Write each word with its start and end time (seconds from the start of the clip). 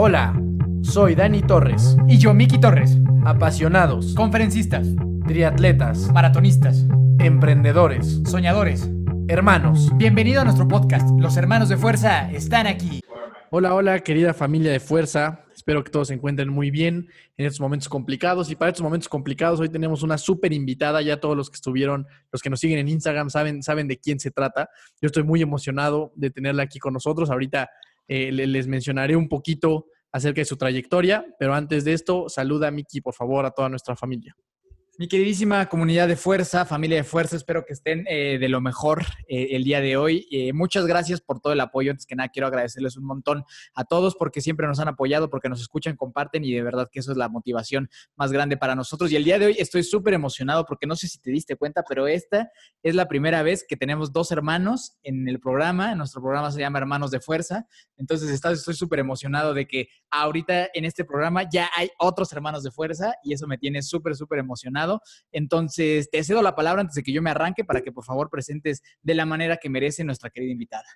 Hola, 0.00 0.32
soy 0.82 1.16
Dani 1.16 1.42
Torres. 1.42 1.96
Y 2.06 2.18
yo, 2.18 2.32
Miki 2.32 2.60
Torres. 2.60 2.96
Apasionados, 3.24 4.14
Conferencistas, 4.14 4.86
triatletas, 5.26 6.12
maratonistas, 6.12 6.86
emprendedores, 7.18 8.22
soñadores. 8.24 8.88
hermanos. 9.26 9.90
Bienvenido 9.96 10.40
a 10.40 10.44
nuestro 10.44 10.68
podcast. 10.68 11.10
Los 11.18 11.36
hermanos 11.36 11.68
de 11.68 11.76
fuerza 11.76 12.30
están 12.30 12.68
aquí. 12.68 13.00
Hola, 13.50 13.74
hola, 13.74 13.98
querida 13.98 14.34
familia 14.34 14.70
de 14.70 14.78
fuerza. 14.78 15.44
Espero 15.52 15.82
que 15.82 15.90
todos 15.90 16.08
se 16.08 16.14
encuentren 16.14 16.48
muy 16.48 16.70
bien 16.70 17.08
en 17.36 17.46
estos 17.46 17.60
momentos 17.60 17.88
complicados. 17.88 18.52
Y 18.52 18.54
para 18.54 18.68
estos 18.68 18.84
momentos 18.84 19.08
complicados, 19.08 19.58
hoy 19.58 19.68
tenemos 19.68 20.04
una 20.04 20.16
súper 20.16 20.52
invitada. 20.52 21.02
Ya 21.02 21.18
todos 21.18 21.36
los 21.36 21.50
que 21.50 21.56
estuvieron, 21.56 22.06
los 22.30 22.40
que 22.40 22.50
nos 22.50 22.60
siguen 22.60 22.78
en 22.78 22.86
Instagram, 22.86 23.30
saben, 23.30 23.64
saben 23.64 23.88
de 23.88 23.98
quién 23.98 24.20
se 24.20 24.30
trata. 24.30 24.70
Yo 25.02 25.06
estoy 25.06 25.24
muy 25.24 25.42
emocionado 25.42 26.12
de 26.14 26.30
tenerla 26.30 26.62
aquí 26.62 26.78
con 26.78 26.92
nosotros. 26.92 27.30
Ahorita 27.30 27.68
eh, 28.08 28.32
le- 28.32 28.46
les 28.46 28.66
mencionaré 28.66 29.14
un 29.16 29.28
poquito 29.28 29.86
acerca 30.10 30.40
de 30.40 30.46
su 30.46 30.56
trayectoria, 30.56 31.24
pero 31.38 31.54
antes 31.54 31.84
de 31.84 31.92
esto, 31.92 32.28
saluda, 32.28 32.70
Miki, 32.70 33.00
por 33.00 33.14
favor, 33.14 33.44
a 33.46 33.50
toda 33.50 33.68
nuestra 33.68 33.94
familia. 33.94 34.34
Mi 35.00 35.06
queridísima 35.06 35.68
comunidad 35.68 36.08
de 36.08 36.16
fuerza, 36.16 36.64
familia 36.64 36.96
de 36.96 37.04
fuerza, 37.04 37.36
espero 37.36 37.64
que 37.64 37.72
estén 37.72 38.04
eh, 38.08 38.36
de 38.40 38.48
lo 38.48 38.60
mejor 38.60 39.04
eh, 39.28 39.50
el 39.52 39.62
día 39.62 39.80
de 39.80 39.96
hoy. 39.96 40.26
Eh, 40.32 40.52
muchas 40.52 40.86
gracias 40.86 41.20
por 41.20 41.38
todo 41.38 41.52
el 41.52 41.60
apoyo. 41.60 41.92
Antes 41.92 42.04
que 42.04 42.16
nada, 42.16 42.30
quiero 42.30 42.48
agradecerles 42.48 42.96
un 42.96 43.04
montón 43.04 43.44
a 43.76 43.84
todos 43.84 44.16
porque 44.16 44.40
siempre 44.40 44.66
nos 44.66 44.80
han 44.80 44.88
apoyado, 44.88 45.30
porque 45.30 45.48
nos 45.48 45.60
escuchan, 45.60 45.94
comparten 45.94 46.42
y 46.42 46.52
de 46.52 46.64
verdad 46.64 46.88
que 46.90 46.98
eso 46.98 47.12
es 47.12 47.16
la 47.16 47.28
motivación 47.28 47.88
más 48.16 48.32
grande 48.32 48.56
para 48.56 48.74
nosotros. 48.74 49.12
Y 49.12 49.14
el 49.14 49.22
día 49.22 49.38
de 49.38 49.46
hoy 49.46 49.56
estoy 49.56 49.84
súper 49.84 50.14
emocionado 50.14 50.64
porque 50.64 50.88
no 50.88 50.96
sé 50.96 51.06
si 51.06 51.20
te 51.20 51.30
diste 51.30 51.54
cuenta, 51.54 51.84
pero 51.88 52.08
esta 52.08 52.50
es 52.82 52.96
la 52.96 53.06
primera 53.06 53.44
vez 53.44 53.64
que 53.68 53.76
tenemos 53.76 54.12
dos 54.12 54.32
hermanos 54.32 54.96
en 55.04 55.28
el 55.28 55.38
programa. 55.38 55.94
Nuestro 55.94 56.20
programa 56.20 56.50
se 56.50 56.58
llama 56.58 56.80
Hermanos 56.80 57.12
de 57.12 57.20
Fuerza. 57.20 57.68
Entonces 57.96 58.30
estoy 58.30 58.74
súper 58.74 58.98
emocionado 58.98 59.54
de 59.54 59.68
que 59.68 59.90
ahorita 60.10 60.70
en 60.74 60.84
este 60.84 61.04
programa 61.04 61.48
ya 61.48 61.70
hay 61.76 61.88
otros 62.00 62.32
hermanos 62.32 62.64
de 62.64 62.72
fuerza 62.72 63.14
y 63.22 63.32
eso 63.32 63.46
me 63.46 63.58
tiene 63.58 63.80
súper, 63.82 64.16
súper 64.16 64.40
emocionado. 64.40 64.87
Entonces 65.32 66.10
te 66.10 66.22
cedo 66.24 66.42
la 66.42 66.54
palabra 66.54 66.82
antes 66.82 66.94
de 66.94 67.02
que 67.02 67.12
yo 67.12 67.22
me 67.22 67.30
arranque 67.30 67.64
para 67.64 67.80
que 67.80 67.92
por 67.92 68.04
favor 68.04 68.30
presentes 68.30 68.82
de 69.02 69.14
la 69.14 69.26
manera 69.26 69.56
que 69.56 69.70
merece 69.70 70.04
nuestra 70.04 70.30
querida 70.30 70.52
invitada. 70.52 70.86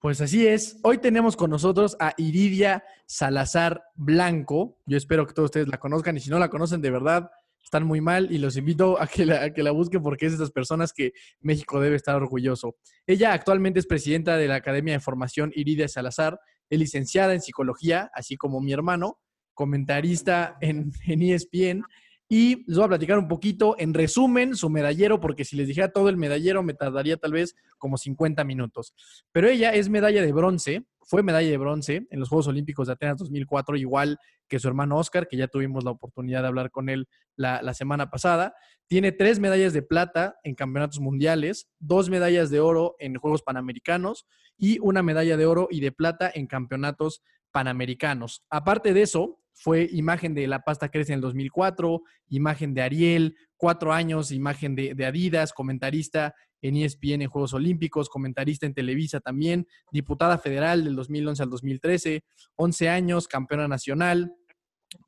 Pues 0.00 0.22
así 0.22 0.46
es. 0.46 0.78
Hoy 0.82 0.96
tenemos 0.96 1.36
con 1.36 1.50
nosotros 1.50 1.94
a 2.00 2.14
Iridia 2.16 2.84
Salazar 3.04 3.82
Blanco. 3.94 4.78
Yo 4.86 4.96
espero 4.96 5.26
que 5.26 5.34
todos 5.34 5.48
ustedes 5.48 5.68
la 5.68 5.78
conozcan 5.78 6.16
y 6.16 6.20
si 6.20 6.30
no 6.30 6.38
la 6.38 6.48
conocen 6.48 6.80
de 6.80 6.90
verdad, 6.90 7.30
están 7.62 7.86
muy 7.86 8.00
mal 8.00 8.32
y 8.32 8.38
los 8.38 8.56
invito 8.56 9.00
a 9.00 9.06
que 9.06 9.26
la, 9.26 9.52
que 9.52 9.62
la 9.62 9.72
busquen 9.72 10.02
porque 10.02 10.26
es 10.26 10.32
de 10.32 10.36
esas 10.36 10.52
personas 10.52 10.94
que 10.94 11.12
México 11.40 11.80
debe 11.80 11.96
estar 11.96 12.16
orgulloso. 12.16 12.76
Ella 13.06 13.34
actualmente 13.34 13.78
es 13.78 13.86
presidenta 13.86 14.38
de 14.38 14.48
la 14.48 14.54
Academia 14.56 14.94
de 14.94 15.00
Formación 15.00 15.52
Iridia 15.54 15.86
Salazar, 15.86 16.40
es 16.70 16.78
licenciada 16.78 17.34
en 17.34 17.42
psicología, 17.42 18.10
así 18.14 18.36
como 18.36 18.60
mi 18.60 18.72
hermano, 18.72 19.18
comentarista 19.52 20.56
en, 20.60 20.92
en 21.06 21.22
ESPN. 21.22 21.84
Y 22.32 22.62
les 22.68 22.76
voy 22.76 22.84
a 22.84 22.88
platicar 22.90 23.18
un 23.18 23.26
poquito, 23.26 23.74
en 23.76 23.92
resumen, 23.92 24.54
su 24.54 24.70
medallero, 24.70 25.18
porque 25.18 25.44
si 25.44 25.56
les 25.56 25.66
dijera 25.66 25.90
todo 25.90 26.08
el 26.08 26.16
medallero 26.16 26.62
me 26.62 26.74
tardaría 26.74 27.16
tal 27.16 27.32
vez 27.32 27.56
como 27.76 27.98
50 27.98 28.44
minutos. 28.44 28.94
Pero 29.32 29.48
ella 29.48 29.74
es 29.74 29.88
medalla 29.88 30.22
de 30.22 30.32
bronce, 30.32 30.84
fue 31.02 31.24
medalla 31.24 31.50
de 31.50 31.58
bronce 31.58 32.06
en 32.08 32.20
los 32.20 32.28
Juegos 32.28 32.46
Olímpicos 32.46 32.86
de 32.86 32.92
Atenas 32.92 33.18
2004, 33.18 33.76
igual 33.76 34.16
que 34.46 34.60
su 34.60 34.68
hermano 34.68 34.96
Oscar, 34.96 35.26
que 35.26 35.36
ya 35.36 35.48
tuvimos 35.48 35.82
la 35.82 35.90
oportunidad 35.90 36.42
de 36.42 36.46
hablar 36.46 36.70
con 36.70 36.88
él 36.88 37.08
la, 37.34 37.62
la 37.62 37.74
semana 37.74 38.10
pasada. 38.10 38.54
Tiene 38.86 39.10
tres 39.10 39.40
medallas 39.40 39.72
de 39.72 39.82
plata 39.82 40.36
en 40.44 40.54
campeonatos 40.54 41.00
mundiales, 41.00 41.68
dos 41.80 42.10
medallas 42.10 42.48
de 42.48 42.60
oro 42.60 42.94
en 43.00 43.16
Juegos 43.16 43.42
Panamericanos 43.42 44.28
y 44.56 44.78
una 44.78 45.02
medalla 45.02 45.36
de 45.36 45.46
oro 45.46 45.66
y 45.68 45.80
de 45.80 45.90
plata 45.90 46.30
en 46.32 46.46
campeonatos 46.46 47.24
panamericanos. 47.50 48.44
Aparte 48.50 48.94
de 48.94 49.02
eso, 49.02 49.39
fue 49.52 49.88
imagen 49.92 50.34
de 50.34 50.46
La 50.46 50.60
Pasta 50.60 50.88
Crece 50.88 51.12
en 51.12 51.18
el 51.18 51.20
2004, 51.22 52.02
imagen 52.28 52.74
de 52.74 52.82
Ariel, 52.82 53.36
cuatro 53.56 53.92
años, 53.92 54.32
imagen 54.32 54.74
de, 54.74 55.04
Adidas, 55.04 55.52
comentarista 55.52 56.34
en 56.62 56.76
ESPN 56.76 57.22
en 57.22 57.28
Juegos 57.28 57.54
Olímpicos, 57.54 58.08
comentarista 58.08 58.66
en 58.66 58.74
Televisa 58.74 59.20
también, 59.20 59.66
diputada 59.92 60.38
federal 60.38 60.84
del 60.84 60.96
2011 60.96 61.42
al 61.42 61.50
2013, 61.50 62.24
11 62.56 62.88
años, 62.88 63.28
campeona 63.28 63.68
nacional, 63.68 64.34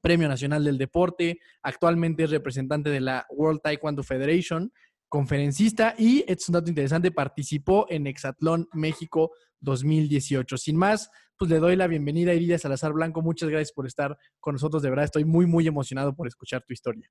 Premio 0.01 0.29
Nacional 0.29 0.65
del 0.65 0.79
Deporte, 0.79 1.39
actualmente 1.63 2.25
es 2.25 2.31
representante 2.31 2.91
de 2.91 3.01
la 3.01 3.27
World 3.31 3.61
Taekwondo 3.63 4.03
Federation, 4.03 4.73
conferencista 5.09 5.95
y, 5.99 6.21
esto 6.21 6.33
es 6.33 6.49
un 6.49 6.53
dato 6.55 6.69
interesante, 6.71 7.11
participó 7.11 7.87
en 7.91 8.07
Exatlón 8.07 8.69
México 8.73 9.33
2018. 9.61 10.57
Sin 10.57 10.77
más, 10.77 11.11
pues 11.43 11.51
le 11.51 11.59
doy 11.59 11.75
la 11.75 11.89
bienvenida 11.89 12.31
a 12.31 12.35
Iridia 12.35 12.57
Salazar 12.57 12.93
Blanco. 12.93 13.21
Muchas 13.21 13.49
gracias 13.49 13.73
por 13.73 13.85
estar 13.85 14.17
con 14.39 14.55
nosotros. 14.55 14.81
De 14.81 14.91
verdad, 14.91 15.07
estoy 15.07 15.25
muy, 15.25 15.45
muy 15.45 15.67
emocionado 15.67 16.15
por 16.15 16.29
escuchar 16.29 16.63
tu 16.63 16.73
historia. 16.73 17.11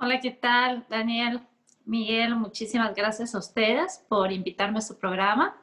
Hola, 0.00 0.18
¿qué 0.18 0.32
tal, 0.32 0.84
Daniel? 0.90 1.46
Miguel, 1.84 2.34
muchísimas 2.34 2.92
gracias 2.96 3.36
a 3.36 3.38
ustedes 3.38 4.04
por 4.08 4.32
invitarme 4.32 4.78
a 4.78 4.80
su 4.80 4.98
programa. 4.98 5.56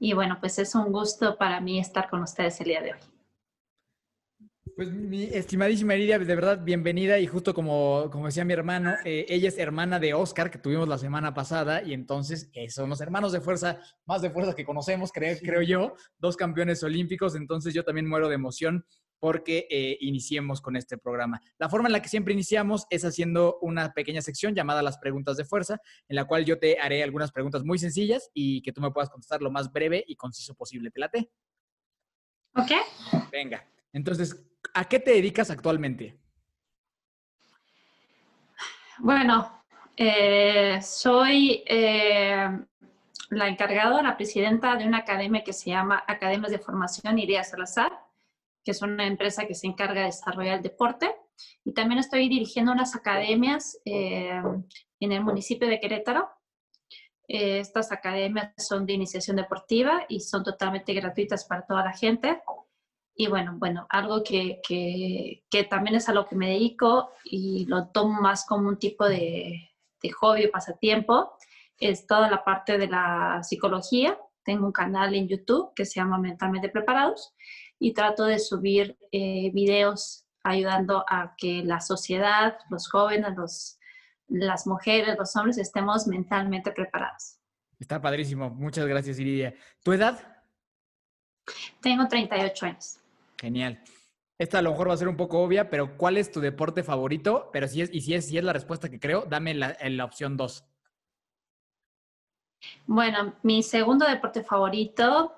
Y 0.00 0.12
bueno, 0.12 0.38
pues 0.40 0.58
es 0.58 0.74
un 0.74 0.90
gusto 0.90 1.38
para 1.38 1.60
mí 1.60 1.78
estar 1.78 2.10
con 2.10 2.24
ustedes 2.24 2.60
el 2.60 2.66
día 2.66 2.82
de 2.82 2.94
hoy. 2.94 2.98
Pues 4.80 4.92
mi 4.92 5.24
estimadísima 5.24 5.94
Iridia, 5.94 6.18
de 6.18 6.34
verdad, 6.34 6.64
bienvenida 6.64 7.18
y 7.18 7.26
justo 7.26 7.52
como, 7.52 8.08
como 8.10 8.24
decía 8.24 8.46
mi 8.46 8.54
hermano, 8.54 8.94
eh, 9.04 9.26
ella 9.28 9.48
es 9.48 9.58
hermana 9.58 10.00
de 10.00 10.14
Oscar 10.14 10.50
que 10.50 10.56
tuvimos 10.56 10.88
la 10.88 10.96
semana 10.96 11.34
pasada 11.34 11.82
y 11.82 11.92
entonces 11.92 12.48
eh, 12.54 12.70
son 12.70 12.88
los 12.88 13.02
hermanos 13.02 13.32
de 13.32 13.42
fuerza, 13.42 13.78
más 14.06 14.22
de 14.22 14.30
fuerza 14.30 14.54
que 14.54 14.64
conocemos, 14.64 15.12
creo, 15.12 15.36
creo 15.38 15.60
yo, 15.60 15.96
dos 16.16 16.34
campeones 16.34 16.82
olímpicos, 16.82 17.34
entonces 17.34 17.74
yo 17.74 17.84
también 17.84 18.08
muero 18.08 18.30
de 18.30 18.36
emoción 18.36 18.86
porque 19.18 19.66
eh, 19.68 19.98
iniciemos 20.00 20.62
con 20.62 20.76
este 20.76 20.96
programa. 20.96 21.42
La 21.58 21.68
forma 21.68 21.90
en 21.90 21.92
la 21.92 22.00
que 22.00 22.08
siempre 22.08 22.32
iniciamos 22.32 22.86
es 22.88 23.04
haciendo 23.04 23.58
una 23.60 23.92
pequeña 23.92 24.22
sección 24.22 24.54
llamada 24.54 24.80
las 24.80 24.96
preguntas 24.96 25.36
de 25.36 25.44
fuerza, 25.44 25.78
en 26.08 26.16
la 26.16 26.24
cual 26.24 26.46
yo 26.46 26.58
te 26.58 26.80
haré 26.80 27.02
algunas 27.02 27.32
preguntas 27.32 27.64
muy 27.64 27.78
sencillas 27.78 28.30
y 28.32 28.62
que 28.62 28.72
tú 28.72 28.80
me 28.80 28.90
puedas 28.92 29.10
contestar 29.10 29.42
lo 29.42 29.50
más 29.50 29.70
breve 29.70 30.02
y 30.08 30.16
conciso 30.16 30.54
posible. 30.54 30.90
¿Te 30.90 31.00
late? 31.00 31.30
¿Ok? 32.54 32.70
Venga. 33.30 33.68
Entonces, 33.92 34.49
¿a 34.74 34.84
qué 34.84 35.00
te 35.00 35.12
dedicas 35.12 35.50
actualmente? 35.50 36.20
Bueno, 38.98 39.64
eh, 39.96 40.78
soy 40.82 41.62
eh, 41.66 42.48
la 43.30 43.48
encargada, 43.48 44.02
la 44.02 44.16
presidenta 44.16 44.76
de 44.76 44.86
una 44.86 44.98
academia 44.98 45.42
que 45.42 45.52
se 45.52 45.70
llama 45.70 46.04
Academias 46.06 46.52
de 46.52 46.58
Formación 46.58 47.18
Iria 47.18 47.42
Salazar, 47.42 47.92
que 48.62 48.72
es 48.72 48.82
una 48.82 49.06
empresa 49.06 49.46
que 49.46 49.54
se 49.54 49.66
encarga 49.66 50.00
de 50.00 50.06
desarrollar 50.06 50.56
el 50.56 50.62
deporte. 50.62 51.14
Y 51.64 51.72
también 51.72 51.98
estoy 51.98 52.28
dirigiendo 52.28 52.72
unas 52.72 52.94
academias 52.94 53.78
eh, 53.86 54.42
en 55.00 55.12
el 55.12 55.24
municipio 55.24 55.66
de 55.66 55.80
Querétaro. 55.80 56.28
Estas 57.26 57.92
academias 57.92 58.52
son 58.58 58.84
de 58.84 58.92
iniciación 58.92 59.36
deportiva 59.36 60.04
y 60.08 60.20
son 60.20 60.42
totalmente 60.42 60.92
gratuitas 60.92 61.44
para 61.44 61.64
toda 61.64 61.84
la 61.84 61.92
gente. 61.92 62.42
Y 63.20 63.26
bueno, 63.26 63.56
bueno, 63.58 63.86
algo 63.90 64.22
que, 64.22 64.62
que, 64.66 65.44
que 65.50 65.64
también 65.64 65.94
es 65.94 66.08
a 66.08 66.14
lo 66.14 66.26
que 66.26 66.34
me 66.34 66.52
dedico 66.52 67.10
y 67.22 67.66
lo 67.66 67.88
tomo 67.88 68.18
más 68.18 68.46
como 68.46 68.66
un 68.66 68.78
tipo 68.78 69.06
de, 69.06 69.72
de 70.02 70.10
hobby 70.12 70.46
o 70.46 70.50
pasatiempo, 70.50 71.36
es 71.76 72.06
toda 72.06 72.30
la 72.30 72.42
parte 72.44 72.78
de 72.78 72.88
la 72.88 73.42
psicología. 73.42 74.18
Tengo 74.42 74.64
un 74.64 74.72
canal 74.72 75.14
en 75.14 75.28
YouTube 75.28 75.74
que 75.74 75.84
se 75.84 76.00
llama 76.00 76.16
Mentalmente 76.16 76.70
Preparados 76.70 77.34
y 77.78 77.92
trato 77.92 78.24
de 78.24 78.38
subir 78.38 78.96
eh, 79.12 79.50
videos 79.52 80.24
ayudando 80.42 81.04
a 81.06 81.34
que 81.36 81.62
la 81.62 81.82
sociedad, 81.82 82.56
los 82.70 82.88
jóvenes, 82.88 83.36
los, 83.36 83.78
las 84.28 84.66
mujeres, 84.66 85.18
los 85.18 85.36
hombres 85.36 85.58
estemos 85.58 86.06
mentalmente 86.06 86.72
preparados. 86.72 87.36
Está 87.78 88.00
padrísimo. 88.00 88.48
Muchas 88.48 88.86
gracias, 88.86 89.18
Iridia. 89.18 89.52
¿Tu 89.82 89.92
edad? 89.92 90.38
Tengo 91.82 92.08
38 92.08 92.64
años. 92.66 92.99
Genial. 93.40 93.82
Esta 94.38 94.58
a 94.58 94.62
lo 94.62 94.70
mejor 94.70 94.88
va 94.88 94.94
a 94.94 94.98
ser 94.98 95.08
un 95.08 95.16
poco 95.16 95.40
obvia, 95.40 95.70
pero 95.70 95.96
¿cuál 95.96 96.16
es 96.16 96.30
tu 96.30 96.40
deporte 96.40 96.82
favorito? 96.82 97.50
Pero 97.52 97.68
si 97.68 97.82
es, 97.82 97.90
y 97.92 98.00
si 98.00 98.14
es, 98.14 98.26
si 98.26 98.38
es 98.38 98.44
la 98.44 98.52
respuesta 98.52 98.90
que 98.90 99.00
creo, 99.00 99.24
dame 99.28 99.54
la 99.54 100.04
opción 100.04 100.36
2. 100.36 100.64
Bueno, 102.86 103.34
mi 103.42 103.62
segundo 103.62 104.06
deporte 104.06 104.42
favorito 104.42 105.34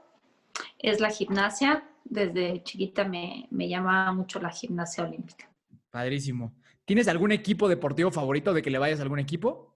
es 0.78 1.00
la 1.00 1.10
gimnasia. 1.10 1.88
Desde 2.04 2.62
chiquita 2.62 3.04
me, 3.04 3.46
me 3.50 3.68
llama 3.68 4.12
mucho 4.12 4.40
la 4.40 4.50
gimnasia 4.50 5.04
olímpica. 5.04 5.48
Padrísimo. 5.90 6.52
¿Tienes 6.84 7.08
algún 7.08 7.32
equipo 7.32 7.68
deportivo 7.68 8.10
favorito 8.10 8.52
de 8.52 8.62
que 8.62 8.70
le 8.70 8.78
vayas 8.78 8.98
a 8.98 9.02
algún 9.02 9.18
equipo? 9.18 9.74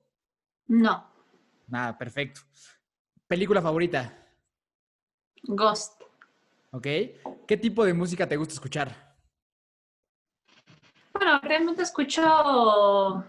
No, 0.68 1.16
Nada, 1.68 1.98
perfecto. 1.98 2.42
¿Película 3.26 3.60
favorita? 3.60 4.16
Ghost. 5.42 6.02
¿Ok? 6.76 6.86
¿Qué 7.48 7.56
tipo 7.56 7.86
de 7.86 7.94
música 7.94 8.28
te 8.28 8.36
gusta 8.36 8.52
escuchar? 8.52 9.16
Bueno, 11.14 11.40
realmente 11.40 11.80
escucho 11.80 13.24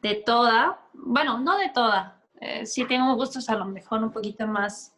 de 0.00 0.14
toda. 0.26 0.80
Bueno, 0.92 1.38
no 1.38 1.56
de 1.56 1.68
toda. 1.68 2.20
Eh, 2.40 2.66
sí 2.66 2.84
tengo 2.84 3.14
gustos 3.14 3.48
a 3.48 3.54
lo 3.54 3.64
mejor 3.66 4.02
un 4.02 4.10
poquito 4.10 4.44
más 4.48 4.92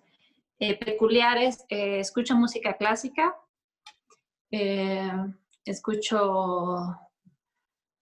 eh, 0.58 0.78
peculiares. 0.78 1.66
Eh, 1.68 2.00
escucho 2.00 2.34
música 2.34 2.78
clásica, 2.78 3.36
eh, 4.50 5.12
escucho 5.66 6.98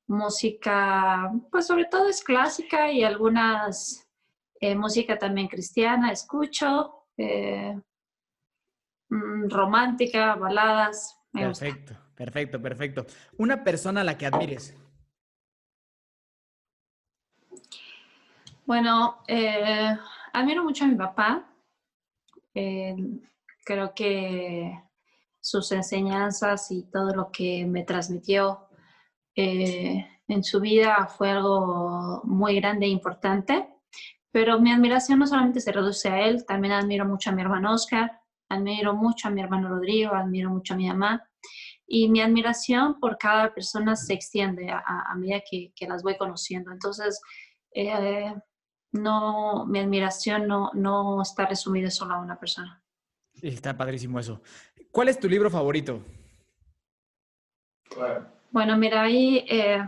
música, 0.06 1.32
pues 1.50 1.66
sobre 1.66 1.86
todo 1.86 2.06
es 2.06 2.22
clásica 2.22 2.92
y 2.92 3.02
algunas 3.02 4.08
música 4.76 5.18
también 5.18 5.48
cristiana, 5.48 6.12
escucho 6.12 7.06
romántica, 9.48 10.34
baladas. 10.36 11.18
perfecto, 11.32 11.94
perfecto, 12.14 12.60
perfecto. 12.60 13.06
Una 13.38 13.62
persona 13.62 14.02
a 14.02 14.04
la 14.04 14.16
que 14.16 14.26
admires. 14.26 14.76
Bueno, 18.64 19.22
admiro 20.32 20.64
mucho 20.64 20.84
a 20.84 20.88
mi 20.88 20.94
papá. 20.94 21.48
Eh, 22.54 22.96
creo 23.64 23.94
que 23.94 24.78
sus 25.40 25.72
enseñanzas 25.72 26.70
y 26.70 26.84
todo 26.84 27.14
lo 27.14 27.30
que 27.30 27.66
me 27.66 27.82
transmitió 27.82 28.68
eh, 29.34 30.06
en 30.28 30.44
su 30.44 30.60
vida 30.60 31.06
fue 31.06 31.30
algo 31.30 32.22
muy 32.24 32.56
grande 32.56 32.86
e 32.86 32.90
importante. 32.90 33.68
Pero 34.30 34.60
mi 34.60 34.72
admiración 34.72 35.18
no 35.18 35.26
solamente 35.26 35.60
se 35.60 35.72
reduce 35.72 36.08
a 36.08 36.20
él, 36.26 36.46
también 36.46 36.72
admiro 36.72 37.04
mucho 37.04 37.30
a 37.30 37.32
mi 37.34 37.42
hermano 37.42 37.74
Oscar, 37.74 38.21
admiro 38.52 38.94
mucho 38.94 39.28
a 39.28 39.30
mi 39.30 39.40
hermano 39.40 39.68
Rodrigo, 39.68 40.14
admiro 40.14 40.50
mucho 40.50 40.74
a 40.74 40.76
mi 40.76 40.88
mamá. 40.88 41.28
Y 41.86 42.08
mi 42.08 42.20
admiración 42.20 42.98
por 43.00 43.18
cada 43.18 43.52
persona 43.52 43.96
se 43.96 44.14
extiende 44.14 44.70
a, 44.70 45.14
medida 45.16 45.42
que, 45.48 45.86
las 45.86 46.02
voy 46.02 46.16
conociendo. 46.16 46.70
Entonces, 46.72 47.20
eh, 47.74 48.34
no, 48.92 49.66
mi 49.66 49.80
admiración 49.80 50.46
no, 50.46 50.70
no 50.74 51.20
está 51.22 51.46
resumida 51.46 51.90
solo 51.90 52.14
a 52.14 52.20
una 52.20 52.38
persona. 52.38 52.82
Está 53.42 53.76
padrísimo 53.76 54.18
eso. 54.18 54.40
¿Cuál 54.90 55.08
es 55.08 55.18
tu 55.18 55.28
libro 55.28 55.50
favorito? 55.50 56.02
Bueno, 58.50 58.76
mira, 58.76 59.02
ahí 59.02 59.44
eh, 59.48 59.86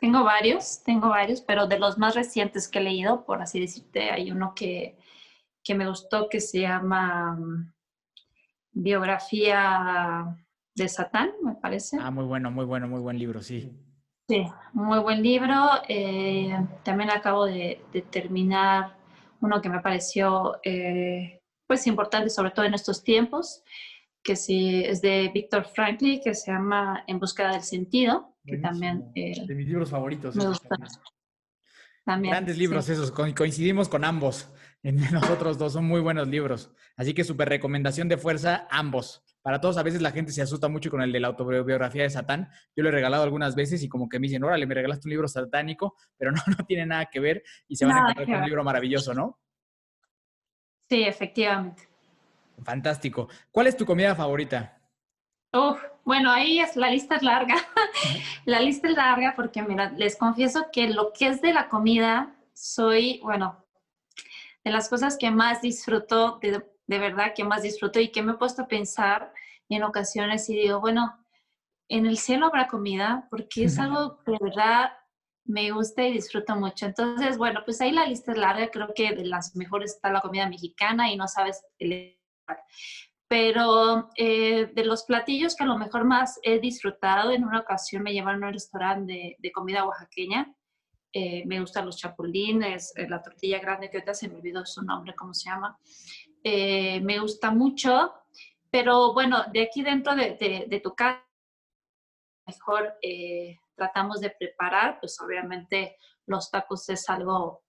tengo 0.00 0.24
varios, 0.24 0.82
tengo 0.82 1.08
varios, 1.08 1.40
pero 1.40 1.66
de 1.66 1.78
los 1.78 1.98
más 1.98 2.14
recientes 2.14 2.68
que 2.68 2.78
he 2.78 2.82
leído, 2.82 3.24
por 3.24 3.40
así 3.40 3.60
decirte, 3.60 4.10
hay 4.10 4.30
uno 4.30 4.54
que, 4.54 4.96
que 5.64 5.74
me 5.74 5.88
gustó 5.88 6.28
que 6.28 6.40
se 6.40 6.60
llama 6.60 7.32
mm, 7.32 7.72
Biografía 8.72 10.36
de 10.74 10.88
Satán, 10.88 11.32
me 11.42 11.54
parece. 11.54 11.98
Ah, 12.00 12.10
muy 12.10 12.24
bueno, 12.24 12.50
muy 12.50 12.64
bueno, 12.64 12.88
muy 12.88 13.00
buen 13.00 13.18
libro, 13.18 13.42
sí. 13.42 13.70
Sí, 14.28 14.46
muy 14.72 14.98
buen 15.00 15.22
libro. 15.22 15.54
Eh, 15.88 16.56
también 16.82 17.10
acabo 17.10 17.44
de, 17.44 17.82
terminar 18.10 18.96
uno 19.40 19.60
que 19.60 19.68
me 19.68 19.80
pareció 19.80 20.58
eh, 20.64 21.42
pues 21.66 21.86
importante, 21.86 22.30
sobre 22.30 22.52
todo 22.52 22.64
en 22.64 22.74
estos 22.74 23.02
tiempos, 23.02 23.62
que 24.22 24.36
sí, 24.36 24.84
es 24.84 25.02
de 25.02 25.30
Víctor 25.34 25.64
Franklin, 25.64 26.20
que 26.22 26.34
se 26.34 26.52
llama 26.52 27.04
En 27.06 27.18
búsqueda 27.18 27.52
del 27.52 27.62
sentido, 27.62 28.36
que 28.44 28.58
también... 28.58 29.10
Eh, 29.14 29.46
de 29.46 29.54
mis 29.54 29.66
libros 29.66 29.90
favoritos. 29.90 30.36
Me 30.36 30.46
gusta. 30.46 30.76
También, 32.04 32.32
Grandes 32.32 32.58
libros 32.58 32.88
esos, 32.88 33.10
coincidimos 33.10 33.88
con 33.88 34.04
ambos. 34.04 34.48
En 34.84 34.96
nosotros 35.12 35.58
dos 35.58 35.74
son 35.74 35.84
muy 35.84 36.00
buenos 36.00 36.26
libros. 36.26 36.72
Así 36.96 37.14
que 37.14 37.22
súper 37.22 37.48
recomendación 37.48 38.08
de 38.08 38.16
fuerza, 38.16 38.66
ambos 38.68 39.22
para 39.42 39.60
todos, 39.60 39.76
a 39.76 39.82
veces 39.82 40.00
la 40.00 40.12
gente 40.12 40.30
se 40.30 40.40
asusta 40.40 40.68
mucho 40.68 40.88
con 40.88 41.02
el 41.02 41.10
de 41.10 41.18
la 41.18 41.28
autobiografía 41.28 42.04
de 42.04 42.10
Satán. 42.10 42.48
Yo 42.76 42.84
lo 42.84 42.88
he 42.88 42.92
regalado 42.92 43.24
algunas 43.24 43.56
veces 43.56 43.82
y 43.82 43.88
como 43.88 44.08
que 44.08 44.20
me 44.20 44.28
dicen, 44.28 44.44
órale, 44.44 44.66
me 44.66 44.74
regalaste 44.74 45.08
un 45.08 45.10
libro 45.10 45.26
satánico, 45.26 45.96
pero 46.16 46.30
no, 46.30 46.40
no 46.46 46.64
tiene 46.64 46.86
nada 46.86 47.06
que 47.06 47.20
ver 47.20 47.42
y 47.66 47.76
se 47.76 47.84
van 47.84 47.96
a 47.96 48.00
encontrar 48.00 48.26
con 48.26 48.36
un 48.36 48.44
libro 48.44 48.64
maravilloso, 48.64 49.12
¿no? 49.12 49.40
Sí, 50.88 51.02
efectivamente. 51.02 51.88
Fantástico. 52.62 53.28
¿Cuál 53.50 53.66
es 53.66 53.76
tu 53.76 53.84
comida 53.84 54.14
favorita? 54.14 54.80
Bueno, 56.04 56.30
ahí 56.30 56.60
es, 56.60 56.76
la 56.76 56.90
lista 56.90 57.16
es 57.16 57.22
larga. 57.22 57.56
la 58.44 58.60
lista 58.60 58.88
es 58.88 58.94
larga 58.94 59.34
porque, 59.36 59.62
mira, 59.62 59.90
les 59.90 60.16
confieso 60.16 60.66
que 60.72 60.88
lo 60.88 61.12
que 61.12 61.28
es 61.28 61.42
de 61.42 61.52
la 61.52 61.68
comida, 61.68 62.34
soy, 62.54 63.20
bueno, 63.22 63.64
de 64.64 64.70
las 64.70 64.88
cosas 64.88 65.16
que 65.18 65.30
más 65.30 65.60
disfruto 65.60 66.38
de, 66.40 66.64
de 66.86 66.98
verdad 66.98 67.34
que 67.34 67.44
más 67.44 67.62
disfruto 67.62 68.00
y 68.00 68.10
que 68.10 68.22
me 68.22 68.32
he 68.32 68.36
puesto 68.36 68.62
a 68.62 68.68
pensar 68.68 69.32
en 69.68 69.82
ocasiones 69.84 70.48
y 70.48 70.56
digo, 70.56 70.80
bueno, 70.80 71.18
en 71.88 72.06
el 72.06 72.18
cielo 72.18 72.46
habrá 72.46 72.68
comida 72.68 73.26
porque 73.30 73.64
es 73.64 73.78
algo 73.78 74.22
que 74.24 74.32
de 74.32 74.38
verdad 74.40 74.92
me 75.44 75.70
gusta 75.72 76.04
y 76.04 76.12
disfruto 76.12 76.56
mucho. 76.56 76.86
Entonces, 76.86 77.36
bueno, 77.36 77.62
pues 77.64 77.80
ahí 77.80 77.92
la 77.92 78.06
lista 78.06 78.32
es 78.32 78.38
larga, 78.38 78.70
creo 78.70 78.92
que 78.94 79.14
de 79.14 79.24
las 79.24 79.56
mejores 79.56 79.94
está 79.94 80.10
la 80.10 80.20
comida 80.20 80.48
mexicana 80.48 81.10
y 81.10 81.16
no 81.16 81.28
sabes 81.28 81.64
pero 83.32 84.10
eh, 84.14 84.70
de 84.74 84.84
los 84.84 85.04
platillos 85.04 85.56
que 85.56 85.64
a 85.64 85.66
lo 85.66 85.78
mejor 85.78 86.04
más 86.04 86.38
he 86.42 86.58
disfrutado, 86.60 87.30
en 87.30 87.44
una 87.44 87.60
ocasión 87.60 88.02
me 88.02 88.12
llevaron 88.12 88.44
a 88.44 88.48
un 88.48 88.52
restaurante 88.52 89.36
de, 89.38 89.52
comida 89.52 89.86
oaxaqueña. 89.86 90.54
Eh, 91.14 91.42
me 91.46 91.58
gustan 91.58 91.86
los 91.86 91.96
chapulines, 91.96 92.92
eh, 92.94 93.08
la 93.08 93.22
tortilla 93.22 93.58
grande, 93.58 93.88
que 93.88 93.96
ahorita 93.96 94.12
se 94.12 94.28
me 94.28 94.36
olvidó 94.36 94.66
su 94.66 94.82
nombre, 94.82 95.14
¿cómo 95.14 95.32
se 95.32 95.48
llama? 95.48 95.78
Eh, 96.44 97.00
me 97.00 97.20
gusta 97.20 97.50
mucho, 97.50 98.12
pero 98.70 99.14
bueno, 99.14 99.44
de 99.50 99.62
aquí 99.62 99.82
dentro 99.82 100.14
de, 100.14 100.80
tu 100.84 100.94
casa, 100.94 101.26
mejor 102.46 102.98
eh, 103.00 103.56
tratamos 103.74 104.20
de 104.20 104.28
preparar, 104.28 105.00
pues 105.00 105.18
obviamente 105.22 105.96
los 106.26 106.50
tacos 106.50 106.86
es 106.90 107.08
algo 107.08 107.61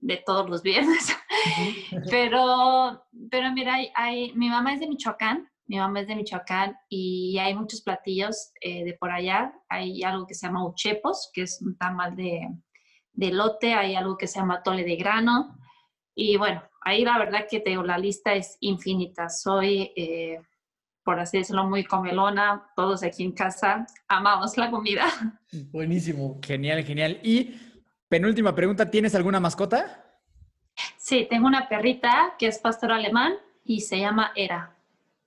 de 0.00 0.16
todos 0.18 0.48
los 0.48 0.62
viernes, 0.62 1.16
pero, 2.10 3.04
pero 3.30 3.52
mira, 3.52 3.76
hay, 3.94 4.32
mi 4.34 4.48
mamá 4.48 4.74
es 4.74 4.80
de 4.80 4.88
Michoacán, 4.88 5.48
mi 5.66 5.78
mamá 5.78 6.00
es 6.00 6.08
de 6.08 6.16
Michoacán 6.16 6.76
y 6.88 7.38
hay 7.38 7.54
muchos 7.54 7.82
platillos 7.82 8.52
eh, 8.60 8.84
de 8.84 8.94
por 8.94 9.10
allá, 9.10 9.52
hay 9.68 10.02
algo 10.02 10.26
que 10.26 10.34
se 10.34 10.46
llama 10.46 10.66
uchepos, 10.66 11.30
que 11.32 11.42
es 11.42 11.62
un 11.62 11.76
tamal 11.76 12.16
de, 12.16 12.48
de 13.12 13.30
lote, 13.32 13.74
hay 13.74 13.94
algo 13.94 14.16
que 14.16 14.26
se 14.26 14.40
llama 14.40 14.62
tole 14.62 14.84
de 14.84 14.96
grano, 14.96 15.56
y 16.14 16.36
bueno, 16.36 16.62
ahí 16.82 17.04
la 17.04 17.18
verdad 17.18 17.46
que 17.48 17.60
te 17.60 17.74
la 17.76 17.98
lista 17.98 18.34
es 18.34 18.56
infinita. 18.60 19.28
Soy, 19.28 19.92
eh, 19.96 20.38
por 21.04 21.18
así 21.18 21.38
decirlo, 21.38 21.64
muy 21.64 21.84
comelona. 21.84 22.70
Todos 22.76 23.02
aquí 23.02 23.22
en 23.22 23.32
casa 23.32 23.86
amamos 24.08 24.56
la 24.56 24.70
comida. 24.70 25.06
Buenísimo. 25.72 26.38
Genial, 26.42 26.84
genial. 26.84 27.18
Y 27.22 27.54
penúltima 28.10 28.54
pregunta, 28.54 28.90
¿tienes 28.90 29.14
alguna 29.14 29.40
mascota? 29.40 30.04
Sí, 30.98 31.26
tengo 31.30 31.46
una 31.46 31.68
perrita 31.68 32.34
que 32.38 32.48
es 32.48 32.58
pastor 32.58 32.92
alemán 32.92 33.34
y 33.64 33.80
se 33.80 34.00
llama 34.00 34.32
Era. 34.34 34.76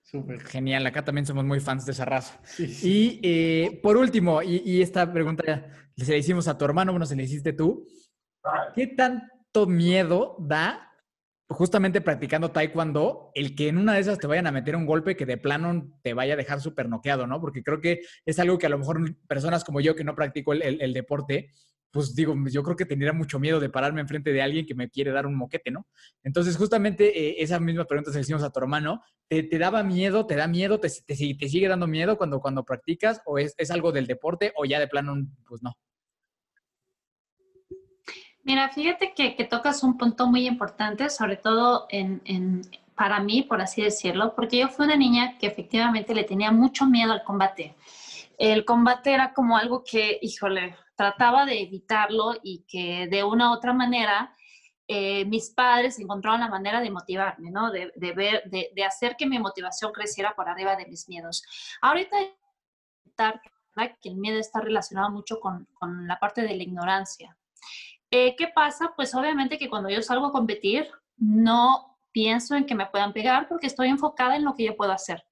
Súper. 0.03 0.41
Genial, 0.41 0.85
acá 0.85 1.03
también 1.03 1.25
somos 1.25 1.45
muy 1.45 1.59
fans 1.59 1.85
de 1.85 1.93
esa 1.93 2.05
raza. 2.05 2.39
Y 2.59 3.19
eh, 3.23 3.79
por 3.81 3.97
último, 3.97 4.43
y, 4.43 4.61
y, 4.65 4.81
esta 4.81 5.11
pregunta 5.11 5.43
se 5.95 6.11
la 6.11 6.17
hicimos 6.17 6.47
a 6.47 6.57
tu 6.57 6.65
hermano, 6.65 6.91
bueno, 6.91 7.05
se 7.05 7.15
la 7.15 7.23
hiciste 7.23 7.53
tú. 7.53 7.87
¿Qué 8.75 8.87
tanto 8.87 9.65
miedo 9.65 10.35
da 10.39 10.93
justamente 11.53 12.01
practicando 12.01 12.51
taekwondo, 12.51 13.31
el 13.35 13.55
que 13.55 13.67
en 13.67 13.77
una 13.77 13.93
de 13.93 13.99
esas 13.99 14.17
te 14.17 14.27
vayan 14.27 14.47
a 14.47 14.51
meter 14.51 14.75
un 14.75 14.85
golpe 14.85 15.15
que 15.15 15.25
de 15.25 15.37
plano 15.37 15.99
te 16.01 16.13
vaya 16.13 16.33
a 16.33 16.37
dejar 16.37 16.61
súper 16.61 16.89
noqueado, 16.89 17.27
¿no? 17.27 17.39
Porque 17.39 17.63
creo 17.63 17.79
que 17.79 18.01
es 18.25 18.39
algo 18.39 18.57
que 18.57 18.65
a 18.65 18.69
lo 18.69 18.79
mejor 18.79 19.15
personas 19.27 19.63
como 19.63 19.79
yo 19.79 19.95
que 19.95 20.03
no 20.03 20.15
practico 20.15 20.53
el, 20.53 20.93
deporte, 20.93 21.51
pues 21.93 22.15
digo, 22.15 22.35
yo 22.49 22.63
creo 22.63 22.75
que 22.75 22.87
tendría 22.87 23.13
mucho 23.13 23.39
miedo 23.39 23.59
de 23.59 23.69
pararme 23.69 24.01
enfrente 24.01 24.33
de 24.33 24.41
alguien 24.41 24.65
que 24.65 24.73
me 24.73 24.89
quiere 24.89 25.11
dar 25.11 25.27
un 25.27 25.35
moquete, 25.35 25.69
¿no? 25.69 25.85
Entonces, 26.23 26.57
justamente 26.57 27.05
eh, 27.17 27.35
esa 27.37 27.59
misma 27.59 27.85
pregunta 27.85 28.11
se 28.11 28.19
hicimos 28.19 28.41
a 28.41 28.49
tu 28.49 28.59
hermano. 28.59 29.03
¿Te, 29.27 29.47
daba 29.59 29.83
miedo, 29.83 30.25
te 30.25 30.35
da 30.35 30.47
miedo, 30.47 30.79
te, 30.79 30.89
te, 30.89 31.15
sigue 31.15 31.67
dando 31.67 31.85
miedo 31.85 32.17
cuando, 32.17 32.39
cuando 32.41 32.65
practicas 32.65 33.21
o 33.25 33.37
es, 33.37 33.53
es 33.59 33.69
algo 33.69 33.91
del 33.91 34.07
deporte 34.07 34.53
o 34.55 34.65
ya 34.65 34.79
de 34.79 34.87
plano, 34.87 35.27
pues 35.47 35.61
no? 35.61 35.77
Mira, 38.41 38.69
fíjate 38.69 39.13
que, 39.15 39.45
tocas 39.45 39.83
un 39.83 39.95
punto 39.95 40.25
muy 40.25 40.47
importante, 40.47 41.11
sobre 41.11 41.37
todo 41.37 41.85
en, 41.89 42.61
para 42.95 43.19
mí, 43.19 43.43
por 43.43 43.61
así 43.61 43.83
decirlo, 43.83 44.33
porque 44.35 44.57
yo 44.57 44.67
fui 44.67 44.85
una 44.85 44.97
niña 44.97 45.37
que 45.37 45.45
efectivamente 45.45 46.15
le 46.15 46.23
tenía 46.23 46.51
mucho 46.51 46.87
miedo 46.87 47.13
al 47.13 47.23
combate. 47.23 47.75
El 48.39 48.65
combate 48.65 49.13
era 49.13 49.31
como 49.31 49.57
algo 49.57 49.83
que, 49.83 50.17
híjole, 50.23 50.75
trataba 50.95 51.45
de 51.45 51.61
evitarlo 51.61 52.33
y 52.43 52.65
que 52.67 53.07
de 53.07 53.23
una 53.23 53.49
u 53.51 53.53
otra 53.53 53.73
manera 53.73 54.35
eh, 54.87 55.25
mis 55.25 55.49
padres 55.49 55.97
encontraron 55.99 56.41
la 56.41 56.49
manera 56.49 56.81
de 56.81 56.91
motivarme, 56.91 57.51
¿no? 57.51 57.71
De, 57.71 57.91
ver, 57.95 58.43
de, 58.49 58.83
hacer 58.85 59.15
que 59.17 59.25
mi 59.25 59.39
motivación 59.39 59.91
creciera 59.91 60.35
por 60.35 60.49
arriba 60.49 60.75
de 60.75 60.85
mis 60.87 61.07
miedos. 61.07 61.43
Ahorita 61.81 62.17
que 64.01 64.09
el 64.09 64.15
miedo 64.15 64.39
está 64.39 64.59
relacionado 64.59 65.09
mucho 65.09 65.39
con, 65.39 65.67
con 65.73 66.07
la 66.07 66.19
parte 66.19 66.41
de 66.41 66.55
la 66.55 66.63
ignorancia. 66.63 67.37
Eh, 68.11 68.35
¿Qué 68.35 68.47
pasa? 68.47 68.93
Pues 68.95 69.15
obviamente 69.15 69.57
que 69.57 69.69
cuando 69.69 69.89
yo 69.89 70.01
salgo 70.01 70.27
a 70.27 70.31
competir, 70.31 70.91
no 71.17 71.97
pienso 72.11 72.55
en 72.55 72.65
que 72.65 72.75
me 72.75 72.85
puedan 72.85 73.13
pegar 73.13 73.47
porque 73.47 73.67
estoy 73.67 73.87
enfocada 73.87 74.35
en 74.35 74.43
lo 74.43 74.53
que 74.53 74.65
yo 74.65 74.75
puedo 74.75 74.91
hacer. 74.91 75.25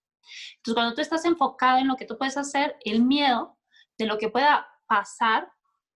Entonces, 0.56 0.74
cuando 0.74 0.96
tú 0.96 1.02
estás 1.02 1.26
enfocada 1.26 1.80
en 1.80 1.88
lo 1.88 1.96
que 1.96 2.06
tú 2.06 2.18
puedes 2.18 2.38
hacer, 2.38 2.78
el 2.84 3.04
miedo 3.04 3.58
de 3.98 4.06
lo 4.06 4.18
que 4.18 4.30
pueda 4.30 4.68
pasar 4.92 5.50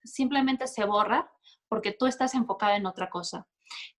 simplemente 0.06 0.68
se 0.68 0.86
borra 0.86 1.30
porque 1.68 1.92
tú 1.92 2.06
estás 2.08 2.34
enfocada 2.34 2.78
en 2.78 2.86
otra 2.86 3.10
cosa. 3.10 3.46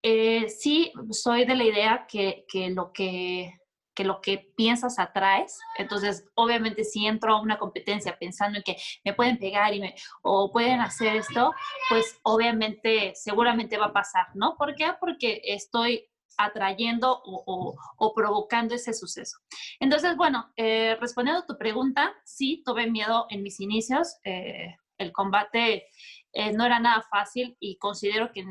Eh, 0.02 0.48
sí, 0.48 0.90
soy 1.10 1.44
de 1.44 1.54
la 1.54 1.64
idea 1.64 2.06
que, 2.08 2.46
que 2.48 2.70
lo 2.70 2.92
que 2.92 3.52
que 3.94 4.04
lo 4.04 4.20
que 4.20 4.52
piensas 4.56 4.98
atraes. 4.98 5.58
Entonces, 5.78 6.28
obviamente, 6.34 6.84
si 6.84 7.06
entro 7.06 7.34
a 7.34 7.40
una 7.40 7.58
competencia 7.58 8.16
pensando 8.18 8.58
en 8.58 8.62
que 8.62 8.76
me 9.04 9.14
pueden 9.14 9.38
pegar 9.38 9.72
y 9.72 9.80
me, 9.80 9.94
o 10.22 10.52
pueden 10.52 10.80
hacer 10.80 11.16
esto, 11.16 11.54
pues 11.88 12.20
obviamente, 12.22 13.12
seguramente 13.14 13.78
va 13.78 13.86
a 13.86 13.92
pasar, 13.94 14.26
¿no? 14.34 14.54
¿Por 14.58 14.74
qué? 14.74 14.92
Porque 15.00 15.40
estoy 15.42 16.06
atrayendo 16.36 17.22
o, 17.24 18.12
provocando 18.14 18.74
ese 18.74 18.92
suceso. 18.92 19.38
Entonces, 19.80 20.16
bueno, 20.16 20.52
eh, 20.56 20.96
respondiendo 21.00 21.42
a 21.42 21.46
tu 21.46 21.56
pregunta, 21.56 22.14
sí, 22.24 22.62
tuve 22.64 22.90
miedo 22.90 23.26
en 23.30 23.42
mis 23.42 23.60
inicios. 23.60 24.16
Eh, 24.24 24.76
el 24.98 25.12
combate 25.12 25.88
eh, 26.32 26.52
no 26.52 26.64
era 26.64 26.78
nada 26.80 27.02
fácil 27.10 27.56
y 27.60 27.76
considero 27.78 28.30
que, 28.32 28.44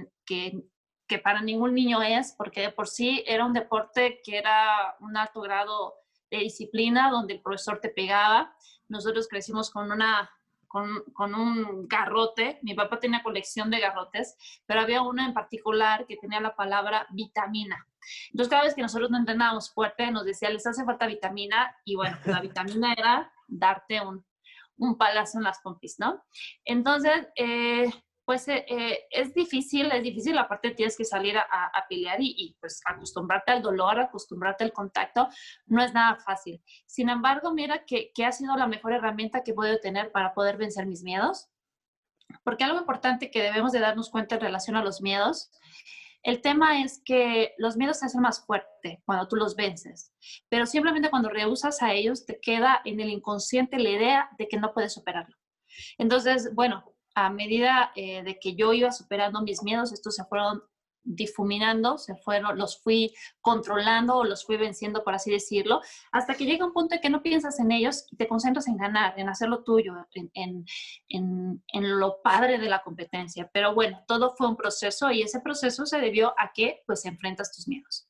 que 1.08 1.20
para 1.20 1.42
ningún 1.42 1.74
niño 1.74 2.02
es, 2.02 2.34
porque 2.38 2.62
de 2.62 2.72
por 2.72 2.88
sí 2.88 3.24
era 3.28 3.46
un 3.46 3.54
deporte 3.54 4.22
que 4.24 4.38
era 4.38 4.96
un 5.00 5.18
alto 5.18 5.42
grado 5.42 5.96
de 6.32 6.40
disciplina, 6.40 7.10
donde 7.12 7.36
el 7.36 7.42
profesor 7.42 7.80
te 7.80 7.90
pegaba. 7.90 8.56
Nosotros 8.88 9.28
crecimos 9.28 9.70
con 9.72 9.92
una 9.92 10.30
con, 11.14 11.36
un 11.36 11.88
garrote. 11.88 12.60
Mi 12.62 12.74
papá 12.74 13.00
tenía 13.00 13.24
colección 13.24 13.70
de 13.70 13.80
garrotes, 13.80 14.36
pero 14.66 14.82
había 14.82 15.02
uno 15.02 15.24
en 15.24 15.34
particular 15.34 16.06
que 16.06 16.18
tenía 16.18 16.42
la 16.42 16.56
palabra 16.56 17.08
vitamina. 17.12 17.88
Entonces, 18.32 18.50
cada 18.50 18.64
vez 18.64 18.76
que 18.76 18.82
nosotros 18.82 19.10
no 19.10 19.18
entrenábamos 19.18 19.74
fuerte, 19.74 20.12
nos 20.12 20.26
decía, 20.26 20.50
les 20.50 20.68
hace 20.68 20.84
falta 20.84 21.08
vitamina. 21.08 21.76
Y 21.86 21.96
bueno, 21.96 22.18
la 22.26 22.42
vitamina 22.42 22.94
era 22.94 23.32
darte 23.48 24.02
un, 24.02 24.26
un 24.78 24.98
palazo 24.98 25.38
en 25.38 25.44
las 25.44 25.60
pompis, 25.60 26.00
¿no? 26.00 26.24
Entonces, 26.64 27.28
eh, 27.36 27.90
pues 28.26 28.48
eh, 28.48 28.66
eh, 28.68 29.06
es 29.12 29.34
difícil, 29.34 29.92
es 29.92 30.04
difícil, 30.04 30.38
aparte 30.38 30.72
tienes 30.72 30.98
que 30.98 31.06
salir 31.06 31.38
a, 31.38 31.86
pelear 31.88 32.18
y, 32.20 32.58
pues 32.60 32.82
acostumbrarte 32.86 33.52
al 33.52 33.62
dolor, 33.62 34.00
acostumbrarte 34.00 34.64
al 34.64 34.74
contacto, 34.74 35.30
no 35.68 35.84
es 35.84 35.94
nada 35.94 36.18
fácil. 36.18 36.62
Sin 36.88 37.10
embargo, 37.10 37.54
mira 37.54 37.86
que, 37.86 38.12
que 38.14 38.26
ha 38.26 38.32
sido 38.32 38.56
la 38.58 38.68
mejor 38.68 38.94
herramienta 38.94 39.44
que 39.44 39.54
puedo 39.54 39.80
tener 39.80 40.12
para 40.12 40.34
poder 40.34 40.58
vencer 40.58 40.88
mis 40.88 41.04
miedos, 41.04 41.50
porque 42.44 42.64
algo 42.64 42.80
importante 42.80 43.30
que 43.30 43.44
debemos 43.44 43.72
de 43.72 43.80
darnos 43.80 44.10
cuenta 44.10 44.36
en 44.36 44.42
relación 44.42 44.76
a 44.76 44.84
los 44.84 45.02
miedos, 45.02 45.52
el 46.26 46.42
tema 46.42 46.82
es 46.82 47.02
que 47.06 47.54
los 47.60 47.78
miedos 47.78 48.00
se 48.00 48.08
hacen 48.08 48.22
más 48.22 48.44
fuerte 48.44 49.04
cuando 49.06 49.28
tú 49.28 49.36
los 49.36 49.56
vences, 49.56 50.12
pero 50.50 50.66
simplemente 50.66 51.12
cuando 51.12 51.30
rehusas 51.30 51.84
a 51.84 51.94
ellos 51.94 52.26
te 52.26 52.40
queda 52.42 52.82
en 52.84 53.00
el 53.00 53.10
inconsciente 53.10 53.78
la 53.78 53.90
idea 53.90 54.30
de 54.40 54.48
que 54.48 54.58
no 54.58 54.74
puedes 54.74 54.94
superarlo. 54.94 55.36
Entonces, 56.00 56.50
bueno, 56.56 56.84
a 57.14 57.30
medida 57.30 57.92
eh, 57.96 58.24
de 58.24 58.40
que 58.40 58.56
yo 58.56 58.74
iba 58.74 58.92
superando 58.92 59.44
mis 59.44 59.62
miedos, 59.62 59.94
estos 59.94 60.16
se 60.16 60.26
fueron 60.26 60.64
difuminando, 61.06 61.98
se 61.98 62.16
fueron, 62.16 62.58
los 62.58 62.82
fui 62.82 63.14
controlando 63.40 64.18
o 64.18 64.24
los 64.24 64.46
fui 64.46 64.58
venciendo, 64.58 65.04
por 65.04 65.14
así 65.14 65.32
decirlo, 65.32 65.82
hasta 66.12 66.34
que 66.34 66.46
llega 66.46 66.66
un 66.66 66.74
punto 66.74 66.96
en 66.96 67.02
que 67.02 67.10
no 67.10 67.22
piensas 67.22 67.60
en 67.60 67.72
ellos 67.72 68.06
y 68.12 68.18
te 68.18 68.28
concentras 68.28 68.68
en 68.68 68.78
ganar, 68.78 69.18
en 69.18 69.30
hacer 69.30 69.50
lo 69.50 69.64
tuyo, 69.64 69.94
en, 70.14 70.32
en, 70.34 71.64
en, 71.68 72.00
lo 72.00 72.22
padre 72.22 72.58
de 72.58 72.68
la 72.68 72.82
competencia. 72.84 73.50
Pero 73.54 73.74
bueno, 73.74 74.04
todo 74.08 74.36
fue 74.36 74.48
un 74.48 74.58
proceso 74.58 75.12
y 75.12 75.22
ese 75.22 75.40
proceso 75.40 75.86
se 75.86 76.00
debió 76.00 76.34
a 76.38 76.52
que 76.54 76.84
pues 76.86 77.06
enfrentas 77.06 77.56
tus 77.56 77.68
miedos. 77.68 78.08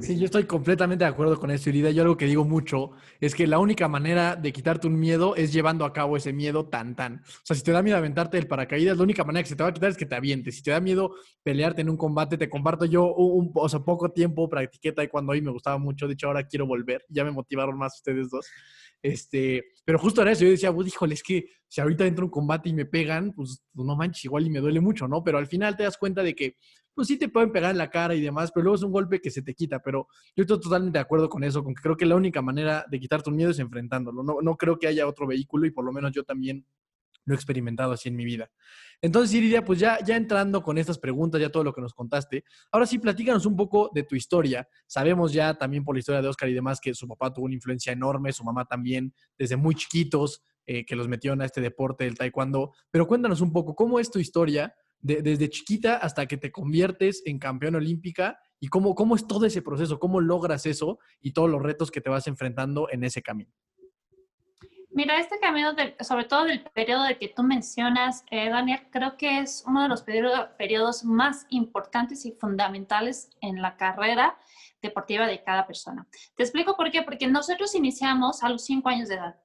Sí, 0.00 0.18
yo 0.18 0.26
estoy 0.26 0.44
completamente 0.44 1.04
de 1.04 1.10
acuerdo 1.10 1.38
con 1.38 1.50
eso, 1.50 1.70
Irida. 1.70 1.90
Yo 1.90 2.02
algo 2.02 2.16
que 2.16 2.26
digo 2.26 2.44
mucho 2.44 2.92
es 3.20 3.34
que 3.34 3.46
la 3.46 3.58
única 3.58 3.88
manera 3.88 4.36
de 4.36 4.52
quitarte 4.52 4.86
un 4.86 4.98
miedo 4.98 5.36
es 5.36 5.52
llevando 5.52 5.84
a 5.84 5.92
cabo 5.92 6.16
ese 6.16 6.32
miedo 6.32 6.66
tan, 6.66 6.94
tan. 6.94 7.22
O 7.24 7.40
sea, 7.44 7.56
si 7.56 7.62
te 7.62 7.72
da 7.72 7.82
miedo 7.82 7.96
aventarte 7.96 8.38
el 8.38 8.46
paracaídas, 8.46 8.96
la 8.96 9.02
única 9.02 9.24
manera 9.24 9.42
que 9.42 9.48
se 9.48 9.56
te 9.56 9.62
va 9.62 9.70
a 9.70 9.72
quitar 9.72 9.90
es 9.90 9.96
que 9.96 10.06
te 10.06 10.14
avientes. 10.14 10.56
Si 10.56 10.62
te 10.62 10.70
da 10.70 10.80
miedo 10.80 11.14
pelearte 11.42 11.80
en 11.82 11.90
un 11.90 11.96
combate, 11.96 12.36
te 12.36 12.48
comparto 12.48 12.84
yo 12.84 13.14
un, 13.14 13.50
o 13.54 13.68
sea, 13.68 13.80
poco 13.80 14.10
tiempo 14.10 14.48
practiqué 14.48 14.92
taekwondo 14.92 15.34
y 15.34 15.42
me 15.42 15.50
gustaba 15.50 15.78
mucho. 15.78 16.06
De 16.06 16.14
hecho, 16.14 16.28
ahora 16.28 16.46
quiero 16.46 16.66
volver. 16.66 17.04
Ya 17.08 17.24
me 17.24 17.30
motivaron 17.30 17.78
más 17.78 17.96
ustedes 17.96 18.30
dos. 18.30 18.46
Este, 19.02 19.64
pero 19.84 19.98
justo 19.98 20.22
era 20.22 20.32
eso, 20.32 20.44
yo 20.44 20.50
decía, 20.50 20.72
pues, 20.72 20.88
híjole, 20.88 21.14
es 21.14 21.22
que 21.22 21.46
si 21.68 21.80
ahorita 21.80 22.06
entro 22.06 22.24
un 22.24 22.30
combate 22.30 22.68
y 22.68 22.74
me 22.74 22.86
pegan, 22.86 23.32
pues 23.32 23.62
no 23.74 23.94
manches, 23.94 24.24
igual 24.24 24.46
y 24.46 24.50
me 24.50 24.60
duele 24.60 24.80
mucho, 24.80 25.06
¿no? 25.06 25.22
Pero 25.22 25.38
al 25.38 25.46
final 25.46 25.76
te 25.76 25.84
das 25.84 25.96
cuenta 25.96 26.22
de 26.22 26.34
que 26.34 26.56
pues 26.96 27.08
sí 27.08 27.18
te 27.18 27.28
pueden 27.28 27.52
pegar 27.52 27.72
en 27.72 27.78
la 27.78 27.90
cara 27.90 28.14
y 28.14 28.22
demás, 28.22 28.50
pero 28.50 28.64
luego 28.64 28.76
es 28.76 28.82
un 28.82 28.90
golpe 28.90 29.20
que 29.20 29.30
se 29.30 29.42
te 29.42 29.54
quita. 29.54 29.80
Pero 29.80 30.08
yo 30.34 30.42
estoy 30.42 30.58
totalmente 30.58 30.98
de 30.98 31.02
acuerdo 31.02 31.28
con 31.28 31.44
eso, 31.44 31.62
con 31.62 31.74
que 31.74 31.82
creo 31.82 31.96
que 31.96 32.06
la 32.06 32.16
única 32.16 32.40
manera 32.40 32.86
de 32.90 32.98
quitarte 32.98 33.28
un 33.28 33.36
miedo 33.36 33.50
es 33.50 33.58
enfrentándolo. 33.58 34.22
No, 34.22 34.38
no 34.40 34.56
creo 34.56 34.78
que 34.78 34.86
haya 34.86 35.06
otro 35.06 35.26
vehículo 35.26 35.66
y 35.66 35.70
por 35.70 35.84
lo 35.84 35.92
menos 35.92 36.12
yo 36.12 36.24
también 36.24 36.64
lo 37.26 37.34
he 37.34 37.36
experimentado 37.36 37.92
así 37.92 38.08
en 38.08 38.16
mi 38.16 38.24
vida. 38.24 38.50
Entonces, 39.02 39.34
Iridia, 39.34 39.62
pues 39.62 39.78
ya, 39.78 39.98
ya 40.02 40.16
entrando 40.16 40.62
con 40.62 40.78
estas 40.78 40.98
preguntas, 40.98 41.38
ya 41.38 41.50
todo 41.50 41.64
lo 41.64 41.74
que 41.74 41.82
nos 41.82 41.92
contaste, 41.92 42.44
ahora 42.72 42.86
sí, 42.86 42.98
platícanos 42.98 43.44
un 43.44 43.56
poco 43.56 43.90
de 43.92 44.04
tu 44.04 44.16
historia. 44.16 44.66
Sabemos 44.86 45.34
ya 45.34 45.52
también 45.52 45.84
por 45.84 45.94
la 45.94 45.98
historia 45.98 46.22
de 46.22 46.28
Oscar 46.28 46.48
y 46.48 46.54
demás 46.54 46.80
que 46.80 46.94
su 46.94 47.06
papá 47.06 47.30
tuvo 47.30 47.44
una 47.44 47.54
influencia 47.54 47.92
enorme, 47.92 48.32
su 48.32 48.42
mamá 48.42 48.64
también, 48.64 49.12
desde 49.36 49.56
muy 49.56 49.74
chiquitos, 49.74 50.42
eh, 50.64 50.86
que 50.86 50.96
los 50.96 51.08
metieron 51.08 51.42
a 51.42 51.44
este 51.44 51.60
deporte 51.60 52.04
del 52.04 52.16
taekwondo. 52.16 52.72
Pero 52.90 53.06
cuéntanos 53.06 53.40
un 53.40 53.52
poco, 53.52 53.74
¿cómo 53.74 54.00
es 54.00 54.10
tu 54.10 54.18
historia 54.18 54.74
desde 55.06 55.48
chiquita 55.48 55.96
hasta 55.96 56.26
que 56.26 56.36
te 56.36 56.50
conviertes 56.50 57.22
en 57.24 57.38
campeona 57.38 57.78
olímpica 57.78 58.38
y 58.58 58.68
cómo, 58.68 58.94
cómo 58.94 59.14
es 59.16 59.26
todo 59.26 59.46
ese 59.46 59.62
proceso, 59.62 59.98
cómo 59.98 60.20
logras 60.20 60.66
eso 60.66 60.98
y 61.20 61.32
todos 61.32 61.50
los 61.50 61.62
retos 61.62 61.90
que 61.90 62.00
te 62.00 62.10
vas 62.10 62.26
enfrentando 62.26 62.88
en 62.90 63.04
ese 63.04 63.22
camino. 63.22 63.52
Mira, 64.90 65.18
este 65.18 65.38
camino, 65.38 65.74
sobre 66.00 66.24
todo 66.24 66.44
del 66.44 66.62
periodo 66.70 67.04
de 67.04 67.18
que 67.18 67.28
tú 67.28 67.42
mencionas, 67.42 68.24
eh, 68.30 68.48
Daniel, 68.48 68.80
creo 68.90 69.18
que 69.18 69.40
es 69.40 69.62
uno 69.66 69.82
de 69.82 69.88
los 69.88 70.02
periodos 70.02 71.04
más 71.04 71.46
importantes 71.50 72.24
y 72.24 72.32
fundamentales 72.32 73.28
en 73.42 73.60
la 73.60 73.76
carrera 73.76 74.38
deportiva 74.80 75.26
de 75.26 75.42
cada 75.44 75.66
persona. 75.66 76.06
Te 76.34 76.44
explico 76.44 76.76
por 76.76 76.90
qué, 76.90 77.02
porque 77.02 77.26
nosotros 77.26 77.74
iniciamos 77.74 78.42
a 78.42 78.48
los 78.48 78.64
cinco 78.64 78.88
años 78.88 79.08
de 79.08 79.16
edad 79.16 79.36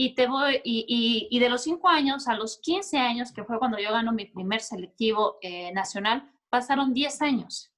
y, 0.00 0.14
te 0.14 0.28
voy, 0.28 0.60
y, 0.62 1.26
y, 1.28 1.38
de 1.40 1.48
los 1.48 1.64
5 1.64 1.88
años 1.88 2.28
a 2.28 2.36
los 2.36 2.60
15 2.60 2.98
años, 2.98 3.32
que 3.32 3.42
fue 3.42 3.58
cuando 3.58 3.80
yo 3.80 3.90
ganó 3.90 4.12
mi 4.12 4.26
primer 4.26 4.60
selectivo 4.60 5.38
eh, 5.42 5.72
nacional, 5.72 6.30
pasaron 6.50 6.94
10 6.94 7.20
años. 7.20 7.72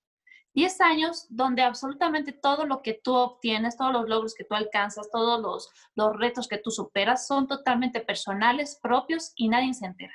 10 0.53 0.81
años 0.83 1.27
donde 1.31 1.63
absolutamente 1.63 2.33
todo 2.33 2.67
lo 2.67 2.83
que 2.83 3.01
tú 3.03 3.15
obtienes, 3.15 3.79
todos 3.79 3.95
los 3.95 4.07
logros 4.07 4.35
que 4.35 4.45
tú 4.45 4.55
alcanzas, 4.55 5.09
todos 5.11 5.41
los, 5.41 5.71
los 5.95 6.15
retos 6.15 6.47
que 6.47 6.59
tú 6.59 6.71
superas 6.71 7.27
son 7.27 7.49
totalmente 7.49 8.01
personales, 8.03 8.79
propios 8.83 9.33
y 9.35 9.49
nadie 9.49 9.73
se 9.73 9.87
entera. 9.87 10.13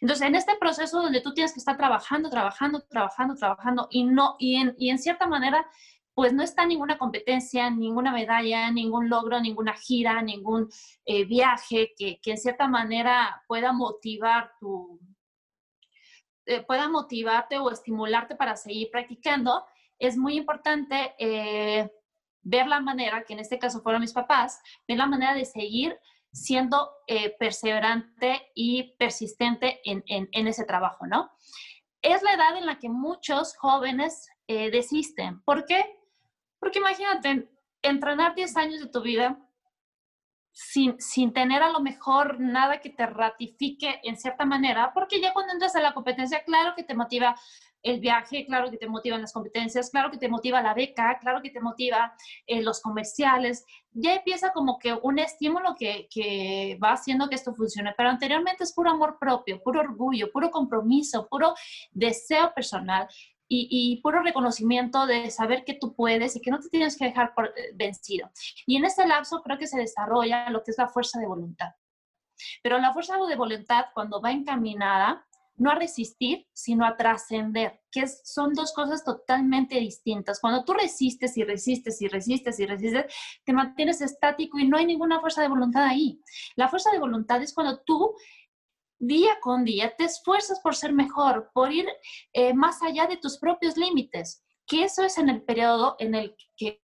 Entonces, 0.00 0.28
en 0.28 0.36
este 0.36 0.54
proceso 0.60 1.02
donde 1.02 1.22
tú 1.22 1.34
tienes 1.34 1.52
que 1.52 1.58
estar 1.58 1.76
trabajando, 1.76 2.30
trabajando, 2.30 2.82
trabajando, 2.82 3.34
trabajando 3.34 3.88
y 3.90 4.04
no 4.04 4.36
y 4.38 4.56
en, 4.56 4.76
y 4.78 4.90
en 4.90 4.98
cierta 5.00 5.26
manera 5.26 5.66
pues 6.16 6.32
no 6.32 6.42
está 6.42 6.64
ninguna 6.64 6.96
competencia, 6.96 7.68
ninguna 7.68 8.10
medalla, 8.10 8.70
ningún 8.70 9.10
logro, 9.10 9.38
ninguna 9.38 9.74
gira, 9.74 10.22
ningún 10.22 10.66
eh, 11.04 11.26
viaje 11.26 11.92
que, 11.94 12.18
en 12.24 12.38
cierta 12.38 12.66
manera 12.68 13.44
pueda 13.46 13.74
motivar 13.74 14.52
tu, 14.58 14.98
eh, 16.46 16.62
pueda 16.62 16.88
motivarte 16.88 17.58
o 17.58 17.70
estimularte 17.70 18.34
para 18.34 18.56
seguir 18.56 18.88
practicando, 18.90 19.62
es 19.98 20.16
muy 20.16 20.38
importante 20.38 21.14
eh, 21.18 21.92
ver 22.40 22.66
la 22.66 22.80
manera, 22.80 23.22
que 23.24 23.34
en 23.34 23.40
este 23.40 23.58
caso 23.58 23.82
fueron 23.82 24.00
mis 24.00 24.14
papás, 24.14 24.58
ver 24.88 24.96
la 24.96 25.06
manera 25.06 25.34
de 25.34 25.44
seguir 25.44 26.00
siendo 26.32 26.92
perseverante 27.38 28.52
y 28.54 28.94
persistente 28.98 29.80
en, 29.84 30.02
en, 30.06 30.46
ese 30.48 30.64
trabajo, 30.64 31.06
¿no? 31.06 31.30
Es 32.02 32.22
la 32.22 32.34
edad 32.34 32.56
en 32.56 32.66
la 32.66 32.78
que 32.78 32.90
muchos 32.90 33.56
jóvenes 33.56 34.28
desisten. 34.46 35.40
¿Por 35.42 35.64
qué? 35.64 35.96
Porque 36.66 36.80
imagínate, 36.80 37.48
entrenar 37.80 38.34
10 38.34 38.56
años 38.56 38.80
de 38.80 38.88
tu 38.88 39.00
vida 39.00 39.38
sin, 40.50 41.00
sin, 41.00 41.32
tener 41.32 41.62
a 41.62 41.70
lo 41.70 41.78
mejor 41.78 42.40
nada 42.40 42.80
que 42.80 42.90
te 42.90 43.06
ratifique 43.06 44.00
en 44.02 44.16
cierta 44.16 44.44
manera, 44.44 44.90
porque 44.92 45.20
ya 45.20 45.32
cuando 45.32 45.52
entras 45.52 45.76
a 45.76 45.80
la 45.80 45.94
competencia, 45.94 46.42
claro 46.42 46.74
que 46.74 46.82
te 46.82 46.96
motiva 46.96 47.36
el 47.84 48.00
viaje, 48.00 48.46
claro 48.46 48.68
que 48.68 48.78
te 48.78 48.88
motivan 48.88 49.20
las 49.20 49.32
competencias, 49.32 49.90
claro 49.90 50.10
que 50.10 50.18
te 50.18 50.28
motiva 50.28 50.60
la 50.60 50.74
beca, 50.74 51.16
claro 51.20 51.40
que 51.40 51.50
te 51.50 51.60
motiva 51.60 52.16
eh, 52.48 52.60
los 52.62 52.80
comerciales, 52.80 53.64
ya 53.92 54.14
empieza 54.14 54.52
como 54.52 54.80
que 54.80 54.92
un 54.92 55.20
estímulo 55.20 55.76
que, 55.78 56.08
que 56.10 56.76
va 56.82 56.94
haciendo 56.94 57.28
que 57.28 57.36
esto 57.36 57.54
funcione, 57.54 57.94
pero 57.96 58.08
anteriormente 58.08 58.64
es 58.64 58.72
puro 58.72 58.90
amor 58.90 59.18
propio, 59.20 59.62
puro 59.62 59.78
orgullo, 59.78 60.32
puro 60.32 60.50
compromiso, 60.50 61.28
puro 61.28 61.54
deseo 61.92 62.52
personal 62.54 63.06
y, 63.48 64.00
puro 64.02 64.22
reconocimiento 64.22 65.06
de 65.06 65.30
saber 65.30 65.64
que 65.64 65.74
tú 65.74 65.94
puedes 65.94 66.36
y 66.36 66.40
que 66.40 66.50
no 66.50 66.58
te 66.58 66.68
tienes 66.68 66.96
que 66.96 67.06
dejar 67.06 67.34
por, 67.34 67.46
eh, 67.46 67.72
vencido. 67.74 68.30
Y 68.66 68.76
en 68.76 68.84
este 68.84 69.06
lapso 69.06 69.42
creo 69.42 69.58
que 69.58 69.66
se 69.66 69.78
desarrolla 69.78 70.50
lo 70.50 70.62
que 70.62 70.72
es 70.72 70.78
la 70.78 70.88
fuerza 70.88 71.20
de 71.20 71.26
voluntad. 71.26 71.70
Pero 72.62 72.78
la 72.78 72.92
fuerza 72.92 73.16
de 73.16 73.36
voluntad, 73.36 73.86
cuando 73.94 74.20
va 74.20 74.30
encaminada, 74.32 75.26
no 75.58 75.70
a 75.70 75.74
resistir, 75.74 76.46
sino 76.52 76.84
a 76.84 76.96
trascender, 76.96 77.80
que 77.90 78.06
son 78.06 78.52
dos 78.52 78.72
cosas 78.74 79.04
totalmente 79.04 79.78
distintas. 79.78 80.38
Cuando 80.38 80.64
tú 80.64 80.74
resistes 80.74 81.36
y 81.36 81.44
resistes 81.44 82.02
y 82.02 82.08
resistes 82.08 82.60
y 82.60 82.66
resistes, 82.66 83.06
te 83.44 83.52
mantienes 83.52 84.02
estático 84.02 84.58
y 84.58 84.68
no 84.68 84.76
hay 84.76 84.84
ninguna 84.84 85.20
fuerza 85.20 85.40
de 85.40 85.48
voluntad 85.48 85.84
ahí. 85.84 86.20
La 86.56 86.68
fuerza 86.68 86.90
de 86.90 86.98
voluntad 86.98 87.42
es 87.42 87.54
cuando 87.54 87.80
tú 87.80 88.14
día 88.98 89.38
con 89.40 89.64
día 89.64 89.94
te 89.96 90.04
esfuerzas 90.04 90.60
por 90.60 90.74
ser 90.74 90.92
mejor, 90.92 91.50
por 91.52 91.72
ir 91.72 91.86
eh, 92.32 92.54
más 92.54 92.82
allá 92.82 93.06
de 93.06 93.16
tus 93.16 93.38
propios 93.38 93.76
límites, 93.76 94.44
que 94.66 94.84
eso 94.84 95.02
es 95.04 95.18
en 95.18 95.28
el 95.28 95.42
periodo 95.42 95.96
en 95.98 96.14
el 96.14 96.36
que 96.56 96.80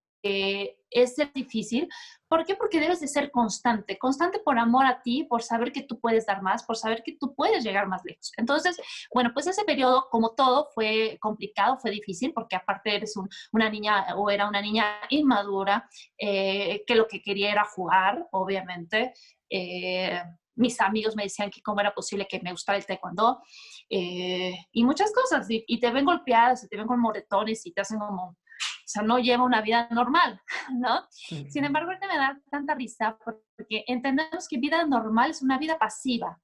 es 0.92 1.16
difícil. 1.34 1.88
¿Por 2.28 2.44
qué? 2.44 2.54
Porque 2.54 2.80
debes 2.80 3.00
de 3.00 3.08
ser 3.08 3.30
constante, 3.30 3.98
constante 3.98 4.38
por 4.38 4.58
amor 4.58 4.86
a 4.86 5.02
ti, 5.02 5.24
por 5.24 5.42
saber 5.42 5.72
que 5.72 5.82
tú 5.82 6.00
puedes 6.00 6.26
dar 6.26 6.42
más, 6.42 6.64
por 6.64 6.76
saber 6.76 7.02
que 7.02 7.16
tú 7.18 7.34
puedes 7.34 7.64
llegar 7.64 7.88
más 7.88 8.02
lejos. 8.04 8.32
Entonces, 8.36 8.80
bueno, 9.12 9.30
pues 9.34 9.46
ese 9.46 9.64
periodo, 9.64 10.08
como 10.10 10.34
todo, 10.34 10.68
fue 10.74 11.18
complicado, 11.20 11.78
fue 11.78 11.90
difícil, 11.90 12.32
porque 12.32 12.56
aparte 12.56 12.94
eres 12.94 13.14
una 13.52 13.68
niña 13.68 14.14
o 14.16 14.30
era 14.30 14.48
una 14.48 14.62
niña 14.62 15.00
inmadura, 15.10 15.88
eh, 16.18 16.84
que 16.86 16.94
lo 16.94 17.06
que 17.06 17.20
quería 17.20 17.52
era 17.52 17.64
jugar, 17.64 18.26
obviamente. 18.32 19.12
Eh, 19.50 20.22
mis 20.54 20.80
amigos 20.80 21.16
me 21.16 21.24
decían 21.24 21.50
que 21.50 21.62
cómo 21.62 21.80
era 21.80 21.94
posible 21.94 22.26
que 22.28 22.40
me 22.40 22.52
gustara 22.52 22.78
el 22.78 22.86
taekwondo 22.86 23.40
eh, 23.88 24.54
y 24.72 24.84
muchas 24.84 25.12
cosas. 25.12 25.50
Y, 25.50 25.64
y, 25.66 25.80
te 25.80 25.90
ven 25.90 26.04
golpeadas, 26.04 26.64
y 26.64 26.68
te 26.68 26.76
ven 26.76 26.86
con 26.86 27.00
moretones 27.00 27.64
y 27.66 27.72
te 27.72 27.80
hacen 27.80 27.98
como 27.98 28.36
o 28.82 28.88
sea, 28.92 29.02
no 29.02 29.18
lleva 29.18 29.44
una 29.44 29.62
vida 29.62 29.88
normal, 29.90 30.40
¿no? 30.72 31.06
Sin 31.10 31.64
embargo, 31.64 31.90
ahorita 31.90 32.08
me 32.08 32.18
da 32.18 32.40
tanta 32.50 32.74
risa 32.74 33.16
porque 33.24 33.84
entendemos 33.86 34.48
que 34.48 34.58
vida 34.58 34.84
normal 34.84 35.30
es 35.30 35.42
una 35.42 35.58
vida 35.58 35.78
pasiva. 35.78 36.38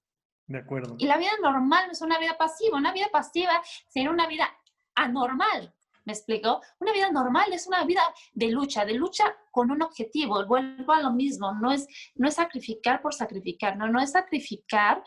De 0.46 0.58
acuerdo. 0.58 0.96
Y 0.98 1.06
la 1.06 1.18
vida 1.18 1.32
normal 1.42 1.86
no 1.86 1.92
es 1.92 2.00
una 2.00 2.18
vida 2.18 2.38
pasiva. 2.38 2.78
Una 2.78 2.92
vida 2.92 3.08
pasiva 3.12 3.60
sería 3.88 4.10
una 4.10 4.26
vida 4.26 4.48
anormal. 4.94 5.74
¿Me 6.08 6.14
explico? 6.14 6.62
Una 6.80 6.92
vida 6.94 7.12
normal 7.12 7.52
es 7.52 7.66
una 7.66 7.84
vida 7.84 8.00
de 8.32 8.48
lucha, 8.48 8.86
de 8.86 8.94
lucha 8.94 9.24
con 9.50 9.70
un 9.70 9.82
objetivo. 9.82 10.42
Vuelvo 10.46 10.94
a 10.94 11.02
lo 11.02 11.12
mismo. 11.12 11.52
No 11.52 11.70
es, 11.70 11.86
no 12.14 12.26
es 12.26 12.36
sacrificar 12.36 13.02
por 13.02 13.12
sacrificar, 13.12 13.76
no, 13.76 13.88
no 13.88 14.00
es 14.00 14.12
sacrificar 14.12 15.04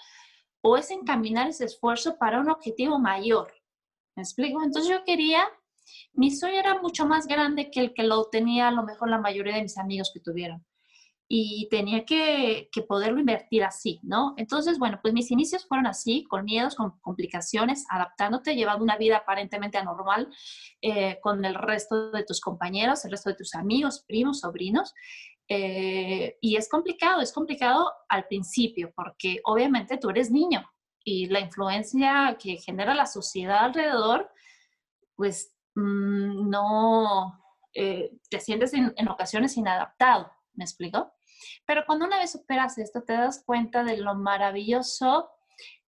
o 0.62 0.78
es 0.78 0.92
encaminar 0.92 1.48
ese 1.48 1.66
esfuerzo 1.66 2.20
para 2.20 2.40
un 2.40 2.52
objetivo 2.52 3.00
mayor. 3.00 3.52
¿Me 4.16 4.22
explico? 4.22 4.62
Entonces 4.62 4.92
yo 4.92 5.04
quería 5.04 5.44
mi 6.14 6.30
sueño 6.30 6.60
era 6.60 6.80
mucho 6.80 7.08
más 7.08 7.26
grande 7.26 7.72
que 7.72 7.80
el 7.80 7.94
que 7.96 8.04
lo 8.04 8.26
tenía 8.26 8.68
a 8.68 8.72
lo 8.72 8.84
mejor 8.84 9.10
la 9.10 9.18
mayoría 9.18 9.56
de 9.56 9.64
mis 9.64 9.80
amigos 9.80 10.12
que 10.14 10.20
tuvieron. 10.20 10.64
Y 11.34 11.70
tenía 11.70 12.04
que, 12.04 12.70
poderlo 12.88 13.20
invertir 13.20 13.64
así, 13.64 14.00
¿no? 14.04 14.34
Entonces, 14.38 14.78
bueno, 14.80 15.00
pues 15.02 15.14
mis 15.14 15.32
inicios 15.32 15.66
fueron 15.66 15.88
así, 15.88 16.26
con 16.26 16.44
miedos, 16.44 16.76
con 16.76 17.00
complicaciones, 17.00 17.86
adaptándote, 17.90 18.56
llevando 18.56 18.84
una 18.84 18.98
vida 18.98 19.18
aparentemente 19.18 19.78
anormal 19.78 20.28
eh, 20.82 21.20
con 21.22 21.46
el 21.46 21.56
resto 21.56 22.12
de 22.12 22.26
tus 22.26 22.42
compañeros, 22.42 23.06
el 23.06 23.12
resto 23.12 23.30
de 23.30 23.36
tus 23.36 23.56
amigos, 23.56 24.04
primos, 24.08 24.42
sobrinos. 24.42 24.94
Eh, 25.48 26.38
y 26.42 26.56
es 26.56 26.68
complicado, 26.68 27.22
es 27.22 27.32
complicado 27.32 27.92
al 28.10 28.26
principio, 28.28 28.92
porque 28.96 29.40
obviamente 29.46 29.98
tú 29.98 30.10
eres 30.10 30.32
niño 30.32 30.70
y 31.04 31.28
la 31.28 31.40
influencia 31.40 32.38
que 32.40 32.58
genera 32.58 32.94
la 32.94 33.06
sociedad 33.06 33.66
alrededor, 33.66 34.30
pues 35.16 35.56
Mm, 35.76 36.50
no 36.50 37.40
eh, 37.74 38.12
te 38.30 38.40
sientes 38.40 38.74
en, 38.74 38.94
ocasiones 39.08 39.56
inadaptado, 39.56 40.32
¿me 40.54 40.66
explico? 40.66 41.14
Pero 41.66 41.84
cuando 41.86 42.06
una 42.06 42.20
vez 42.20 42.32
superas 42.32 42.78
esto, 42.78 43.04
te 43.04 43.14
das 43.14 43.44
cuenta 43.46 43.84
de 43.84 43.98
lo 43.98 44.16
maravilloso 44.16 45.30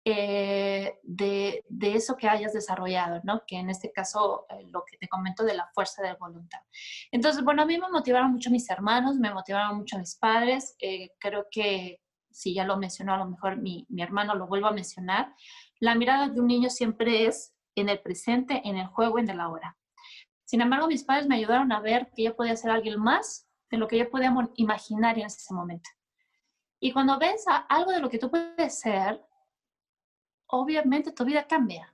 eh, 0.05 0.99
de, 1.05 1.63
eso 1.81 2.17
que 2.17 2.29
hayas 2.29 2.53
desarrollado, 2.53 3.21
¿no? 3.23 3.43
Que 3.47 3.57
en 3.57 3.71
este 3.71 3.93
caso, 3.93 4.47
eh, 4.51 4.67
lo 4.73 4.85
que 4.85 4.97
te 4.97 5.09
comento 5.09 5.45
de 5.45 5.55
la 5.55 5.71
fuerza 5.73 6.03
de 6.03 6.15
voluntad. 6.15 6.59
Entonces, 7.13 7.45
bueno, 7.45 7.63
a 7.63 7.67
mí 7.67 7.79
me 7.79 7.89
motivaron 7.89 8.33
mucho 8.33 8.51
mis 8.51 8.69
hermanos, 8.69 9.17
me 9.17 9.33
motivaron 9.33 9.77
mucho 9.77 9.99
mis 9.99 10.17
padres. 10.17 10.77
creo 11.19 11.47
que, 11.51 12.01
si 12.31 12.55
ya 12.55 12.65
lo 12.65 12.79
mencionó, 12.79 13.15
a 13.15 13.19
lo 13.19 13.27
mejor 13.27 13.59
mi, 13.59 13.87
mi 13.91 14.03
hermano 14.03 14.35
lo 14.35 14.47
vuelvo 14.47 14.67
a 14.67 14.73
mencionar. 14.73 15.35
La 15.79 15.95
mirada 15.95 16.29
de 16.29 16.41
un 16.41 16.47
niño 16.49 16.71
siempre 16.71 17.27
es 17.27 17.55
en 17.77 17.89
el 17.89 18.01
presente, 18.01 18.61
en 18.65 18.77
el 18.77 18.87
juego, 18.87 19.19
en 19.19 19.29
el 19.29 19.41
ahora. 19.41 19.77
Sin 20.45 20.61
embargo, 20.61 20.89
mis 20.89 21.05
padres 21.05 21.27
me 21.27 21.37
ayudaron 21.37 21.73
a 21.73 21.81
ver 21.81 22.11
que 22.15 22.25
yo 22.25 22.37
podía 22.37 22.57
ser 22.57 22.71
alguien 22.71 22.99
más 23.01 23.49
de 23.73 23.79
lo 23.79 23.89
que 23.89 23.99
yo 23.99 24.09
podía 24.09 24.33
imaginar 24.55 25.19
en 25.19 25.27
ese 25.27 25.53
momento. 25.53 25.91
Y 26.79 26.93
cuando 26.93 27.19
ves 27.19 27.45
algo 27.69 27.91
de 27.91 27.99
lo 27.99 28.09
que 28.09 28.19
tú 28.19 28.31
puedes 28.31 28.79
ser, 28.79 29.21
obviamente 30.47 31.11
tu 31.11 31.25
vida 31.25 31.49
cambia. 31.49 31.93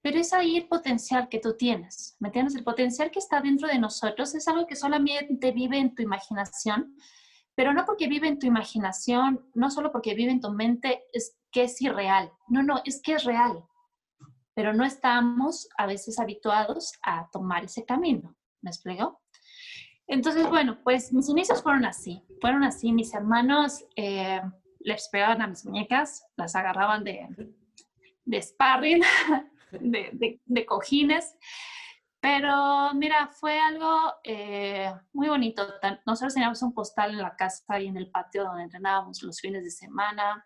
Pero 0.00 0.18
es 0.18 0.32
ahí 0.32 0.56
el 0.56 0.68
potencial 0.68 1.28
que 1.28 1.40
tú 1.40 1.56
tienes, 1.56 2.16
¿me 2.20 2.28
entiendes? 2.28 2.54
El 2.54 2.64
potencial 2.64 3.10
que 3.10 3.18
está 3.18 3.42
dentro 3.42 3.68
de 3.68 3.78
nosotros 3.78 4.34
es 4.34 4.48
algo 4.48 4.66
que 4.66 4.76
solamente 4.76 5.52
vive 5.52 5.76
en 5.76 5.94
tu 5.94 6.02
imaginación, 6.02 6.96
pero 7.54 7.74
no 7.74 7.84
porque 7.84 8.08
vive 8.08 8.28
en 8.28 8.38
tu 8.38 8.46
imaginación, 8.46 9.50
no 9.54 9.70
solo 9.70 9.92
porque 9.92 10.14
vive 10.14 10.30
en 10.30 10.40
tu 10.40 10.50
mente, 10.52 11.04
es 11.12 11.36
que 11.50 11.64
es 11.64 11.82
irreal. 11.82 12.32
No, 12.46 12.62
no, 12.62 12.80
es 12.84 13.02
que 13.02 13.14
es 13.14 13.24
real 13.24 13.68
pero 14.58 14.72
no 14.72 14.84
estamos 14.84 15.68
a 15.78 15.86
veces 15.86 16.18
habituados 16.18 16.94
a 17.04 17.30
tomar 17.30 17.62
ese 17.62 17.84
camino. 17.84 18.34
¿Me 18.60 18.70
explico? 18.70 19.20
Entonces, 20.08 20.48
bueno, 20.48 20.78
pues 20.82 21.12
mis 21.12 21.28
inicios 21.28 21.62
fueron 21.62 21.84
así, 21.84 22.24
fueron 22.40 22.64
así. 22.64 22.92
Mis 22.92 23.12
hermanos 23.12 23.84
eh, 23.94 24.40
les 24.80 25.08
pegaban 25.10 25.42
a 25.42 25.46
mis 25.46 25.64
muñecas, 25.66 26.26
las 26.36 26.56
agarraban 26.56 27.04
de, 27.04 27.28
de 28.24 28.42
sparring, 28.42 29.02
de, 29.72 30.40
de, 30.44 30.66
cojines. 30.66 31.36
Pero 32.20 32.94
mira, 32.94 33.28
fue 33.28 33.60
algo 33.60 34.14
eh, 34.24 34.92
muy 35.12 35.28
bonito. 35.28 35.62
Nosotros 36.06 36.32
teníamos 36.32 36.62
un 36.62 36.72
postal 36.72 37.10
en 37.10 37.18
la 37.18 37.36
casa 37.36 37.78
y 37.78 37.86
en 37.86 37.98
el 37.98 38.10
patio 38.10 38.44
donde 38.44 38.64
entrenábamos 38.64 39.22
los 39.22 39.38
fines 39.40 39.62
de 39.62 39.70
semana. 39.70 40.42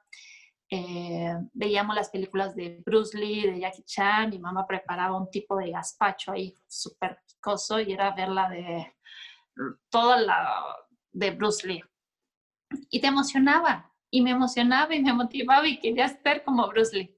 Eh, 0.75 1.35
veíamos 1.53 1.95
las 1.95 2.11
películas 2.11 2.57
de 2.57 2.83
Bruce 2.85 3.17
Lee, 3.17 3.47
de 3.47 3.61
Jackie 3.61 3.85
Chan, 3.85 4.31
mi 4.31 4.39
mamá 4.39 4.67
preparaba 4.67 5.17
un 5.17 5.31
tipo 5.31 5.57
de 5.59 5.71
gazpacho 5.71 6.33
ahí 6.33 6.55
súper 6.67 7.19
picoso 7.27 7.79
y 7.79 7.93
era 7.93 8.11
verla 8.13 8.49
de 8.49 8.95
toda 9.91 10.21
la 10.21 10.65
de 11.13 11.31
Bruce 11.31 11.67
Lee. 11.67 11.83
Y 12.91 13.01
te 13.01 13.07
emocionaba, 13.07 13.93
y 14.11 14.23
me 14.23 14.31
emocionaba 14.31 14.95
y 14.95 15.03
me 15.03 15.13
motivaba 15.13 15.67
y 15.67 15.79
quería 15.79 16.09
ser 16.09 16.45
como 16.45 16.69
Bruce 16.69 16.97
Lee. 16.97 17.17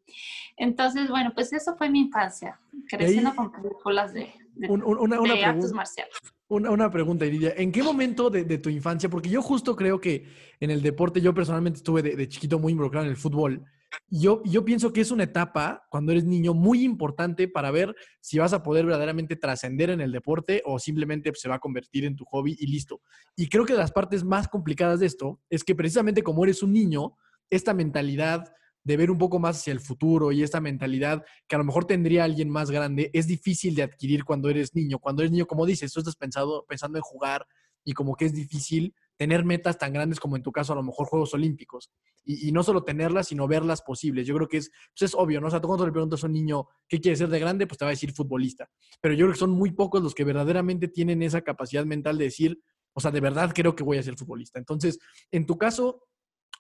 Entonces, 0.56 1.08
bueno, 1.08 1.32
pues 1.34 1.52
eso 1.52 1.76
fue 1.76 1.90
mi 1.90 2.00
infancia, 2.00 2.58
creciendo 2.88 3.34
con 3.34 3.50
películas 3.50 4.12
de, 4.12 4.32
de 4.54 5.44
artes 5.44 5.72
marciales. 5.72 6.14
Una, 6.48 6.90
pregunta, 6.90 7.26
Iridia. 7.26 7.54
¿En 7.56 7.72
qué 7.72 7.82
momento 7.82 8.30
de, 8.30 8.58
tu 8.58 8.68
infancia? 8.68 9.08
Porque 9.08 9.28
yo 9.28 9.42
justo 9.42 9.74
creo 9.74 10.00
que 10.00 10.26
en 10.60 10.70
el 10.70 10.82
deporte, 10.82 11.20
yo 11.20 11.34
personalmente 11.34 11.78
estuve 11.78 12.02
de, 12.02 12.28
chiquito 12.28 12.58
muy 12.58 12.72
involucrado 12.72 13.06
en 13.06 13.10
el 13.10 13.16
fútbol. 13.16 13.64
Yo, 14.08 14.42
yo 14.44 14.64
pienso 14.64 14.92
que 14.92 15.00
es 15.00 15.10
una 15.10 15.24
etapa, 15.24 15.86
cuando 15.90 16.12
eres 16.12 16.24
niño, 16.24 16.54
muy 16.54 16.82
importante 16.82 17.48
para 17.48 17.70
ver 17.70 17.94
si 18.20 18.38
vas 18.38 18.52
a 18.52 18.62
poder 18.62 18.86
verdaderamente 18.86 19.36
trascender 19.36 19.90
en 19.90 20.00
el 20.00 20.12
deporte 20.12 20.62
o 20.64 20.78
simplemente 20.78 21.32
se 21.34 21.48
va 21.48 21.56
a 21.56 21.60
convertir 21.60 22.04
en 22.04 22.16
tu 22.16 22.24
hobby 22.24 22.56
y 22.58 22.66
listo. 22.66 23.00
Y 23.36 23.48
creo 23.48 23.64
que 23.64 23.74
las 23.74 23.92
partes 23.92 24.24
más 24.24 24.48
complicadas 24.48 25.00
de 25.00 25.06
esto 25.06 25.40
es 25.50 25.64
que 25.64 25.74
precisamente 25.74 26.22
como 26.22 26.44
eres 26.44 26.62
un 26.62 26.72
niño, 26.72 27.16
esta 27.50 27.74
mentalidad 27.74 28.52
de 28.84 28.96
ver 28.98 29.10
un 29.10 29.18
poco 29.18 29.38
más 29.38 29.58
hacia 29.58 29.72
el 29.72 29.80
futuro 29.80 30.30
y 30.30 30.42
esta 30.42 30.60
mentalidad 30.60 31.24
que 31.48 31.56
a 31.56 31.58
lo 31.58 31.64
mejor 31.64 31.86
tendría 31.86 32.24
alguien 32.24 32.50
más 32.50 32.70
grande, 32.70 33.10
es 33.14 33.26
difícil 33.26 33.74
de 33.74 33.82
adquirir 33.82 34.24
cuando 34.24 34.50
eres 34.50 34.74
niño. 34.74 34.98
Cuando 34.98 35.22
eres 35.22 35.32
niño, 35.32 35.46
como 35.46 35.64
dices, 35.64 35.92
tú 35.92 36.00
estás 36.00 36.16
pensando 36.16 36.98
en 36.98 37.02
jugar 37.02 37.46
y 37.82 37.92
como 37.94 38.14
que 38.14 38.26
es 38.26 38.34
difícil 38.34 38.94
tener 39.16 39.44
metas 39.44 39.78
tan 39.78 39.92
grandes 39.92 40.18
como 40.18 40.36
en 40.36 40.42
tu 40.42 40.50
caso 40.52 40.72
a 40.72 40.76
lo 40.76 40.82
mejor 40.82 41.06
Juegos 41.06 41.34
Olímpicos. 41.34 41.90
Y, 42.24 42.52
no 42.52 42.62
solo 42.62 42.84
tenerlas, 42.84 43.28
sino 43.28 43.46
verlas 43.46 43.82
posibles. 43.82 44.26
Yo 44.26 44.34
creo 44.34 44.48
que 44.48 44.58
es, 44.58 44.70
pues 44.98 45.10
es 45.10 45.14
obvio, 45.14 45.40
¿no? 45.40 45.48
O 45.48 45.50
sea, 45.50 45.60
tú 45.60 45.68
cuando 45.68 45.86
le 45.86 45.92
preguntas 45.92 46.22
a 46.24 46.26
un 46.26 46.32
niño 46.32 46.66
qué 46.88 47.00
quiere 47.00 47.16
ser 47.16 47.28
de 47.28 47.38
grande, 47.38 47.66
pues 47.66 47.78
te 47.78 47.84
va 47.84 47.90
a 47.90 47.92
decir 47.92 48.12
futbolista. 48.12 48.68
Pero 49.00 49.14
yo 49.14 49.26
creo 49.26 49.32
que 49.32 49.38
son 49.38 49.50
muy 49.50 49.72
pocos 49.72 50.02
los 50.02 50.14
que 50.14 50.24
verdaderamente 50.24 50.88
tienen 50.88 51.22
esa 51.22 51.42
capacidad 51.42 51.84
mental 51.84 52.18
de 52.18 52.24
decir, 52.24 52.60
o 52.92 53.00
sea, 53.00 53.10
de 53.10 53.20
verdad 53.20 53.52
creo 53.54 53.76
que 53.76 53.84
voy 53.84 53.98
a 53.98 54.02
ser 54.02 54.16
futbolista. 54.16 54.58
Entonces, 54.58 54.98
en 55.30 55.46
tu 55.46 55.58
caso, 55.58 56.02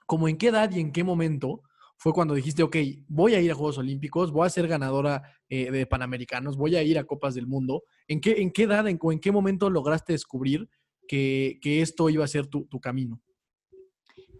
¿como 0.06 0.28
en 0.28 0.36
qué 0.36 0.48
edad 0.48 0.70
y 0.70 0.80
en 0.80 0.92
qué 0.92 1.02
momento 1.02 1.62
fue 1.96 2.12
cuando 2.12 2.34
dijiste, 2.34 2.62
ok, 2.62 2.76
voy 3.08 3.34
a 3.34 3.40
ir 3.40 3.50
a 3.50 3.54
Juegos 3.54 3.78
Olímpicos, 3.78 4.32
voy 4.32 4.46
a 4.46 4.50
ser 4.50 4.68
ganadora 4.68 5.22
eh, 5.48 5.70
de 5.70 5.86
Panamericanos, 5.86 6.56
voy 6.56 6.76
a 6.76 6.82
ir 6.82 6.98
a 6.98 7.04
Copas 7.04 7.34
del 7.34 7.46
Mundo. 7.46 7.84
¿En 8.08 8.20
qué, 8.20 8.42
en 8.42 8.50
qué 8.50 8.64
edad 8.64 8.86
en 8.88 8.98
qué 8.98 9.32
momento 9.32 9.70
lograste 9.70 10.12
descubrir 10.12 10.68
que, 11.08 11.58
esto 11.62 12.08
iba 12.10 12.24
a 12.24 12.28
ser 12.28 12.46
tu, 12.46 12.80
camino? 12.80 13.20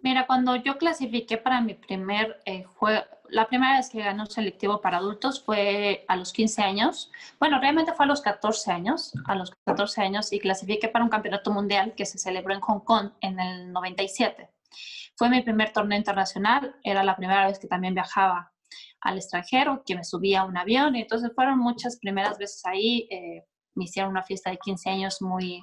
Mira, 0.01 0.27
cuando 0.27 0.55
yo 0.55 0.77
clasifiqué 0.77 1.37
para 1.37 1.61
mi 1.61 1.73
primer 1.73 2.39
eh, 2.45 2.63
juego, 2.63 3.03
la 3.29 3.47
primera 3.47 3.77
vez 3.77 3.89
que 3.89 3.99
gané 3.99 4.21
un 4.21 4.29
selectivo 4.29 4.81
para 4.81 4.97
adultos 4.97 5.43
fue 5.43 6.05
a 6.07 6.15
los 6.15 6.31
15 6.31 6.61
años. 6.61 7.11
Bueno, 7.39 7.59
realmente 7.59 7.93
fue 7.93 8.05
a 8.05 8.07
los 8.07 8.21
14 8.21 8.71
años, 8.71 9.13
a 9.25 9.35
los 9.35 9.51
14 9.65 10.01
años, 10.01 10.31
y 10.31 10.39
clasifiqué 10.39 10.89
para 10.89 11.03
un 11.03 11.09
campeonato 11.09 11.51
mundial 11.51 11.93
que 11.95 12.05
se 12.05 12.17
celebró 12.17 12.53
en 12.53 12.61
Hong 12.61 12.81
Kong 12.81 13.11
en 13.21 13.39
el 13.39 13.71
97. 13.71 14.49
Fue 15.15 15.29
mi 15.29 15.41
primer 15.41 15.71
torneo 15.71 15.97
internacional, 15.97 16.75
era 16.83 17.03
la 17.03 17.15
primera 17.15 17.47
vez 17.47 17.57
que 17.59 17.67
también 17.67 17.93
viajaba 17.93 18.51
al 19.01 19.17
extranjero, 19.17 19.83
que 19.85 19.95
me 19.95 20.03
subía 20.03 20.41
a 20.41 20.45
un 20.45 20.57
avión, 20.57 20.95
y 20.95 21.01
entonces 21.01 21.31
fueron 21.33 21.59
muchas 21.59 21.97
primeras 21.97 22.37
veces 22.37 22.65
ahí. 22.65 23.07
Eh, 23.09 23.43
me 23.75 23.85
hicieron 23.85 24.11
una 24.11 24.23
fiesta 24.23 24.49
de 24.49 24.57
15 24.57 24.89
años 24.89 25.21
muy, 25.21 25.61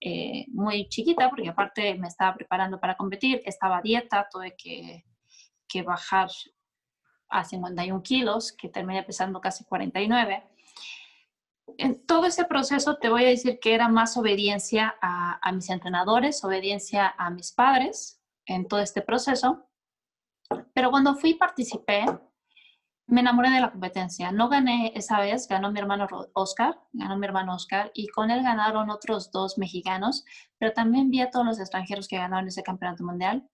eh, 0.00 0.46
muy 0.48 0.88
chiquita, 0.88 1.28
porque 1.28 1.48
aparte 1.48 1.94
me 1.96 2.08
estaba 2.08 2.36
preparando 2.36 2.78
para 2.78 2.96
competir, 2.96 3.42
estaba 3.44 3.78
a 3.78 3.82
dieta, 3.82 4.28
tuve 4.30 4.54
que, 4.56 5.04
que 5.66 5.82
bajar 5.82 6.28
a 7.28 7.44
51 7.44 8.02
kilos, 8.02 8.52
que 8.52 8.68
terminé 8.68 9.02
pesando 9.02 9.40
casi 9.40 9.64
49. 9.64 10.44
En 11.76 12.06
todo 12.06 12.26
ese 12.26 12.44
proceso 12.44 12.96
te 12.96 13.08
voy 13.08 13.24
a 13.24 13.28
decir 13.28 13.58
que 13.60 13.74
era 13.74 13.88
más 13.88 14.16
obediencia 14.16 14.96
a, 15.02 15.38
a 15.46 15.52
mis 15.52 15.68
entrenadores, 15.68 16.42
obediencia 16.44 17.14
a 17.18 17.30
mis 17.30 17.52
padres 17.52 18.22
en 18.46 18.66
todo 18.66 18.80
este 18.80 19.02
proceso. 19.02 19.68
Pero 20.72 20.90
cuando 20.90 21.14
fui 21.14 21.30
y 21.30 21.34
participé, 21.34 22.06
me 23.08 23.22
enamoré 23.22 23.50
de 23.50 23.60
la 23.60 23.70
competencia. 23.70 24.30
No 24.32 24.48
gané 24.48 24.92
esa 24.94 25.18
vez, 25.18 25.48
ganó 25.48 25.72
mi 25.72 25.80
hermano 25.80 26.06
Oscar, 26.34 26.78
ganó 26.92 27.16
mi 27.16 27.26
hermano 27.26 27.54
Oscar, 27.54 27.90
y 27.94 28.08
con 28.08 28.30
él 28.30 28.42
ganaron 28.42 28.90
otros 28.90 29.32
dos 29.32 29.56
mexicanos, 29.56 30.24
pero 30.58 30.72
también 30.72 31.10
vi 31.10 31.20
a 31.22 31.30
todos 31.30 31.46
los 31.46 31.58
extranjeros 31.58 32.06
que 32.06 32.18
ganaron 32.18 32.48
ese 32.48 32.62
campeonato 32.62 33.04
mundial. 33.04 33.48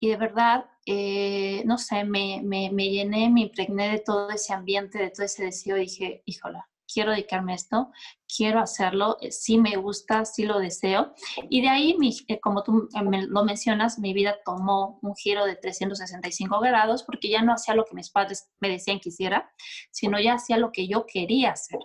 Y 0.00 0.08
de 0.10 0.16
verdad, 0.16 0.66
eh, 0.86 1.62
no 1.66 1.76
sé, 1.78 2.04
me, 2.04 2.40
me, 2.44 2.70
me, 2.72 2.90
llené, 2.90 3.30
me 3.30 3.42
impregné 3.42 3.90
de 3.90 3.98
todo 3.98 4.30
ese 4.30 4.52
ambiente, 4.52 4.98
de 4.98 5.10
todo 5.10 5.26
ese 5.26 5.44
deseo, 5.44 5.76
y 5.76 5.80
dije, 5.80 6.22
híjola, 6.24 6.68
quiero 6.94 7.10
dedicarme 7.10 7.52
a 7.52 7.56
esto, 7.56 7.90
quiero 8.34 8.60
hacerlo, 8.60 9.18
eh, 9.20 9.32
sí 9.32 9.58
me 9.58 9.76
gusta, 9.76 10.24
sí 10.24 10.44
lo 10.44 10.60
deseo. 10.60 11.12
Y 11.50 11.60
de 11.60 11.68
ahí, 11.68 11.96
eh, 12.28 12.40
como 12.40 12.62
tú 12.62 12.88
eh, 12.94 13.26
lo 13.28 13.44
mencionas, 13.44 13.98
mi 13.98 14.14
vida 14.14 14.36
tomó 14.44 15.00
un 15.02 15.14
giro 15.16 15.44
de 15.44 15.56
365 15.56 16.60
grados 16.60 17.02
porque 17.02 17.28
ya 17.28 17.42
no 17.42 17.52
hacía 17.52 17.74
lo 17.74 17.84
que 17.84 17.94
mis 17.94 18.10
padres 18.10 18.48
me 18.60 18.68
decían 18.68 19.00
que 19.00 19.08
hiciera, 19.08 19.50
sino 19.90 20.20
ya 20.20 20.34
hacía 20.34 20.56
lo 20.56 20.70
que 20.70 20.86
yo 20.86 21.04
quería 21.06 21.50
hacer. 21.50 21.80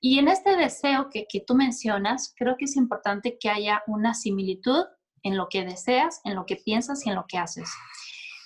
Y 0.00 0.20
en 0.20 0.28
este 0.28 0.56
deseo 0.56 1.10
que, 1.10 1.26
que 1.28 1.40
tú 1.40 1.54
mencionas, 1.54 2.32
creo 2.36 2.56
que 2.56 2.66
es 2.66 2.76
importante 2.76 3.38
que 3.38 3.50
haya 3.50 3.82
una 3.88 4.14
similitud 4.14 4.84
en 5.22 5.36
lo 5.36 5.48
que 5.48 5.64
deseas, 5.64 6.20
en 6.24 6.36
lo 6.36 6.46
que 6.46 6.56
piensas 6.56 7.04
y 7.04 7.08
en 7.08 7.16
lo 7.16 7.24
que 7.26 7.38
haces. 7.38 7.68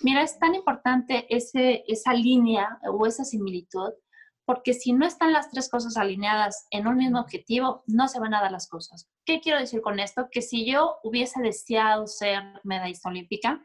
Mira, 0.00 0.22
es 0.22 0.38
tan 0.38 0.54
importante 0.54 1.26
ese, 1.28 1.84
esa 1.88 2.14
línea 2.14 2.78
o 2.88 3.04
esa 3.04 3.24
similitud 3.24 3.90
porque 4.48 4.72
si 4.72 4.94
no 4.94 5.04
están 5.04 5.34
las 5.34 5.50
tres 5.50 5.68
cosas 5.68 5.98
alineadas 5.98 6.68
en 6.70 6.86
un 6.86 6.96
mismo 6.96 7.20
objetivo, 7.20 7.84
no 7.86 8.08
se 8.08 8.18
van 8.18 8.32
a 8.32 8.40
dar 8.40 8.50
las 8.50 8.66
cosas. 8.66 9.06
¿Qué 9.26 9.42
quiero 9.42 9.58
decir 9.58 9.82
con 9.82 10.00
esto? 10.00 10.28
Que 10.30 10.40
si 10.40 10.64
yo 10.64 10.96
hubiese 11.02 11.42
deseado 11.42 12.06
ser 12.06 12.42
medallista 12.64 13.10
olímpica, 13.10 13.62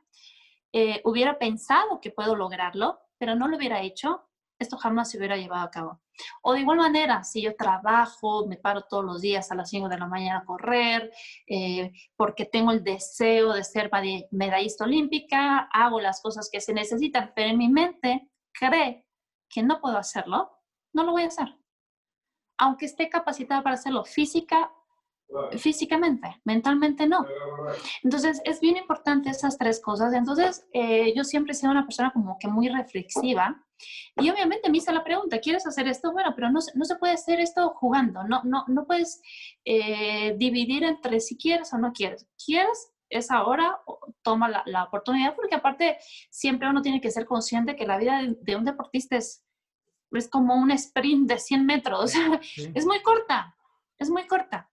eh, 0.74 1.00
hubiera 1.06 1.39
pensado 1.39 2.02
que 2.02 2.12
puedo 2.12 2.36
lograrlo, 2.36 3.00
pero 3.17 3.34
no 3.34 3.48
lo 3.48 3.56
hubiera 3.56 3.82
hecho, 3.82 4.28
esto 4.60 4.76
jamás 4.76 5.10
se 5.10 5.17
hubiera 5.17 5.38
llevado 5.38 5.63
a 5.63 5.72
cabo. 5.72 6.02
O 6.41 6.52
de 6.52 6.60
igual 6.60 6.80
manera, 6.80 7.24
si 7.24 7.41
yo 7.41 7.56
trabajo, 7.56 8.46
me 8.46 8.58
paro 8.58 8.82
todos 8.82 9.06
los 9.06 9.22
días 9.22 9.54
a 9.54 9.56
las 9.56 9.69
5 9.69 9.88
de 9.88 9.98
la 9.98 10.08
mañana 10.08 10.39
a 10.39 10.46
correr, 10.46 11.13
eh, 11.48 11.93
porque 12.17 12.43
tengo 12.43 12.74
el 12.74 12.84
deseo 12.84 13.54
de 13.54 13.63
ser 13.63 13.89
medallista 14.32 14.84
olímpica, 14.84 15.69
hago 15.72 16.02
las 16.02 16.22
cosas 16.22 16.50
que 16.52 16.60
se 16.60 16.74
necesitan, 16.74 17.32
pero 17.34 17.52
en 17.52 17.58
mi 17.58 17.69
mente 17.69 18.30
cree 18.52 19.06
que 19.48 19.63
no 19.63 19.80
puedo 19.80 19.98
hacerlo, 19.98 20.50
no 20.93 21.03
lo 21.03 21.12
voy 21.12 21.23
a 21.23 21.27
hacer. 21.27 21.56
Aunque 22.58 22.86
esté 22.86 23.10
capacitada 23.10 23.63
para 23.63 23.75
hacerlo 23.75 24.06
física, 24.06 24.71
físicamente, 25.58 26.41
mentalmente 26.43 27.08
no. 27.08 27.25
Entonces, 28.03 28.41
es 28.45 28.60
bien 28.60 28.77
importante 28.77 29.29
esas 29.29 29.58
tres 29.58 29.82
cosas. 29.82 30.13
Entonces, 30.13 30.67
eh, 30.73 31.13
yo 31.15 31.23
siempre 31.23 31.53
he 31.53 31.56
sido 31.56 31.71
una 31.71 31.86
persona 31.86 32.12
como 32.12 32.38
que 32.39 32.47
muy 32.47 32.69
reflexiva 32.69 33.63
y 34.17 34.29
obviamente 34.29 34.69
me 34.69 34.77
hice 34.77 34.93
la 34.93 35.03
pregunta, 35.03 35.39
¿quieres 35.39 35.65
hacer 35.65 35.88
esto? 35.88 36.12
Bueno, 36.12 36.34
pero 36.36 36.49
no, 36.49 36.60
no 36.75 36.86
se 36.86 36.95
puede 36.95 37.13
hacer 37.13 37.39
esto 37.39 37.69
jugando, 37.71 38.23
no, 38.23 38.41
no, 38.43 38.63
no 38.67 38.86
puedes 38.86 39.21
eh, 39.65 40.36
dividir 40.38 40.84
entre 40.84 41.19
si 41.19 41.38
quieres 41.38 41.73
o 41.73 41.77
no 41.77 41.91
quieres. 41.91 42.27
¿Quieres? 42.43 42.91
Es 43.10 43.29
ahora, 43.29 43.79
toma 44.23 44.49
la, 44.49 44.63
la, 44.65 44.86
oportunidad, 44.86 45.36
porque 45.36 45.56
aparte 45.56 45.97
siempre 46.32 46.69
uno 46.69 46.82
tiene 46.82 47.01
que 47.01 47.12
ser 47.12 47.25
consciente 47.25 47.75
que 47.75 47.86
la 47.86 47.97
vida 47.97 48.21
de 48.41 48.56
un 48.56 48.65
deportista 48.65 49.17
es 49.17 49.42
es 50.17 50.30
como 50.30 50.56
un 50.56 50.71
sprint 50.71 51.30
de 51.30 51.39
100 51.39 51.65
metros, 51.65 52.13
es 52.73 52.86
muy 52.86 53.02
corta, 53.02 53.56
es 53.97 54.10
muy 54.10 54.28
corta. 54.28 54.69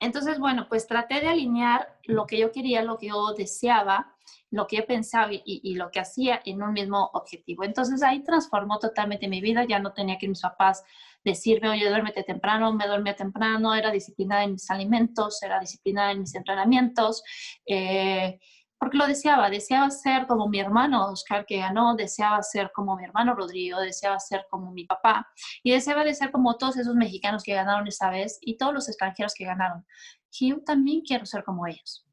Entonces, 0.00 0.38
bueno, 0.38 0.66
pues 0.68 0.86
traté 0.86 1.20
de 1.20 1.28
alinear 1.28 1.98
lo 2.04 2.26
que 2.26 2.38
yo 2.38 2.52
quería, 2.52 2.82
lo 2.82 2.98
que 2.98 3.08
yo 3.08 3.32
deseaba, 3.32 4.14
lo 4.50 4.66
que 4.66 4.76
yo 4.76 4.86
pensaba 4.86 5.30
y, 5.32 5.74
lo 5.74 5.90
que 5.90 6.00
hacía 6.00 6.40
en 6.44 6.62
un 6.62 6.72
mismo 6.72 7.10
objetivo. 7.14 7.64
Entonces 7.64 8.02
ahí 8.02 8.22
transformó 8.22 8.78
totalmente 8.78 9.28
mi 9.28 9.40
vida, 9.40 9.64
ya 9.64 9.78
no 9.78 9.92
tenía 9.92 10.18
que 10.18 10.28
mis 10.28 10.42
papás 10.42 10.84
decirme, 11.24 11.70
oye, 11.70 11.88
duérmete 11.88 12.22
temprano, 12.22 12.72
me 12.72 12.86
dormía 12.86 13.16
temprano, 13.16 13.74
era 13.74 13.90
disciplinada 13.90 14.44
en 14.44 14.52
mis 14.52 14.70
alimentos, 14.70 15.42
era 15.42 15.58
disciplinada 15.58 16.12
en 16.12 16.20
mis 16.20 16.34
entrenamientos. 16.34 17.22
Eh, 17.66 18.38
porque 18.84 18.98
lo 18.98 19.06
deseaba, 19.06 19.48
deseaba 19.48 19.88
ser 19.88 20.26
como 20.26 20.46
mi 20.46 20.60
hermano 20.60 21.06
Oscar 21.06 21.46
que 21.46 21.56
ganó, 21.56 21.96
deseaba 21.96 22.42
ser 22.42 22.70
como 22.74 22.96
mi 22.96 23.04
hermano 23.04 23.34
Rodrigo, 23.34 23.80
deseaba 23.80 24.20
ser 24.20 24.44
como 24.50 24.72
mi 24.72 24.84
papá 24.84 25.26
y 25.62 25.70
deseaba 25.70 26.04
de 26.04 26.12
ser 26.12 26.30
como 26.30 26.58
todos 26.58 26.76
esos 26.76 26.94
mexicanos 26.94 27.42
que 27.42 27.54
ganaron 27.54 27.88
esa 27.88 28.10
vez 28.10 28.36
y 28.42 28.58
todos 28.58 28.74
los 28.74 28.86
extranjeros 28.90 29.32
que 29.32 29.46
ganaron. 29.46 29.86
Y 30.38 30.50
yo 30.50 30.62
también 30.62 31.00
quiero 31.00 31.24
ser 31.24 31.44
como 31.44 31.66
ellos. 31.66 32.03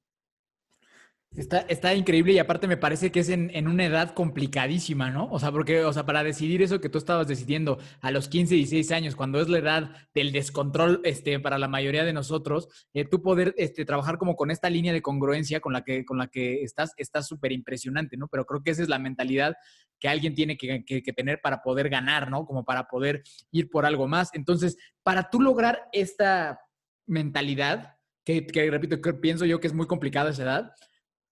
Está, 1.34 1.60
está, 1.60 1.96
increíble 1.96 2.34
y 2.34 2.40
aparte 2.40 2.68
me 2.68 2.76
parece 2.76 3.10
que 3.10 3.22
es 3.22 3.30
en, 3.30 3.52
en, 3.54 3.70
una 3.70 3.86
edad 3.86 4.14
complicadísima, 4.14 5.12
¿no? 5.12 5.30
O 5.32 5.40
sea, 5.40 5.50
porque, 5.50 5.86
o 5.86 5.94
sea, 5.94 6.06
para 6.06 6.26
decidir 6.26 6.62
eso 6.62 6.82
que 6.82 6.90
tú 6.90 6.98
estabas 6.98 7.26
decidiendo 7.26 7.80
a 8.02 8.12
los 8.12 8.28
15, 8.28 8.54
16 8.56 8.92
años, 8.92 9.16
cuando 9.16 9.40
es 9.40 9.48
la 9.48 9.60
edad 9.60 9.96
del 10.14 10.34
descontrol 10.34 11.00
este, 11.06 11.40
para 11.40 11.58
la 11.58 11.70
mayoría 11.70 12.04
de 12.04 12.12
nosotros, 12.12 12.68
eh, 12.94 13.06
tú 13.06 13.22
poder 13.22 13.56
este, 13.58 13.86
trabajar 13.86 14.18
como 14.18 14.36
con 14.36 14.52
esta 14.52 14.70
línea 14.70 14.92
de 14.92 15.02
congruencia 15.02 15.62
con 15.62 15.72
la 15.72 15.86
que, 15.86 16.04
con 16.04 16.18
la 16.18 16.28
que 16.28 16.64
estás, 16.64 16.92
está 16.98 17.24
súper 17.24 17.54
impresionante, 17.54 18.18
¿no? 18.18 18.28
Pero 18.28 18.46
creo 18.46 18.62
que 18.62 18.72
esa 18.72 18.84
es 18.84 18.90
la 18.90 19.00
mentalidad 19.00 19.56
que 20.02 20.10
alguien 20.10 20.36
tiene 20.36 20.58
que, 20.58 20.84
que, 20.84 21.14
tener 21.14 21.40
para 21.40 21.62
poder 21.62 21.88
ganar, 21.88 22.30
¿no? 22.30 22.46
Como 22.46 22.66
para 22.66 22.90
poder 22.90 23.24
ir 23.52 23.70
por 23.70 23.86
algo 23.86 24.06
más. 24.06 24.32
Entonces, 24.34 24.76
para 25.02 25.30
tú 25.30 25.40
lograr 25.40 25.84
esta 25.94 26.60
mentalidad, 27.08 27.96
que, 28.26 28.46
que 28.46 28.70
repito, 28.70 29.00
pienso 29.22 29.46
yo 29.46 29.62
que 29.62 29.68
es 29.68 29.74
muy 29.74 29.88
complicada 29.88 30.32
esa 30.32 30.44
edad, 30.44 30.74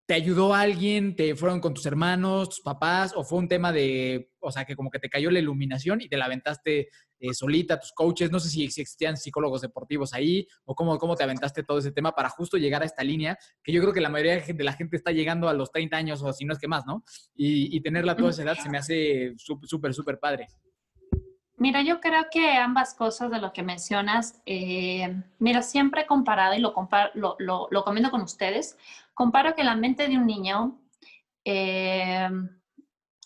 ¿Te 0.10 0.16
ayudó 0.16 0.56
alguien? 0.56 1.16
¿Te 1.16 1.36
fueron 1.36 1.60
con 1.60 1.76
tus 1.76 1.86
hermanos, 1.86 2.50
tus 2.50 2.62
papás? 2.62 3.14
¿O 3.16 3.24
fue 3.24 3.38
un 3.38 3.48
tema 3.48 3.72
de, 3.72 4.32
o 4.40 4.52
sea, 4.52 4.66
que 4.66 4.76
como 4.76 4.90
que 4.90 4.98
te 4.98 5.08
cayó 5.08 5.30
la 5.30 5.38
iluminación 5.38 6.02
y 6.02 6.10
te 6.10 6.18
la 6.18 6.26
aventaste 6.26 6.90
eh, 7.20 7.34
solita, 7.36 7.80
tus 7.80 7.92
coaches? 7.92 8.32
No 8.32 8.40
sé 8.40 8.50
si, 8.50 8.64
existían 8.64 9.18
psicólogos 9.18 9.62
deportivos 9.62 10.16
ahí 10.16 10.48
o 10.66 10.74
cómo, 10.74 10.98
cómo 10.98 11.16
te 11.16 11.24
aventaste 11.24 11.62
todo 11.62 11.78
ese 11.78 11.92
tema 11.92 12.14
para 12.14 12.30
justo 12.30 12.58
llegar 12.58 12.82
a 12.82 12.86
esta 12.86 13.04
línea, 13.04 13.38
que 13.64 13.72
yo 13.72 13.82
creo 13.82 13.94
que 13.94 14.02
la 14.02 14.10
mayoría 14.10 14.40
de 14.40 14.64
la 14.64 14.74
gente 14.74 14.98
está 14.98 15.12
llegando 15.12 15.48
a 15.48 15.54
los 15.54 15.72
30 15.72 15.96
años 15.96 16.24
o 16.24 16.34
si 16.34 16.44
no 16.44 16.54
es 16.54 16.60
que 16.60 16.68
más, 16.68 16.88
¿no? 16.88 17.04
Y, 17.36 17.80
tenerla 17.82 18.14
a 18.14 18.16
toda 18.16 18.32
esa 18.32 18.42
edad 18.42 18.58
se 18.58 18.68
me 18.68 18.80
hace 18.80 19.36
súper, 19.38 19.94
súper 19.94 20.18
padre. 20.18 20.48
Mira, 21.60 21.82
yo 21.82 22.00
creo 22.00 22.28
que 22.32 22.54
ambas 22.54 22.94
cosas 22.94 23.30
de 23.32 23.40
lo 23.40 23.52
que 23.52 23.64
mencionas, 23.64 24.42
eh, 24.46 25.22
mira, 25.40 25.62
siempre 25.62 26.06
comparado 26.06 26.56
y 26.56 26.60
lo, 26.60 26.74
lo, 27.16 27.36
lo, 27.38 27.68
lo, 27.70 27.84
comento 27.84 28.12
con 28.12 28.22
ustedes, 28.22 28.78
comparo 29.20 29.54
que 29.54 29.66
la 29.66 29.76
mente 29.76 30.08
de 30.08 30.18
un 30.18 30.26
niño 30.26 30.82
eh, 31.44 32.30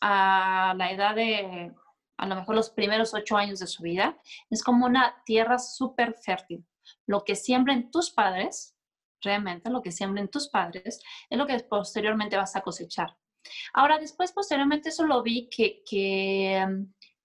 a 0.02 0.74
la 0.76 0.92
edad 0.92 1.16
de 1.16 1.72
a 2.18 2.26
lo 2.26 2.36
mejor 2.36 2.56
los 2.56 2.72
primeros 2.72 3.14
ocho 3.14 3.38
años 3.38 3.60
de 3.60 3.68
su 3.68 3.84
vida 3.84 4.18
es 4.50 4.64
como 4.64 4.88
una 4.88 5.22
tierra 5.24 5.60
súper 5.60 6.16
fértil. 6.16 6.66
Lo 7.06 7.24
que 7.24 7.36
siembren 7.36 7.92
tus 7.92 8.10
padres, 8.10 8.76
realmente 9.22 9.70
lo 9.70 9.84
que 9.84 9.92
siembren 9.92 10.30
tus 10.30 10.50
padres, 10.50 11.00
es 11.30 11.38
lo 11.38 11.46
que 11.46 11.60
posteriormente 11.60 12.38
vas 12.38 12.56
a 12.56 12.62
cosechar. 12.62 13.16
Ahora, 13.72 14.00
después, 14.00 14.32
posteriormente, 14.32 14.90
eso 14.90 15.06
lo 15.06 15.22
vi 15.22 15.48
que, 15.48 15.84
que 15.88 16.66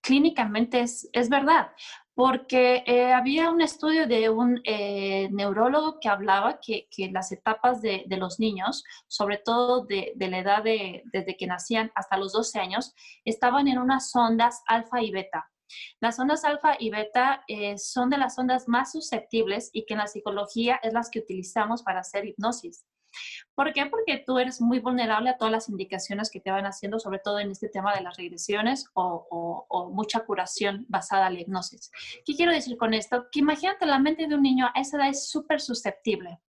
clínicamente 0.03 0.81
es, 0.81 1.09
es 1.15 1.31
verdad, 1.31 1.73
porque 2.19 2.83
eh, 2.85 3.13
había 3.13 3.49
un 3.49 3.61
estudio 3.61 4.09
de 4.09 4.29
un 4.29 4.61
eh, 4.65 5.29
neurólogo 5.31 6.01
que 6.01 6.09
hablaba 6.09 6.59
que, 6.59 6.89
las 7.13 7.31
etapas 7.31 7.81
de, 7.81 8.05
los 8.09 8.41
niños, 8.41 8.83
sobre 9.07 9.37
todo 9.39 9.85
de, 9.85 10.15
de, 10.17 10.29
la 10.29 10.39
edad 10.41 10.65
de, 10.65 11.05
desde 11.13 11.37
que 11.37 11.47
nacían 11.47 11.93
hasta 11.95 12.17
los 12.17 12.33
12 12.33 12.59
años, 12.59 12.93
estaban 13.25 13.69
en 13.69 13.79
unas 13.79 14.11
ondas 14.17 14.65
alfa 14.67 15.01
y 15.01 15.13
beta. 15.13 15.49
Las 16.01 16.19
ondas 16.19 16.45
alfa 16.45 16.75
y 16.81 16.91
beta 16.91 17.45
eh, 17.47 17.79
son 17.79 18.11
de 18.11 18.19
las 18.19 18.37
ondas 18.37 18.67
más 18.67 18.91
susceptibles 18.91 19.71
y 19.73 19.87
que 19.87 19.95
en 19.95 19.99
la 19.99 20.09
psicología 20.09 20.81
es 20.83 20.95
las 20.95 21.11
que 21.11 21.21
utilizamos 21.21 21.85
para 21.85 22.01
hacer 22.01 22.27
hipnosis. 22.27 22.85
¿Por 23.55 23.73
qué? 23.73 23.87
Porque 23.87 24.23
tú 24.25 24.39
eres 24.39 24.61
muy 24.61 24.79
vulnerable 24.79 25.31
a 25.31 25.37
todas 25.37 25.53
las 25.53 25.69
indicaciones 25.69 26.31
que 26.31 26.41
te 26.41 26.51
van 26.51 26.67
haciendo, 26.67 26.99
sobre 26.99 27.19
todo 27.19 27.39
en 27.41 27.51
este 27.51 27.69
tema 27.69 27.95
de 27.95 28.03
las 28.03 28.17
regresiones 28.17 28.87
o, 28.95 29.27
o, 29.69 29.91
mucha 29.91 30.21
curación 30.21 30.87
basada 30.89 31.27
en 31.29 31.35
la 31.35 31.41
hipnosis. 31.41 31.91
¿Qué 32.25 32.35
quiero 32.35 32.53
decir 32.53 32.77
con 32.77 32.95
esto? 32.95 33.27
Que 33.33 33.41
imagínate 33.41 33.87
la 33.87 33.99
mente 33.99 34.27
de 34.27 34.35
un 34.35 34.43
niño 34.43 34.67
a 34.75 34.81
esa 34.81 34.97
edad 34.97 35.09
es 35.09 35.29
súper 35.29 35.61
susceptible. 35.61 36.41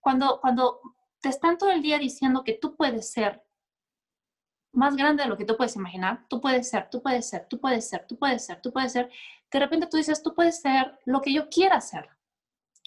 Cuando, 0.00 0.40
cuando 0.40 0.80
te 1.20 1.28
están 1.28 1.58
todo 1.58 1.70
el 1.70 1.82
día 1.82 1.98
diciendo 1.98 2.44
que 2.44 2.54
tú 2.54 2.76
puedes 2.76 3.10
ser 3.10 3.42
más 4.72 4.94
grande 4.94 5.22
de 5.22 5.28
lo 5.28 5.36
que 5.36 5.44
tú 5.44 5.56
puedes 5.56 5.74
imaginar, 5.76 6.26
tú 6.28 6.40
puedes 6.40 6.68
ser, 6.68 6.88
tú 6.90 7.02
puedes 7.02 7.28
ser, 7.28 7.46
tú 7.48 7.58
puedes 7.60 7.88
ser, 7.88 8.06
tú 8.06 8.18
puedes 8.18 8.44
ser, 8.44 8.60
tú 8.60 8.72
puedes 8.72 8.92
ser, 8.92 9.10
de 9.50 9.58
repente 9.58 9.86
tú 9.86 9.96
dices, 9.96 10.22
tú 10.22 10.34
puedes 10.34 10.60
ser 10.60 10.98
lo 11.06 11.20
que 11.20 11.32
yo 11.32 11.48
quiera 11.48 11.80
ser. 11.80 12.08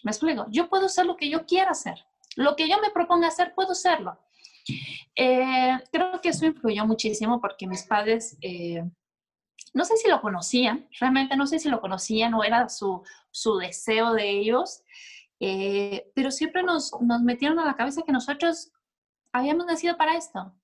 ¿Me 0.03 0.11
explico? 0.11 0.45
Yo 0.49 0.69
puedo 0.69 0.87
ser 0.87 1.05
lo 1.05 1.17
que 1.17 1.29
yo 1.29 1.45
quiera 1.45 1.73
ser. 1.73 2.05
Lo 2.39 2.55
que 2.55 2.69
yo 2.69 2.79
me 2.79 2.89
proponga 2.89 3.27
hacer, 3.27 3.53
puedo 3.53 3.73
hacerlo. 3.73 4.17
Eh, 5.13 5.77
creo 5.91 6.21
que 6.21 6.29
eso 6.29 6.45
influyó 6.45 6.85
muchísimo 6.85 7.41
porque 7.41 7.67
mis 7.67 7.83
padres, 7.83 8.37
eh, 8.39 8.81
no 9.73 9.83
sé 9.83 9.97
si 9.97 10.09
lo 10.09 10.21
conocían, 10.21 10.87
realmente 11.01 11.35
no 11.35 11.45
sé 11.45 11.59
si 11.59 11.67
lo 11.67 11.81
conocían 11.81 12.33
o 12.33 12.45
era 12.45 12.69
su, 12.69 13.03
su 13.29 13.57
deseo 13.57 14.13
de 14.13 14.29
ellos, 14.29 14.83
eh, 15.41 16.09
pero 16.15 16.31
siempre 16.31 16.63
nos, 16.63 16.93
nos 17.01 17.21
metieron 17.21 17.59
a 17.59 17.65
la 17.65 17.75
cabeza 17.75 18.03
que 18.05 18.13
nosotros 18.13 18.71
habíamos 19.33 19.65
nacido 19.65 19.97
para 19.97 20.15
esto, 20.15 20.55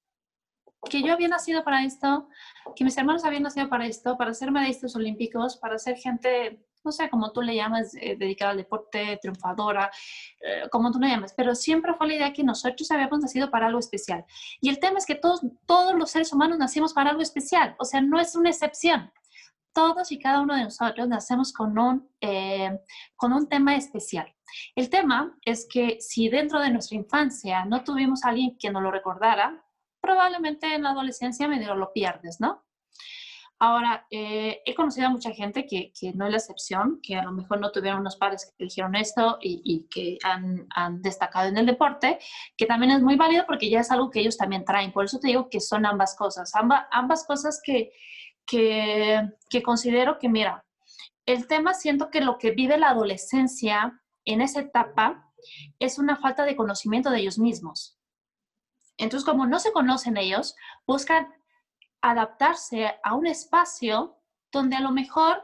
que 0.89 1.03
yo 1.03 1.11
había 1.11 1.27
nacido 1.27 1.65
para 1.65 1.83
esto, 1.83 2.29
que 2.73 2.85
mis 2.85 2.97
hermanos 2.97 3.25
habían 3.25 3.43
nacido 3.43 3.67
para 3.67 3.85
esto, 3.85 4.15
para 4.17 4.33
ser 4.33 4.49
medallistas 4.49 4.95
olímpicos, 4.95 5.57
para 5.57 5.77
ser 5.77 5.97
gente, 5.97 6.65
no 6.85 6.91
sé, 6.91 7.09
como 7.09 7.31
tú 7.31 7.41
le 7.41 7.55
llamas, 7.55 7.95
eh, 7.95 8.15
dedicada 8.17 8.51
al 8.51 8.57
deporte, 8.57 9.17
triunfadora, 9.21 9.91
eh, 10.39 10.69
como 10.71 10.91
tú 10.91 10.99
le 10.99 11.09
llamas, 11.09 11.33
pero 11.35 11.55
siempre 11.55 11.93
fue 11.95 12.07
la 12.07 12.13
idea 12.13 12.33
que 12.33 12.43
nosotros 12.43 12.89
habíamos 12.91 13.19
nacido 13.19 13.49
para 13.49 13.67
algo 13.67 13.79
especial. 13.79 14.23
Y 14.61 14.69
el 14.69 14.79
tema 14.79 14.99
es 14.99 15.05
que 15.05 15.15
todos, 15.15 15.41
todos 15.65 15.95
los 15.95 16.11
seres 16.11 16.31
humanos 16.31 16.59
nacimos 16.59 16.93
para 16.93 17.09
algo 17.09 17.21
especial, 17.21 17.75
o 17.79 17.85
sea, 17.85 18.01
no 18.01 18.19
es 18.19 18.35
una 18.35 18.49
excepción. 18.49 19.11
Todos 19.73 20.11
y 20.11 20.19
cada 20.19 20.41
uno 20.41 20.55
de 20.55 20.63
nosotros 20.63 21.07
nacemos 21.07 21.51
con 21.51 21.77
un, 21.77 22.09
eh, 22.21 22.79
con 23.17 23.33
un 23.33 23.49
tema 23.49 23.75
especial. 23.75 24.33
El 24.75 24.89
tema 24.89 25.37
es 25.43 25.67
que 25.69 25.97
si 25.99 26.29
dentro 26.29 26.61
de 26.61 26.69
nuestra 26.69 26.95
infancia 26.95 27.65
no 27.65 27.83
tuvimos 27.83 28.23
alguien 28.23 28.57
que 28.57 28.69
nos 28.69 28.81
lo 28.81 28.91
recordara, 28.91 29.65
probablemente 29.99 30.73
en 30.73 30.83
la 30.83 30.91
adolescencia 30.91 31.47
medio 31.47 31.75
lo 31.75 31.91
pierdes, 31.91 32.39
¿no? 32.39 32.64
Ahora, 33.57 34.05
eh, 34.11 34.61
he 34.65 34.75
conocido 34.75 35.07
a 35.07 35.11
mucha 35.11 35.31
gente 35.31 35.65
que, 35.65 35.93
que, 35.97 36.11
no 36.13 36.25
es 36.25 36.31
la 36.31 36.37
excepción, 36.37 36.99
que 37.01 37.15
a 37.15 37.23
lo 37.23 37.31
mejor 37.31 37.61
no 37.61 37.71
tuvieron 37.71 38.01
unos 38.01 38.17
padres 38.17 38.53
que 38.57 38.65
dijeron 38.65 38.95
esto 38.95 39.37
y, 39.41 39.61
y 39.63 39.87
que 39.89 40.17
han, 40.23 40.67
han, 40.75 41.01
destacado 41.01 41.47
en 41.47 41.57
el 41.57 41.65
deporte, 41.65 42.19
que 42.57 42.65
también 42.65 42.91
es 42.91 43.01
muy 43.01 43.15
válido 43.15 43.45
porque 43.47 43.69
ya 43.69 43.79
es 43.79 43.91
algo 43.91 44.11
que 44.11 44.19
ellos 44.19 44.35
también 44.35 44.65
traen. 44.65 44.91
Por 44.91 45.05
eso 45.05 45.19
te 45.19 45.27
digo 45.27 45.49
que 45.49 45.61
son 45.61 45.85
ambas 45.85 46.17
cosas, 46.17 46.53
Amba, 46.53 46.89
ambas 46.91 47.25
cosas 47.25 47.61
que, 47.63 47.93
que, 48.45 49.21
que 49.49 49.63
considero 49.63 50.19
que, 50.19 50.27
mira, 50.27 50.65
el 51.25 51.47
tema 51.47 51.73
siento 51.73 52.09
que 52.09 52.19
lo 52.19 52.37
que 52.37 52.51
vive 52.51 52.77
la 52.77 52.89
adolescencia 52.89 54.01
en 54.25 54.41
esa 54.41 54.61
etapa 54.61 55.31
es 55.79 55.97
una 55.97 56.17
falta 56.17 56.43
de 56.43 56.57
conocimiento 56.57 57.09
de 57.09 57.19
ellos 57.19 57.39
mismos. 57.39 57.97
Entonces, 58.97 59.25
como 59.25 59.45
no 59.47 59.59
se 59.59 59.71
conocen 59.71 60.17
ellos, 60.17 60.55
buscan 60.85 61.33
adaptarse 62.11 62.99
a 63.03 63.15
un 63.15 63.25
espacio 63.25 64.15
donde 64.51 64.75
a 64.75 64.81
lo 64.81 64.91
mejor 64.91 65.43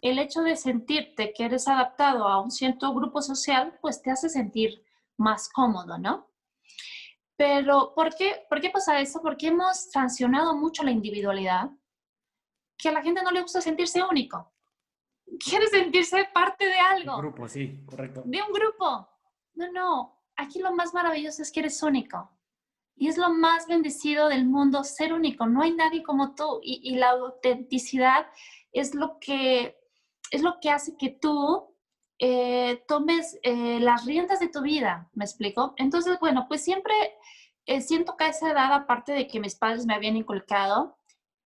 el 0.00 0.18
hecho 0.18 0.40
de 0.40 0.56
sentirte 0.56 1.32
que 1.34 1.44
eres 1.44 1.68
adaptado 1.68 2.26
a 2.26 2.40
un 2.40 2.50
cierto 2.50 2.92
grupo 2.94 3.20
social, 3.20 3.78
pues 3.82 4.00
te 4.00 4.10
hace 4.10 4.28
sentir 4.28 4.82
más 5.18 5.48
cómodo, 5.50 5.98
¿no? 5.98 6.26
Pero, 7.36 7.92
¿por 7.94 8.14
qué, 8.14 8.46
¿por 8.48 8.60
qué 8.60 8.70
pasa 8.70 9.00
eso? 9.00 9.20
Porque 9.20 9.48
hemos 9.48 9.90
sancionado 9.90 10.56
mucho 10.56 10.82
la 10.82 10.90
individualidad, 10.90 11.70
que 12.78 12.88
a 12.88 12.92
la 12.92 13.02
gente 13.02 13.22
no 13.22 13.30
le 13.30 13.42
gusta 13.42 13.60
sentirse 13.60 14.02
único. 14.02 14.50
Quiere 15.38 15.66
sentirse 15.68 16.28
parte 16.32 16.66
de 16.66 16.78
algo. 16.78 17.16
Un 17.16 17.20
grupo, 17.20 17.48
sí, 17.48 17.84
correcto. 17.86 18.22
De 18.24 18.42
un 18.42 18.52
grupo. 18.52 19.06
No, 19.54 19.70
no. 19.70 20.22
Aquí 20.36 20.58
lo 20.60 20.72
más 20.74 20.94
maravilloso 20.94 21.42
es 21.42 21.52
que 21.52 21.60
eres 21.60 21.82
único. 21.82 22.30
Y 23.00 23.08
es 23.08 23.16
lo 23.16 23.30
más 23.30 23.66
bendecido 23.66 24.28
del 24.28 24.44
mundo, 24.44 24.84
ser 24.84 25.14
único. 25.14 25.46
No 25.46 25.62
hay 25.62 25.72
nadie 25.72 26.02
como 26.02 26.34
tú. 26.34 26.60
Y, 26.62 26.96
la 26.96 27.12
autenticidad 27.12 28.26
es 28.72 28.94
lo 28.94 29.18
que, 29.18 29.74
es 30.30 30.42
lo 30.42 30.60
que 30.60 30.68
hace 30.68 30.98
que 30.98 31.08
tú 31.08 31.74
eh, 32.18 32.84
tomes 32.86 33.38
eh, 33.42 33.80
las 33.80 34.04
riendas 34.04 34.38
de 34.38 34.48
tu 34.48 34.60
vida. 34.60 35.08
¿Me 35.14 35.24
explico? 35.24 35.72
Entonces, 35.78 36.20
bueno, 36.20 36.44
pues 36.46 36.62
siempre 36.62 36.92
eh, 37.64 37.80
siento 37.80 38.18
que 38.18 38.24
a 38.24 38.28
esa 38.28 38.50
edad, 38.50 38.70
aparte 38.74 39.12
de 39.12 39.26
que 39.26 39.40
mis 39.40 39.54
padres 39.54 39.86
me 39.86 39.94
habían 39.94 40.18
inculcado, 40.18 40.98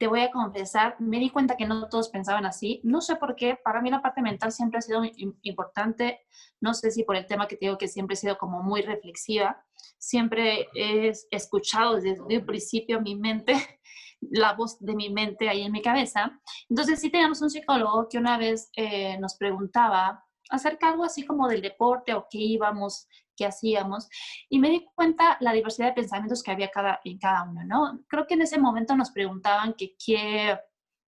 te 0.05 0.09
voy 0.09 0.21
a 0.21 0.31
confesar, 0.31 0.97
me 0.99 1.19
di 1.19 1.31
cuenta 1.31 1.57
que 1.57 1.65
no 1.65 1.89
todos 1.89 2.11
pensaban 2.11 2.45
así. 2.45 2.79
No 2.85 3.01
sé 3.01 3.17
por 3.17 3.37
qué, 3.37 3.57
para 3.57 3.81
mí 3.81 3.89
la 3.89 4.03
parte 4.03 4.21
mental 4.21 4.53
siempre 4.53 4.77
ha 4.77 4.83
sido 4.83 5.01
importante. 5.41 6.21
No 6.61 6.75
sé 6.75 6.91
si 6.91 7.05
por 7.05 7.17
el 7.17 7.25
tema 7.27 7.49
que 7.49 7.57
te 7.57 7.65
digo 7.65 7.79
que 7.79 7.89
siempre 7.89 8.13
he 8.13 8.19
sido 8.19 8.37
como 8.37 8.63
muy 8.63 8.83
reflexiva. 8.83 9.65
Siempre 9.97 10.69
he 10.75 11.11
escuchado 11.31 11.95
desde 11.95 12.19
el 12.29 12.45
principio 12.45 13.01
mi 13.01 13.17
mente, 13.17 13.55
la 14.21 14.53
voz 14.53 14.79
de 14.79 14.95
mi 14.95 15.09
mente 15.09 15.49
ahí 15.49 15.63
en 15.63 15.73
mi 15.73 15.81
cabeza. 15.81 16.39
Entonces 16.69 17.01
sí 17.01 17.09
teníamos 17.09 17.41
un 17.41 17.49
psicólogo 17.49 18.07
que 18.11 18.19
una 18.19 18.37
vez 18.37 18.69
eh, 18.77 19.17
nos 19.21 19.39
preguntaba 19.39 20.23
acerca 20.51 20.89
algo 20.89 21.05
así 21.05 21.25
como 21.25 21.49
del 21.49 21.63
deporte 21.63 22.15
o 22.15 22.27
qué 22.31 22.39
íbamos, 22.39 23.09
qué 23.37 23.47
hacíamos, 23.47 24.09
y 24.49 24.59
me 24.59 24.71
di 24.71 24.87
cuenta 24.95 25.37
la 25.41 25.53
diversidad 25.53 25.89
de 25.89 25.95
pensamientos 25.95 26.43
que 26.43 26.53
había 26.53 26.71
cada, 26.71 27.01
en 27.05 27.19
cada 27.19 27.45
uno, 27.45 27.65
¿no? 27.65 28.01
Creo 28.09 28.27
que 28.27 28.35
en 28.35 28.43
ese 28.43 28.59
momento 28.59 28.97
nos 28.97 29.11
preguntaban 29.11 29.75
que 29.75 29.97
qué, 30.05 30.59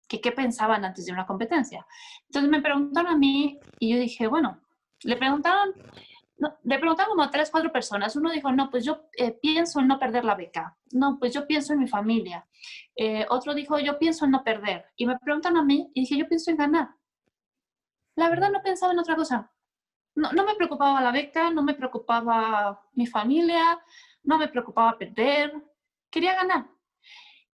que 0.07 0.21
qué 0.21 0.31
pensaban 0.31 0.85
antes 0.85 1.05
de 1.05 1.13
una 1.13 1.25
competencia. 1.25 1.85
Entonces 2.27 2.49
me 2.49 2.61
preguntaron 2.61 3.11
a 3.11 3.17
mí 3.17 3.59
y 3.79 3.93
yo 3.93 3.99
dije, 3.99 4.27
bueno, 4.27 4.61
le 5.03 5.17
preguntaron, 5.17 5.73
no, 6.37 6.55
le 6.63 6.79
preguntaron 6.79 7.11
como 7.11 7.23
a 7.23 7.31
tres, 7.31 7.49
cuatro 7.51 7.71
personas. 7.71 8.15
Uno 8.15 8.31
dijo, 8.31 8.51
no, 8.51 8.69
pues 8.69 8.83
yo 8.83 9.05
eh, 9.17 9.31
pienso 9.31 9.79
en 9.79 9.87
no 9.87 9.99
perder 9.99 10.25
la 10.25 10.35
beca. 10.35 10.77
No, 10.91 11.17
pues 11.19 11.33
yo 11.33 11.45
pienso 11.47 11.73
en 11.73 11.79
mi 11.79 11.87
familia. 11.87 12.45
Eh, 12.95 13.25
otro 13.29 13.53
dijo, 13.53 13.79
yo 13.79 13.99
pienso 13.99 14.25
en 14.25 14.31
no 14.31 14.43
perder. 14.43 14.85
Y 14.95 15.05
me 15.05 15.17
preguntan 15.19 15.57
a 15.57 15.63
mí 15.63 15.91
y 15.93 16.01
dije, 16.01 16.17
yo 16.17 16.27
pienso 16.27 16.51
en 16.51 16.57
ganar 16.57 16.89
la 18.15 18.29
verdad 18.29 18.51
no 18.51 18.61
pensaba 18.61 18.93
en 18.93 18.99
otra 18.99 19.15
cosa. 19.15 19.51
No, 20.15 20.31
me 20.45 20.55
preocupaba 20.55 21.01
la 21.01 21.11
beca, 21.11 21.51
no 21.51 21.61
me 21.61 21.73
preocupaba 21.73 22.81
mi 22.93 23.05
familia, 23.05 23.77
no 24.23 24.37
me 24.37 24.47
preocupaba 24.47 24.97
perder, 24.97 25.51
quería 26.09 26.35
ganar. 26.35 26.69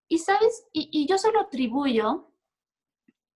Y 0.07 0.19
sabes, 0.19 0.67
y, 0.71 0.89
y 0.91 1.07
yo 1.07 1.17
se 1.17 1.31
lo 1.31 1.39
atribuyo 1.39 2.31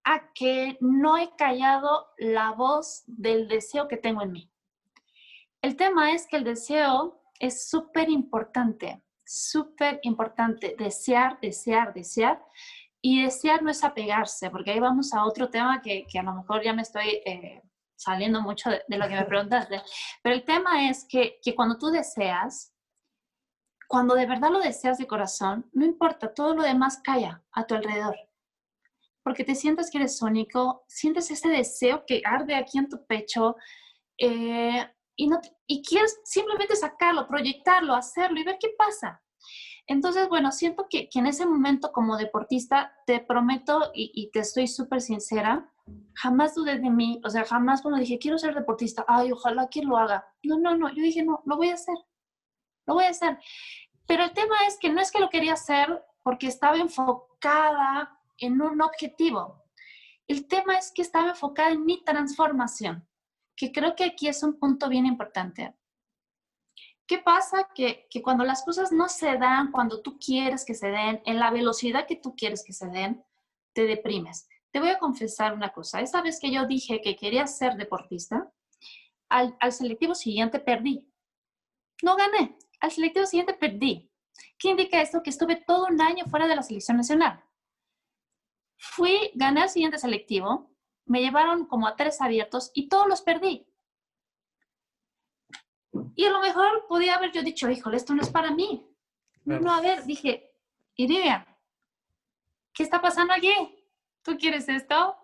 a 0.03 0.31
que 0.33 0.77
no 0.79 1.17
he 1.17 1.35
callado 1.35 2.07
la 2.19 2.51
voz 2.51 3.03
del 3.07 3.47
deseo 3.47 3.87
que 3.87 3.97
tengo 3.97 4.21
en 4.21 4.31
mí. 4.31 4.51
El 5.63 5.75
tema 5.75 6.11
es 6.11 6.27
que 6.27 6.37
el 6.37 6.43
deseo 6.43 7.23
es 7.39 7.67
súper 7.67 8.09
importante, 8.09 9.03
súper 9.25 9.99
importante, 10.03 10.75
desear, 10.77 11.39
desear, 11.41 11.91
desear. 11.93 12.39
Y 13.07 13.21
desear 13.21 13.61
no 13.61 13.69
es 13.69 13.83
apegarse, 13.83 14.49
porque 14.49 14.71
ahí 14.71 14.79
vamos 14.79 15.13
a 15.13 15.25
otro 15.25 15.47
tema 15.47 15.79
que, 15.79 16.07
que 16.11 16.17
a 16.17 16.23
lo 16.23 16.33
mejor 16.33 16.63
ya 16.63 16.73
me 16.73 16.81
estoy 16.81 17.21
eh, 17.23 17.61
saliendo 17.95 18.41
mucho 18.41 18.71
de, 18.71 18.81
de, 18.87 18.97
lo 18.97 19.07
que 19.07 19.13
me 19.13 19.25
preguntaste. 19.25 19.79
Pero 20.23 20.33
el 20.33 20.43
tema 20.43 20.89
es 20.89 21.05
que, 21.07 21.37
que 21.43 21.53
cuando 21.53 21.77
tú 21.77 21.91
deseas, 21.91 22.73
cuando 23.87 24.15
de 24.15 24.25
verdad 24.25 24.49
lo 24.49 24.59
deseas 24.59 24.97
de 24.97 25.05
corazón, 25.05 25.69
no 25.71 25.85
importa, 25.85 26.33
todo 26.33 26.55
lo 26.55 26.63
demás 26.63 26.99
calla 27.03 27.43
a 27.51 27.67
tu 27.67 27.75
alrededor. 27.75 28.15
Porque 29.21 29.43
te 29.43 29.53
sientes 29.53 29.91
que 29.91 29.99
eres 29.99 30.19
único, 30.23 30.83
sientes 30.87 31.29
ese 31.29 31.49
deseo 31.49 32.05
que 32.07 32.23
arde 32.25 32.55
aquí 32.55 32.79
en 32.79 32.89
tu 32.89 33.05
pecho 33.05 33.55
eh, 34.17 34.83
y, 35.15 35.27
no, 35.27 35.39
y 35.67 35.83
quieres 35.83 36.19
simplemente 36.23 36.75
sacarlo, 36.75 37.27
proyectarlo, 37.27 37.93
hacerlo 37.93 38.39
y 38.39 38.45
ver 38.45 38.57
qué 38.59 38.69
pasa. 38.75 39.21
Entonces, 39.87 40.27
bueno, 40.29 40.51
siento 40.51 40.87
que, 40.89 41.09
que, 41.09 41.19
en 41.19 41.27
ese 41.27 41.45
momento 41.45 41.91
como 41.91 42.17
deportista, 42.17 42.93
te 43.05 43.19
prometo 43.19 43.91
y, 43.93 44.11
y 44.15 44.31
te 44.31 44.39
estoy 44.39 44.67
súper 44.67 45.01
sincera, 45.01 45.71
jamás 46.13 46.55
dudé 46.55 46.79
de 46.79 46.89
mí, 46.89 47.21
o 47.23 47.29
sea, 47.29 47.45
jamás 47.45 47.81
cuando 47.81 47.99
dije, 47.99 48.17
quiero 48.17 48.37
ser 48.37 48.55
deportista, 48.55 49.05
ay, 49.07 49.31
ojalá 49.31 49.67
que 49.69 49.83
lo 49.83 49.97
haga. 49.97 50.27
No, 50.43 50.57
no, 50.57 50.75
no, 50.75 50.89
yo 50.89 51.03
dije, 51.03 51.23
no, 51.23 51.41
lo 51.45 51.57
voy 51.57 51.69
a 51.69 51.75
hacer, 51.75 51.95
lo 52.87 52.95
voy 52.95 53.05
a 53.05 53.09
hacer. 53.09 53.37
Pero 54.07 54.23
el 54.23 54.33
tema 54.33 54.55
es 54.67 54.77
que 54.79 54.89
no 54.89 55.01
es 55.01 55.11
que 55.11 55.19
lo 55.19 55.29
quería 55.29 55.53
hacer 55.53 56.03
porque 56.23 56.47
estaba 56.47 56.77
enfocada 56.77 58.19
en 58.37 58.61
un 58.61 58.81
objetivo. 58.81 59.63
El 60.27 60.47
tema 60.47 60.77
es 60.77 60.91
que 60.91 61.01
estaba 61.01 61.29
enfocada 61.29 61.69
en 61.69 61.85
mi 61.85 62.03
transformación, 62.03 63.07
que 63.55 63.71
creo 63.71 63.95
que 63.95 64.05
aquí 64.05 64.27
es 64.27 64.41
un 64.41 64.57
punto 64.59 64.89
bien 64.89 65.05
importante. 65.05 65.75
¿Qué 67.07 67.19
pasa? 67.19 67.69
Que, 67.75 68.07
que, 68.09 68.21
cuando 68.21 68.43
las 68.43 68.63
cosas 68.63 68.91
no 68.91 69.07
se 69.09 69.37
dan, 69.37 69.71
cuando 69.71 70.01
tú 70.01 70.17
quieres 70.17 70.65
que 70.65 70.73
se 70.73 70.87
den, 70.87 71.21
en 71.25 71.39
la 71.39 71.51
velocidad 71.51 72.07
que 72.07 72.15
tú 72.15 72.35
quieres 72.35 72.63
que 72.63 72.73
se 72.73 72.87
den, 72.87 73.23
te 73.73 73.85
deprimes. 73.85 74.47
Te 74.71 74.79
voy 74.79 74.89
a 74.89 74.97
confesar 74.97 75.53
una 75.53 75.71
cosa. 75.71 76.01
Esa 76.01 76.21
vez 76.21 76.39
que 76.39 76.51
yo 76.51 76.65
dije 76.65 77.01
que 77.01 77.15
quería 77.15 77.45
ser 77.47 77.75
deportista, 77.75 78.51
al, 79.29 79.55
al 79.59 79.71
selectivo 79.71 80.15
siguiente 80.15 80.59
perdí. 80.59 81.07
No 82.01 82.15
gané. 82.15 82.57
Al 82.79 82.91
selectivo 82.91 83.25
siguiente 83.25 83.53
perdí. 83.53 84.11
¿Qué 84.57 84.69
indica 84.69 85.01
esto? 85.01 85.21
Que 85.21 85.29
estuve 85.29 85.57
todo 85.57 85.87
un 85.87 86.01
año 86.01 86.25
fuera 86.25 86.47
de 86.47 86.55
la 86.55 86.63
selección 86.63 86.97
nacional. 86.97 87.43
Fui, 88.77 89.31
gané 89.35 89.63
el 89.63 89.69
siguiente 89.69 89.97
selectivo, 89.97 90.71
me 91.05 91.21
llevaron 91.21 91.65
como 91.65 91.87
a 91.87 91.95
tres 91.95 92.21
abiertos 92.21 92.71
y 92.73 92.89
todos 92.89 93.07
los 93.07 93.21
perdí. 93.21 93.67
Y 96.15 96.25
a 96.25 96.31
lo 96.31 96.41
mejor 96.41 96.85
podía 96.87 97.15
haber 97.15 97.31
yo 97.31 97.43
dicho, 97.43 97.69
híjole, 97.69 97.97
esto 97.97 98.13
no 98.13 98.21
es 98.21 98.29
para 98.29 98.51
mí. 98.51 98.87
Claro. 99.43 99.61
No, 99.61 99.73
a 99.73 99.81
ver, 99.81 100.05
dije, 100.05 100.51
Iria, 100.95 101.45
¿qué 102.73 102.83
está 102.83 103.01
pasando 103.01 103.33
aquí? 103.33 103.53
¿Tú 104.23 104.37
quieres 104.37 104.67
esto? 104.69 105.15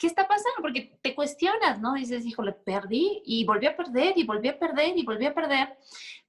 ¿qué 0.00 0.06
está 0.06 0.26
pasando? 0.26 0.62
Porque 0.62 0.98
te 1.02 1.14
cuestionas, 1.14 1.78
¿no? 1.78 1.92
Dices, 1.92 2.24
híjole, 2.24 2.52
perdí 2.52 3.20
y 3.22 3.44
volví 3.44 3.66
a 3.66 3.76
perder 3.76 4.14
y 4.16 4.24
volví 4.24 4.48
a 4.48 4.58
perder 4.58 4.96
y 4.96 5.04
volví 5.04 5.26
a 5.26 5.34
perder, 5.34 5.76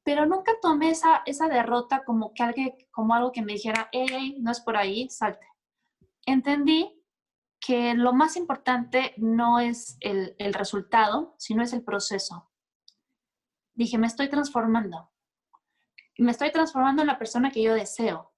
pero 0.04 0.25
nunca 0.25 0.51
tomé 0.62 0.89
esa, 0.89 1.23
esa 1.25 1.47
derrota 1.47 2.04
como, 2.04 2.34
que 2.34 2.43
alguien, 2.43 2.75
como 2.91 3.15
algo 3.15 3.32
que 3.32 3.41
me 3.41 3.54
dijera, 3.54 3.88
hey, 3.93 4.36
no 4.41 4.51
es 4.51 4.60
por 4.60 4.75
ahí, 4.75 5.10
salte. 5.10 5.47
Entendí 6.25 7.01
que 7.62 7.93
lo 7.93 8.12
más 8.12 8.36
importante 8.36 9.13
no 9.15 9.60
es 9.62 9.95
el, 10.01 10.36
el 10.38 10.54
resultado, 10.54 11.36
sino 11.38 11.63
es 11.63 11.71
el 11.71 11.82
proceso. 11.82 12.51
Dije, 13.82 13.98
me 13.98 14.06
estoy 14.06 14.30
transformando. 14.30 15.10
Me 16.20 16.30
estoy 16.30 16.52
transformando 16.52 17.02
en 17.02 17.08
la 17.08 17.17
persona 17.17 17.50
que 17.50 17.63
yo 17.63 17.74
deseo. 17.74 18.32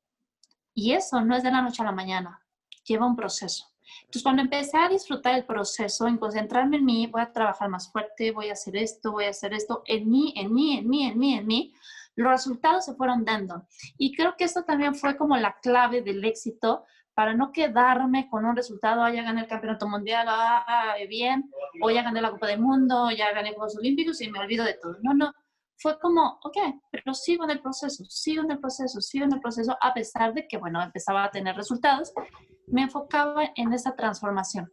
Y 0.74 0.94
eso 0.94 1.20
no 1.20 1.36
es 1.36 1.44
de 1.44 1.52
la 1.52 1.62
noche 1.62 1.82
a 1.82 1.86
la 1.86 1.92
mañana, 1.92 2.42
lleva 2.86 3.06
un 3.06 3.18
proceso. 3.18 3.66
Entonces, 4.00 4.24
cuando 4.24 4.42
empecé 4.42 4.78
a 4.78 4.88
disfrutar 4.88 5.36
el 5.36 5.44
proceso, 5.44 6.08
en 6.08 6.18
concentrarme 6.18 6.78
en 6.78 6.86
mí, 6.86 7.08
voy 7.08 7.24
a 7.24 7.34
trabajar 7.34 7.68
más 7.68 7.92
fuerte, 7.92 8.32
voy 8.32 8.52
a 8.52 8.54
hacer 8.54 8.78
esto, 8.78 9.12
voy 9.12 9.26
a 9.26 9.32
hacer 9.32 9.54
esto, 9.54 9.84
en 9.86 10.10
mí, 10.10 10.34
en 10.38 10.54
mí, 10.54 10.78
en 10.78 10.88
mí, 10.88 11.08
en 11.08 11.20
mí, 11.20 11.34
en 11.36 11.46
mí, 11.46 11.74
los 12.16 12.32
resultados 12.32 12.86
se 12.86 12.96
fueron 12.96 13.26
dando. 13.26 13.68
Y 13.98 14.16
creo 14.16 14.38
que 14.38 14.46
esto 14.46 14.64
también 14.64 14.96
fue 14.96 15.18
como 15.18 15.36
la 15.36 15.58
clave 15.62 16.02
del 16.02 16.24
éxito 16.24 16.86
para 17.14 17.34
no 17.34 17.52
quedarme 17.52 18.28
con 18.30 18.46
un 18.46 18.56
resultado, 18.56 19.04
ah, 19.04 19.12
ya 19.12 19.24
gané 19.24 19.42
el 19.42 19.48
campeonato 19.48 19.88
mundial, 19.88 20.28
ah, 20.30 20.96
bien, 21.08 21.50
o 21.82 21.90
ya 21.90 22.04
gané 22.04 22.22
la 22.22 22.32
Copa 22.32 22.48
del 22.48 22.60
Mundo, 22.60 23.12
ya 23.12 23.32
gané 23.34 23.54
Juegos 23.54 23.78
Olímpicos 23.78 24.22
y 24.22 24.30
me 24.30 24.40
olvido 24.40 24.66
de 24.66 24.74
todo. 24.82 24.98
No, 25.02 25.14
no, 25.14 25.32
fue 25.78 26.00
como, 26.00 26.40
ok, 26.44 26.58
pero 26.92 27.14
sigo 27.14 27.44
en 27.44 27.52
el 27.52 27.62
proceso, 27.62 28.04
sigo 28.06 28.44
en 28.44 28.52
el 28.52 28.60
proceso, 28.60 29.02
sigo 29.02 29.26
en 29.26 29.34
el 29.34 29.42
proceso, 29.42 29.78
a 29.80 29.94
pesar 29.94 30.34
de 30.34 30.48
que, 30.48 30.58
bueno, 30.58 30.82
empezaba 30.82 31.26
a 31.26 31.32
tener 31.32 31.56
resultados, 31.56 32.14
me 32.68 32.84
enfocaba 32.84 33.52
en 33.56 33.74
esa 33.74 33.96
transformación. 33.96 34.72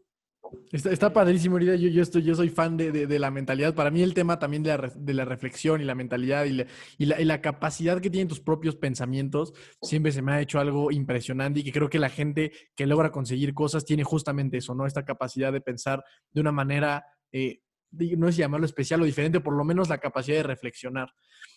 Está, 0.72 1.12
padrísimo, 1.12 1.58
Yo, 1.58 1.74
yo, 1.74 2.02
estoy, 2.02 2.22
yo 2.22 2.34
soy 2.34 2.48
fan 2.48 2.76
de, 2.76 3.18
la 3.18 3.30
mentalidad. 3.30 3.74
Para 3.74 3.90
mí 3.90 4.02
el 4.02 4.14
tema 4.14 4.38
también 4.38 4.62
de 4.62 5.14
la, 5.14 5.24
reflexión 5.24 5.80
y 5.80 5.84
la 5.84 5.94
mentalidad 5.94 6.44
y 6.44 6.52
la, 6.52 6.66
y 6.98 7.24
la, 7.24 7.40
capacidad 7.40 8.00
que 8.00 8.10
tienen 8.10 8.28
tus 8.28 8.40
propios 8.40 8.76
pensamientos 8.76 9.52
siempre 9.82 10.12
se 10.12 10.22
me 10.22 10.32
ha 10.32 10.40
hecho 10.40 10.60
algo 10.60 10.92
impresionante 10.92 11.60
y 11.60 11.64
que 11.64 11.72
creo 11.72 11.90
que 11.90 11.98
la 11.98 12.08
gente 12.08 12.52
que 12.76 12.86
logra 12.86 13.10
conseguir 13.10 13.52
cosas 13.52 13.84
tiene 13.84 14.04
justamente 14.04 14.58
eso, 14.58 14.74
¿no? 14.74 14.86
Esta 14.86 15.04
capacidad 15.04 15.52
de 15.52 15.60
pensar 15.60 16.04
de 16.32 16.40
una 16.40 16.52
manera, 16.52 17.04
eh, 17.32 17.60
no 17.90 18.28
es 18.28 18.36
llamarlo 18.36 18.66
especial 18.66 19.02
o 19.02 19.04
diferente, 19.04 19.40
por 19.40 19.56
lo 19.56 19.64
menos 19.64 19.88
la 19.88 19.98
capacidad 19.98 20.36
de 20.36 20.44
reflexionar. 20.44 21.12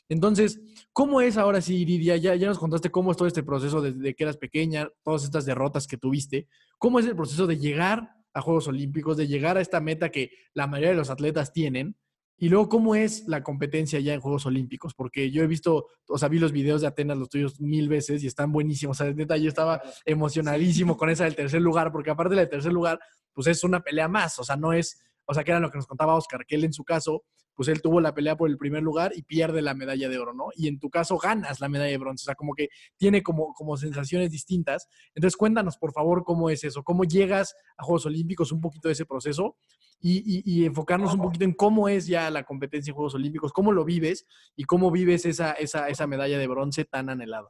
Entonces, 0.10 0.60
¿cómo 0.92 1.22
es 1.22 1.38
ahora 1.38 1.62
sí, 1.62 1.78
Iridia? 1.78 2.18
Ya, 2.18 2.36
ya 2.36 2.48
nos 2.48 2.60
contaste 2.60 2.90
cómo 2.90 3.12
es 3.12 3.18
todo 3.18 3.28
este 3.28 3.44
proceso 3.44 3.82
desde 3.82 4.16
que 4.16 4.24
eras 4.24 4.38
pequeña, 4.38 4.90
todas 5.04 5.24
estas 5.24 5.46
derrotas 5.46 5.88
que 5.88 5.98
tuviste. 5.98 6.48
¿Cómo 6.78 7.00
es 7.00 7.06
el 7.06 7.16
proceso 7.16 7.46
de 7.48 7.58
llegar 7.58 8.23
a 8.34 8.42
Juegos 8.42 8.68
Olímpicos, 8.68 9.18
de 9.18 9.28
llegar 9.28 9.58
a 9.58 9.62
esta 9.62 9.80
meta 9.80 10.10
que 10.10 10.32
la 10.54 10.68
mayoría 10.68 10.90
de 10.90 10.96
los 10.96 11.10
atletas 11.10 11.54
tienen. 11.54 11.96
Y 12.38 12.50
luego, 12.50 12.68
¿cómo 12.68 12.96
es 12.96 13.28
la 13.28 13.44
competencia 13.44 14.00
ya 14.00 14.14
en 14.14 14.20
Juegos 14.20 14.46
Olímpicos? 14.46 14.94
Porque 14.96 15.32
yo 15.32 15.44
he 15.44 15.48
visto, 15.48 15.88
o 16.08 16.18
sea, 16.18 16.30
vi 16.30 16.40
los 16.40 16.52
videos 16.52 16.82
de 16.82 16.88
Atenas, 16.88 17.18
los 17.18 17.30
tuyos, 17.30 17.62
mil 17.62 17.88
veces 17.88 18.24
y 18.24 18.28
están 18.28 18.52
buenísimos. 18.52 19.00
O 19.00 19.04
sea, 19.04 19.14
neta, 19.14 19.38
yo 19.38 19.48
estaba 19.48 19.82
emocionadísimo 20.04 20.98
con 20.98 21.10
esa 21.10 21.26
del 21.26 21.36
tercer 21.36 21.62
lugar, 21.62 21.92
porque 21.92 22.10
aparte 22.10 22.32
de 22.32 22.36
la 22.38 22.42
del 22.42 22.50
tercer 22.50 22.74
lugar, 22.74 23.00
pues 23.34 23.48
es 23.48 23.64
una 23.64 23.82
pelea 23.82 24.08
más. 24.08 24.40
O 24.40 24.44
sea, 24.44 24.56
no 24.56 24.74
es, 24.74 25.00
o 25.26 25.34
sea, 25.34 25.44
que 25.44 25.52
era 25.52 25.60
lo 25.60 25.70
que 25.70 25.78
nos 25.78 25.88
contaba 25.88 26.16
Oscar, 26.16 26.46
que 26.46 26.56
él 26.56 26.64
en 26.66 26.74
su 26.74 26.84
caso, 26.84 27.24
pues 27.56 27.70
él 27.70 27.82
tuvo 27.82 28.02
la 28.02 28.14
pelea 28.14 28.36
por 28.36 28.50
el 28.50 28.58
primer 28.58 28.84
lugar 28.84 29.12
y 29.16 29.24
pierde 29.24 29.62
la 29.62 29.74
medalla 29.74 30.10
de 30.10 30.18
oro, 30.18 30.34
¿no? 30.34 30.46
Y 30.56 30.68
en 30.68 30.80
tu 30.80 30.90
caso 30.90 31.18
ganas 31.18 31.60
la 31.62 31.70
medalla 31.70 31.92
de 31.92 31.98
bronce, 31.98 32.24
o 32.24 32.26
sea, 32.26 32.36
como 32.36 32.54
que 32.54 32.70
tiene 32.98 33.24
como, 33.24 33.54
como 33.54 33.78
sensaciones 33.78 34.32
distintas. 34.32 34.88
Entonces 35.16 35.38
cuéntanos, 35.38 35.78
por 35.78 35.94
favor, 35.94 36.24
cómo 36.24 36.50
es 36.50 36.64
eso, 36.64 36.84
cómo 36.84 37.04
llegas 37.04 37.56
a 37.78 37.84
Juegos 37.84 38.06
Olímpicos, 38.06 38.52
un 38.52 38.62
poquito 38.62 38.88
de 38.88 38.94
ese 38.94 39.06
proceso 39.06 39.56
y, 40.00 40.44
y, 40.46 40.66
enfocarnos 40.66 41.14
un 41.14 41.22
poquito 41.22 41.46
en 41.46 41.54
cómo 41.54 41.88
es 41.88 42.08
ya 42.08 42.30
la 42.30 42.44
competencia 42.44 42.92
en 42.92 42.96
Juegos 42.96 43.16
Olímpicos, 43.16 43.54
cómo 43.54 43.72
lo 43.72 43.86
vives 43.86 44.26
y 44.54 44.66
cómo 44.66 44.92
vives 44.92 45.26
esa, 45.26 45.54
esa, 45.54 45.88
esa 45.88 46.08
medalla 46.08 46.38
de 46.38 46.48
bronce 46.48 46.84
tan 46.84 47.10
anhelada. 47.10 47.50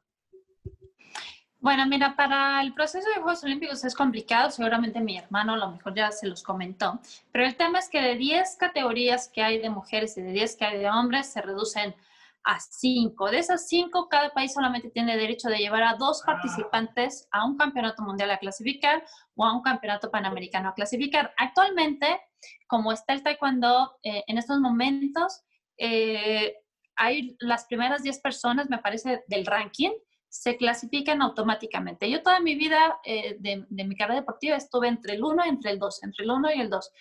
Bueno, 1.64 1.86
mira, 1.88 2.14
para 2.18 2.62
el 2.62 2.74
proceso 2.74 3.08
de 3.08 3.22
Juegos 3.22 3.42
Olímpicos 3.46 3.86
es 3.86 3.96
complicado, 3.96 4.52
seguramente 4.52 5.00
mi 5.00 5.18
hermano 5.18 5.54
a 5.54 5.58
lo 5.58 5.72
mejor 5.72 5.96
ya 5.96 6.12
se 6.12 6.28
los 6.28 6.44
comentó, 6.44 7.00
pero 7.32 7.46
el 7.46 7.56
tema 7.56 7.80
es 7.80 7.88
que 7.88 8.02
de 8.02 8.16
10 8.16 8.58
categorías 8.58 9.30
que 9.34 9.42
hay 9.42 9.60
de 9.60 9.70
mujeres 9.70 10.18
y 10.18 10.22
de 10.24 10.34
10 10.34 10.58
que 10.58 10.66
hay 10.66 10.80
de 10.80 10.90
hombres 10.90 11.28
se 11.28 11.42
reducen 11.42 11.96
a 12.44 12.60
5. 12.60 13.32
De 13.32 13.40
esas 13.40 13.66
5, 13.70 14.10
cada 14.10 14.32
país 14.32 14.54
solamente 14.54 14.90
tiene 14.90 15.16
derecho 15.16 15.48
de 15.48 15.60
llevar 15.60 15.84
a 15.84 15.96
dos 15.96 16.22
participantes 16.26 17.30
a 17.32 17.46
un 17.46 17.56
campeonato 17.56 18.04
mundial 18.04 18.32
a 18.32 18.40
clasificar 18.40 19.06
o 19.36 19.46
a 19.46 19.56
un 19.56 19.62
campeonato 19.62 20.12
panamericano 20.12 20.68
a 20.68 20.74
clasificar. 20.74 21.34
Actualmente, 21.38 22.20
como 22.68 22.92
está 22.92 23.14
el 23.14 23.24
taekwondo, 23.24 24.00
eh, 24.04 24.26
en 24.28 24.38
estos 24.38 24.60
momentos 24.60 25.44
eh, 25.78 26.58
hay 26.98 27.38
las 27.40 27.64
primeras 27.68 28.04
10 28.04 28.20
personas, 28.20 28.70
me 28.70 28.80
parece, 28.80 29.24
del 29.30 29.46
ranking 29.46 29.92
se 30.34 30.58
clasifican 30.58 31.22
automáticamente. 31.22 32.10
Yo 32.10 32.24
toda 32.24 32.40
mi 32.40 32.56
vida 32.56 33.00
eh, 33.06 33.38
de, 33.40 33.68
mi 33.70 33.96
carrera 33.96 34.22
deportiva 34.22 34.56
estuve 34.56 34.88
entre 34.88 35.14
el 35.14 35.24
1 35.24 35.46
y 35.46 35.50
entre 35.50 35.70
el 35.70 35.78
2, 35.78 36.04
entre 36.04 36.26
el 36.26 36.32
1 36.32 36.54
y 36.56 36.60
el 36.60 36.72
2 36.72 36.92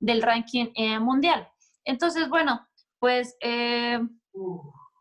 del 0.00 0.20
ranking 0.20 0.72
eh, 0.74 0.98
mundial. 0.98 1.48
Entonces, 1.84 2.28
bueno, 2.28 2.68
pues 2.98 3.36
eh, 3.42 4.00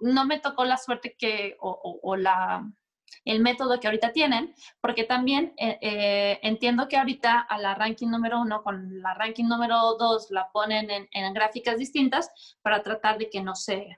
no 0.02 0.25
me 0.25 0.39
tocó 0.39 0.65
la 0.65 0.78
suerte 0.78 1.15
que, 1.17 1.58
o, 1.60 2.15
la, 2.15 2.63
el 3.25 3.39
método 3.39 3.80
que 3.80 3.88
ahorita 3.88 4.12
tienen, 4.12 4.54
porque 4.82 5.04
también 5.04 5.54
entiendo 5.58 6.88
que 6.88 6.95
ahorita 6.95 7.39
a 7.39 7.58
la 7.58 7.73
ranking 7.73 8.10
número 8.10 8.39
1 8.39 8.62
con 8.62 9.02
la 9.02 9.15
ranking 9.15 9.45
número 9.45 9.95
2 9.97 10.30
la 10.30 10.52
ponen 10.52 10.91
en, 10.91 11.10
en 11.12 11.34
gráficas 11.34 11.80
distintas 11.80 12.30
para 12.62 12.84
tratar 12.84 13.17
de 13.17 13.32
que 13.32 13.41
no 13.41 13.56
se 13.56 13.97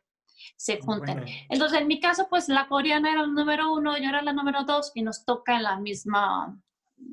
se 0.57 0.79
junten. 0.79 1.25
Entonces, 1.49 1.81
en 1.81 1.87
mi 1.87 1.99
caso, 1.99 2.27
pues 2.29 2.49
la 2.49 2.67
coreana 2.67 3.11
era 3.11 3.21
el 3.21 3.33
número 3.33 3.71
uno, 3.73 3.97
yo 3.97 4.09
era 4.09 4.21
la 4.21 4.33
número 4.33 4.63
dos 4.63 4.91
y 4.95 5.01
nos 5.01 5.25
toca 5.25 5.55
en 5.55 5.63
la 5.63 5.79
misma 5.79 6.57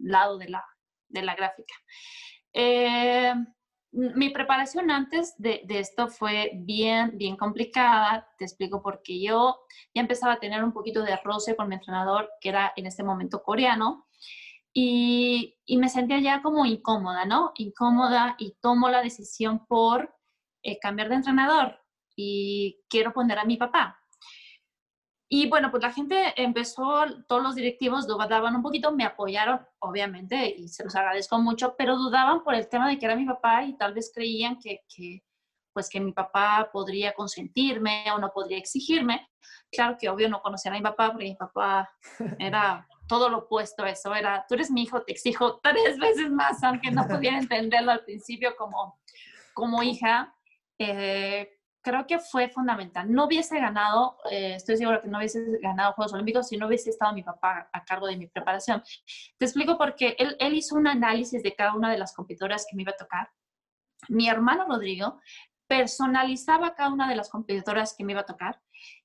lado 0.02 0.38
de 0.38 0.48
la, 0.48 0.64
de 1.08 1.22
la 1.22 1.34
gráfica. 1.34 1.74
Eh, 2.52 3.32
mi 3.92 4.30
preparación 4.30 4.90
antes 4.90 5.34
de, 5.38 5.62
de, 5.64 5.78
esto 5.78 6.08
fue 6.08 6.52
bien, 6.54 7.12
bien 7.14 7.36
complicada. 7.36 8.28
Te 8.36 8.44
explico 8.44 8.82
porque 8.82 9.20
yo 9.20 9.60
ya 9.94 10.02
empezaba 10.02 10.34
a 10.34 10.40
tener 10.40 10.62
un 10.62 10.72
poquito 10.72 11.02
de 11.02 11.16
roce 11.16 11.56
con 11.56 11.68
mi 11.68 11.74
entrenador, 11.76 12.30
que 12.40 12.50
era 12.50 12.72
en 12.76 12.86
este 12.86 13.02
momento 13.02 13.42
coreano, 13.42 14.06
y, 14.72 15.56
y 15.64 15.78
me 15.78 15.88
sentía 15.88 16.20
ya 16.20 16.42
como 16.42 16.66
incómoda, 16.66 17.24
¿no? 17.24 17.52
Incómoda 17.56 18.36
y 18.38 18.56
tomo 18.60 18.90
la 18.90 19.02
decisión 19.02 19.66
por 19.66 20.14
eh, 20.62 20.78
cambiar 20.78 21.08
de 21.08 21.16
entrenador 21.16 21.80
y 22.20 22.80
quiero 22.88 23.12
poner 23.12 23.38
a 23.38 23.44
mi 23.44 23.56
papá. 23.56 23.96
Y 25.30 25.48
bueno, 25.48 25.70
pues 25.70 25.84
la 25.84 25.92
gente 25.92 26.34
empezó, 26.36 27.04
todos 27.28 27.42
los 27.42 27.54
directivos 27.54 28.08
dudaban 28.08 28.56
un 28.56 28.62
poquito, 28.62 28.90
me 28.90 29.04
apoyaron, 29.04 29.60
obviamente, 29.78 30.52
y 30.56 30.68
se 30.68 30.82
los 30.82 30.96
agradezco 30.96 31.38
mucho, 31.38 31.76
pero 31.78 31.96
dudaban 31.96 32.42
por 32.42 32.56
el 32.56 32.68
tema 32.68 32.88
de 32.88 32.98
que 32.98 33.06
era 33.06 33.14
mi 33.14 33.24
papá 33.24 33.62
y 33.62 33.76
tal 33.76 33.94
vez 33.94 34.10
creían 34.12 34.58
que, 34.58 34.80
que 34.92 35.22
pues 35.72 35.88
que 35.88 36.00
mi 36.00 36.10
papá 36.10 36.70
podría 36.72 37.12
consentirme 37.12 38.04
o 38.12 38.18
no 38.18 38.32
podría 38.32 38.58
exigirme. 38.58 39.28
Claro 39.70 39.96
que 39.96 40.08
obvio 40.08 40.28
no 40.28 40.42
conocía 40.42 40.72
a 40.72 40.74
mi 40.74 40.80
papá 40.80 41.12
porque 41.12 41.26
mi 41.26 41.36
papá 41.36 41.88
era 42.40 42.88
todo 43.06 43.28
lo 43.28 43.38
opuesto 43.38 43.84
a 43.84 43.90
eso, 43.90 44.12
era, 44.12 44.44
tú 44.48 44.54
eres 44.54 44.72
mi 44.72 44.82
hijo, 44.82 45.02
te 45.02 45.12
exijo 45.12 45.60
tres 45.62 45.98
veces 45.98 46.30
más, 46.32 46.64
aunque 46.64 46.90
no 46.90 47.06
pudiera 47.06 47.38
entenderlo 47.38 47.92
al 47.92 48.04
principio 48.04 48.56
como, 48.56 48.98
como 49.54 49.84
hija. 49.84 50.34
Eh, 50.80 51.57
creo 51.88 52.06
que 52.06 52.18
fue 52.18 52.48
fundamental. 52.48 53.10
No 53.10 53.24
hubiese 53.24 53.58
ganado, 53.58 54.18
eh, 54.30 54.54
estoy 54.56 54.76
segura 54.76 55.00
que 55.00 55.08
no 55.08 55.18
hubiese 55.18 55.40
ganado 55.62 55.94
Juegos 55.94 56.12
Olímpicos 56.12 56.48
si 56.48 56.56
no 56.58 56.66
hubiese 56.66 56.90
estado 56.90 57.14
mi 57.14 57.22
papá 57.22 57.68
a 57.72 57.84
cargo 57.84 58.06
de 58.06 58.16
mi 58.16 58.26
preparación. 58.26 58.82
Te 59.38 59.46
explico 59.46 59.78
porque 59.78 60.14
él, 60.18 60.36
él 60.38 60.54
hizo 60.54 60.76
un 60.76 60.86
análisis 60.86 61.42
de 61.42 61.54
cada 61.54 61.74
una 61.74 61.90
de 61.90 61.98
las 61.98 62.14
competidoras 62.14 62.66
que 62.68 62.76
me 62.76 62.82
iba 62.82 62.92
a 62.92 62.96
tocar. 62.96 63.30
Mi 64.08 64.28
hermano 64.28 64.66
Rodrigo 64.68 65.20
personalizaba 65.66 66.74
cada 66.74 66.90
una 66.92 67.08
de 67.08 67.16
las 67.16 67.30
competidoras 67.30 67.94
que 67.96 68.04
me 68.04 68.12
iba 68.12 68.20
a 68.20 68.26
tocar 68.26 68.60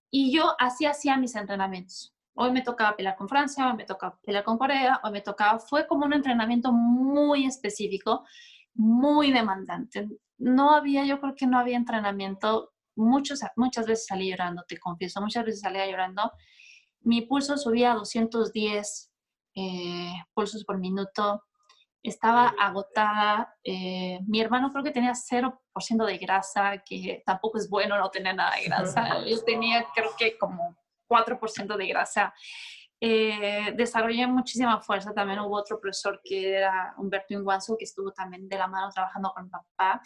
y 0.10 0.34
yo 0.36 0.56
así 0.60 0.86
hacía 0.86 1.17
mis 1.17 1.36
entrenamientos. 1.36 2.13
Hoy 2.36 2.52
me 2.52 2.63
tocaba 2.63 2.96
pelear 2.96 3.15
con 3.15 3.30
Francia, 3.30 3.67
hoy 3.67 3.78
me 3.78 3.86
tocaba 3.86 4.19
pelear 4.24 4.43
con 4.43 4.58
Corea, 4.58 5.00
hoy 5.04 5.12
me 5.12 5.22
tocaba, 5.22 5.60
fue 5.60 5.88
como 5.88 6.06
un 6.06 6.13
entrenamiento 6.13 6.72
muy 6.72 7.45
específico, 7.45 8.26
muy 8.74 9.32
demandante 9.32 10.10
no 10.43 10.72
había, 10.72 11.05
yo 11.05 11.20
creo 11.20 11.36
que 11.36 11.47
no 11.47 11.58
había 11.58 11.78
entrenamiento. 11.78 12.72
Muchos, 12.96 13.41
muchas 13.56 13.86
veces 13.86 14.06
salí 14.06 14.30
llorando, 14.30 14.64
te 14.68 14.78
confieso, 14.78 15.22
muchas 15.22 15.46
veces 15.46 15.62
salía 15.62 15.88
llorando. 15.88 16.32
Mi 17.02 17.22
pulso 17.22 17.58
subía 17.58 17.91
a 17.91 17.96
210 17.96 19.12
eh, 19.56 20.14
pulsos 20.34 20.64
por 20.64 20.78
minuto. 20.80 21.44
Estaba 22.02 22.54
agotada. 22.60 23.56
Eh, 23.64 24.20
mi 24.28 24.41
hermano 24.41 24.72
creo 24.72 24.84
que 24.84 24.91
tenía 24.91 25.14
0% 25.14 26.06
de 26.06 26.18
grasa, 26.18 26.78
que 26.80 27.24
tampoco 27.26 27.58
es 27.58 27.70
bueno 27.70 27.98
no 27.98 28.10
tener 28.10 28.36
nada 28.36 28.56
de 28.56 28.66
grasa. 28.66 29.24
Yo 29.26 29.44
tenía 29.44 29.86
creo 29.94 30.12
que 30.18 30.38
como 30.38 30.76
4% 31.08 31.78
de 31.78 31.88
grasa. 31.88 32.34
Eh, 33.06 33.74
desarrollé 33.76 34.26
muchísima 34.28 34.80
fuerza. 34.80 35.14
También 35.14 35.39
hubo 35.39 35.58
otro 35.58 35.78
profesor 35.78 36.22
que 36.24 36.56
era 36.56 36.93
Humberto 36.97 37.34
Inguanzo, 37.34 37.76
que 37.78 37.84
estuvo 37.84 38.14
también 38.14 38.47
de 38.47 38.58
la 38.58 38.68
mano 38.68 38.89
trabajando 38.93 39.34
con 39.36 39.43
mi 39.43 39.49
papá, 39.49 40.01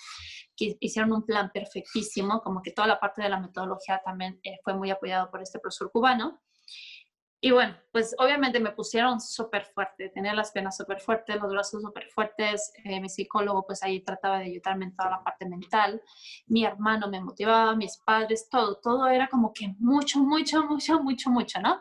que 0.55 0.75
hicieron 0.79 1.11
un 1.13 1.23
plan 1.23 1.51
perfectísimo, 1.53 2.41
como 2.41 2.59
que 2.63 2.71
toda 2.71 2.87
la 2.87 2.99
parte 2.99 3.21
de 3.21 3.29
la 3.29 3.39
metodología 3.39 4.01
también 4.03 4.39
eh, 4.41 4.57
fue 4.63 4.73
muy 4.73 4.89
apoyado 4.89 5.29
por 5.29 5.43
este 5.43 5.59
profesor 5.59 5.91
cubano. 5.91 6.41
Y 7.39 7.51
bueno, 7.51 7.77
pues 7.91 8.15
obviamente 8.17 8.59
me 8.59 8.71
pusieron 8.71 9.21
súper 9.21 9.65
fuerte, 9.65 10.09
tenía 10.09 10.33
las 10.33 10.51
piernas 10.51 10.75
súper 10.75 10.99
fuertes, 10.99 11.39
los 11.39 11.51
brazos 11.51 11.83
súper 11.83 12.09
fuertes, 12.09 12.73
eh, 12.83 12.99
mi 12.99 13.09
psicólogo 13.09 13.63
pues 13.63 13.83
ahí 13.83 14.03
trataba 14.03 14.39
de 14.39 14.45
ayudarme 14.45 14.85
en 14.85 14.95
toda 14.95 15.11
la 15.11 15.23
parte 15.23 15.47
mental, 15.47 16.01
mi 16.47 16.65
hermano 16.65 17.07
me 17.07 17.21
motivaba, 17.21 17.75
mis 17.75 17.97
padres, 17.97 18.49
todo, 18.49 18.79
todo 18.81 19.07
era 19.07 19.27
como 19.27 19.53
que 19.53 19.75
mucho, 19.77 20.17
mucho, 20.17 20.63
mucho, 20.63 20.99
mucho, 20.99 21.29
mucho, 21.29 21.61
¿no? 21.61 21.79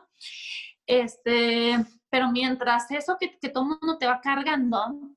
Este, 0.86 1.76
pero 2.08 2.30
mientras 2.30 2.90
eso 2.90 3.16
que, 3.18 3.38
que 3.38 3.48
todo 3.48 3.64
el 3.64 3.78
mundo 3.80 3.98
te 3.98 4.06
va 4.06 4.20
cargando, 4.20 5.16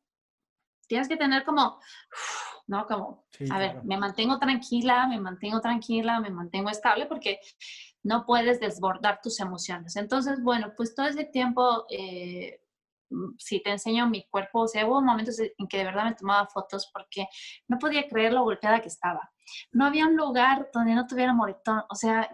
tienes 0.89 1.07
que 1.07 1.15
tener 1.15 1.45
como, 1.45 1.79
¿no? 2.67 2.85
Como, 2.87 3.25
a 3.51 3.59
ver, 3.59 3.83
me 3.83 3.97
mantengo 3.97 4.37
tranquila, 4.39 5.07
me 5.07 5.19
mantengo 5.19 5.61
tranquila, 5.61 6.19
me 6.19 6.31
mantengo 6.31 6.69
estable, 6.69 7.05
porque 7.05 7.39
no 8.03 8.25
puedes 8.25 8.59
desbordar 8.59 9.21
tus 9.21 9.39
emociones. 9.39 9.95
Entonces, 9.95 10.41
bueno, 10.41 10.73
pues 10.75 10.95
todo 10.95 11.05
ese 11.05 11.25
tiempo, 11.25 11.85
eh, 11.89 12.61
mm, 13.11 13.35
si 13.37 13.61
te 13.61 13.69
enseño 13.69 14.09
mi 14.09 14.27
cuerpo, 14.29 14.61
o 14.61 14.67
sea, 14.67 14.85
hubo 14.87 15.01
momentos 15.01 15.39
en 15.39 15.67
que 15.67 15.77
de 15.77 15.85
verdad 15.85 16.05
me 16.05 16.15
tomaba 16.15 16.47
fotos 16.47 16.89
porque 16.91 17.27
no 17.67 17.77
podía 17.77 18.07
creer 18.07 18.33
lo 18.33 18.43
golpeada 18.43 18.81
que 18.81 18.87
estaba. 18.87 19.31
No 19.71 19.85
había 19.85 20.07
un 20.07 20.15
lugar 20.15 20.69
donde 20.73 20.95
no 20.95 21.07
tuviera 21.07 21.33
moretón, 21.33 21.83
o 21.89 21.95
sea, 21.95 22.29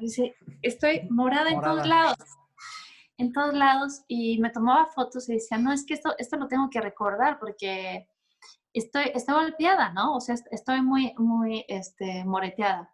estoy 0.61 1.07
morada, 1.09 1.49
en 1.49 1.61
todos 1.61 1.87
lados 1.87 2.17
en 3.17 3.31
todos 3.31 3.53
lados 3.53 4.03
y 4.07 4.39
me 4.39 4.49
tomaba 4.49 4.87
fotos 4.87 5.29
y 5.29 5.33
decía, 5.33 5.57
no, 5.57 5.71
es 5.71 5.85
que 5.85 5.93
esto, 5.93 6.13
esto 6.17 6.37
lo 6.37 6.47
tengo 6.47 6.69
que 6.69 6.81
recordar 6.81 7.39
porque 7.39 8.07
estoy, 8.73 9.11
estoy 9.13 9.35
golpeada, 9.35 9.91
¿no? 9.93 10.15
O 10.15 10.21
sea, 10.21 10.35
estoy 10.51 10.81
muy, 10.81 11.13
muy 11.17 11.65
este, 11.67 12.25
moreteada 12.25 12.93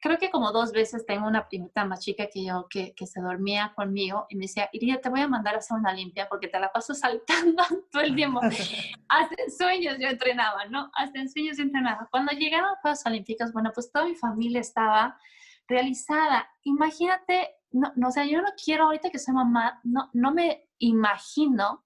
creo 0.00 0.18
que 0.18 0.30
como 0.30 0.52
dos 0.52 0.72
veces 0.72 1.04
tengo 1.06 1.26
una 1.26 1.48
primita 1.48 1.84
más 1.84 2.00
chica 2.00 2.28
que 2.32 2.44
yo 2.44 2.66
que, 2.68 2.94
que, 2.94 3.06
se 3.06 3.20
dormía 3.20 3.72
conmigo 3.74 4.26
y 4.28 4.36
me 4.36 4.42
decía, 4.42 4.68
Iria, 4.72 5.00
te 5.00 5.08
voy 5.08 5.20
a 5.20 5.28
mandar 5.28 5.54
a 5.54 5.58
hacer 5.58 5.76
una 5.76 5.92
limpia 5.92 6.28
porque 6.28 6.48
te 6.48 6.58
la 6.58 6.72
paso 6.72 6.94
saltando 6.94 7.62
todo 7.90 8.02
el 8.02 8.14
tiempo. 8.14 8.40
Hasta 9.08 9.42
en 9.42 9.50
sueños 9.50 9.96
yo 10.00 10.08
entrenaba, 10.08 10.66
¿no? 10.66 10.90
Hasta 10.94 11.18
en 11.18 11.28
sueños 11.28 11.56
yo 11.56 11.64
entrenaba. 11.64 12.08
Cuando 12.10 12.32
llegaron 12.32 12.70
los 12.70 12.78
Juegos 12.80 13.06
Olímpicos, 13.06 13.52
bueno, 13.52 13.72
pues 13.74 13.90
toda 13.90 14.04
mi 14.04 14.14
familia 14.14 14.60
estaba 14.60 15.18
realizada. 15.66 16.48
Imagínate, 16.62 17.56
no, 17.70 17.92
no, 17.96 18.08
o 18.08 18.10
sea, 18.10 18.24
yo 18.24 18.40
no 18.40 18.48
quiero, 18.62 18.84
ahorita 18.84 19.10
que 19.10 19.18
soy 19.18 19.34
mamá, 19.34 19.80
no, 19.84 20.10
no 20.12 20.32
me 20.32 20.68
imagino 20.78 21.84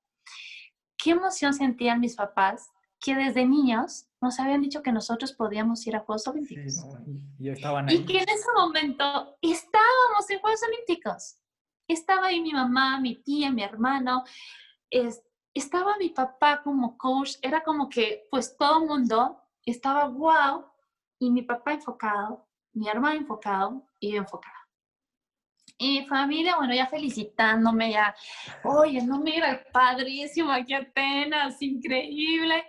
qué 0.97 1.11
emoción 1.11 1.55
sentían 1.55 2.01
mis 2.01 2.15
papás 2.15 2.71
que 3.01 3.17
desde 3.17 3.45
niños 3.45 4.07
nos 4.21 4.39
habían 4.39 4.63
dicho 4.63 4.83
que 4.83 4.93
nosotros 4.93 5.33
podíamos 5.33 5.85
ir 5.87 5.97
a 5.97 6.01
Juegos 6.01 6.27
Olímpicos. 6.29 6.87
y, 7.41 8.05
que 8.05 8.19
en 8.19 8.29
ese 8.29 8.49
momento 8.55 9.37
estábamos 9.43 10.31
en 10.31 10.39
Juegos 10.39 10.61
Olímpicos. 10.63 11.39
Estaba 11.89 12.29
ahí 12.29 12.41
mi 12.41 12.53
mamá, 12.53 13.01
mi 13.01 13.17
tía, 13.17 13.51
mi 13.51 13.65
hermano, 13.65 14.23
estaba 15.53 15.97
mi 15.99 16.11
papá 16.11 16.63
como 16.63 16.97
coach, 16.97 17.33
era 17.43 17.65
como 17.65 17.89
que 17.89 18.29
pues 18.31 18.57
todo 18.57 18.83
el 18.83 18.89
mundo 18.89 19.43
estaba 19.67 20.07
wow 20.07 20.65
y 21.19 21.31
mi 21.31 21.43
papá 21.43 21.75
enfocado, 21.75 22.49
mi 22.73 22.89
hermano 22.89 23.19
enfocado 23.19 23.85
y 23.99 24.13
yo 24.13 24.19
enfocada. 24.19 24.62
Y 25.83 25.99
mi 25.99 26.07
familia, 26.07 26.55
bueno, 26.55 26.73
ya 26.73 26.87
felicitándome, 26.87 27.91
ya, 27.91 28.15
oye, 28.63 29.03
no, 29.03 29.19
mira, 29.19 29.65
padrísimo, 29.73 30.53
aquí 30.53 30.75
Atenas, 30.75 31.61
increíble. 31.61 32.65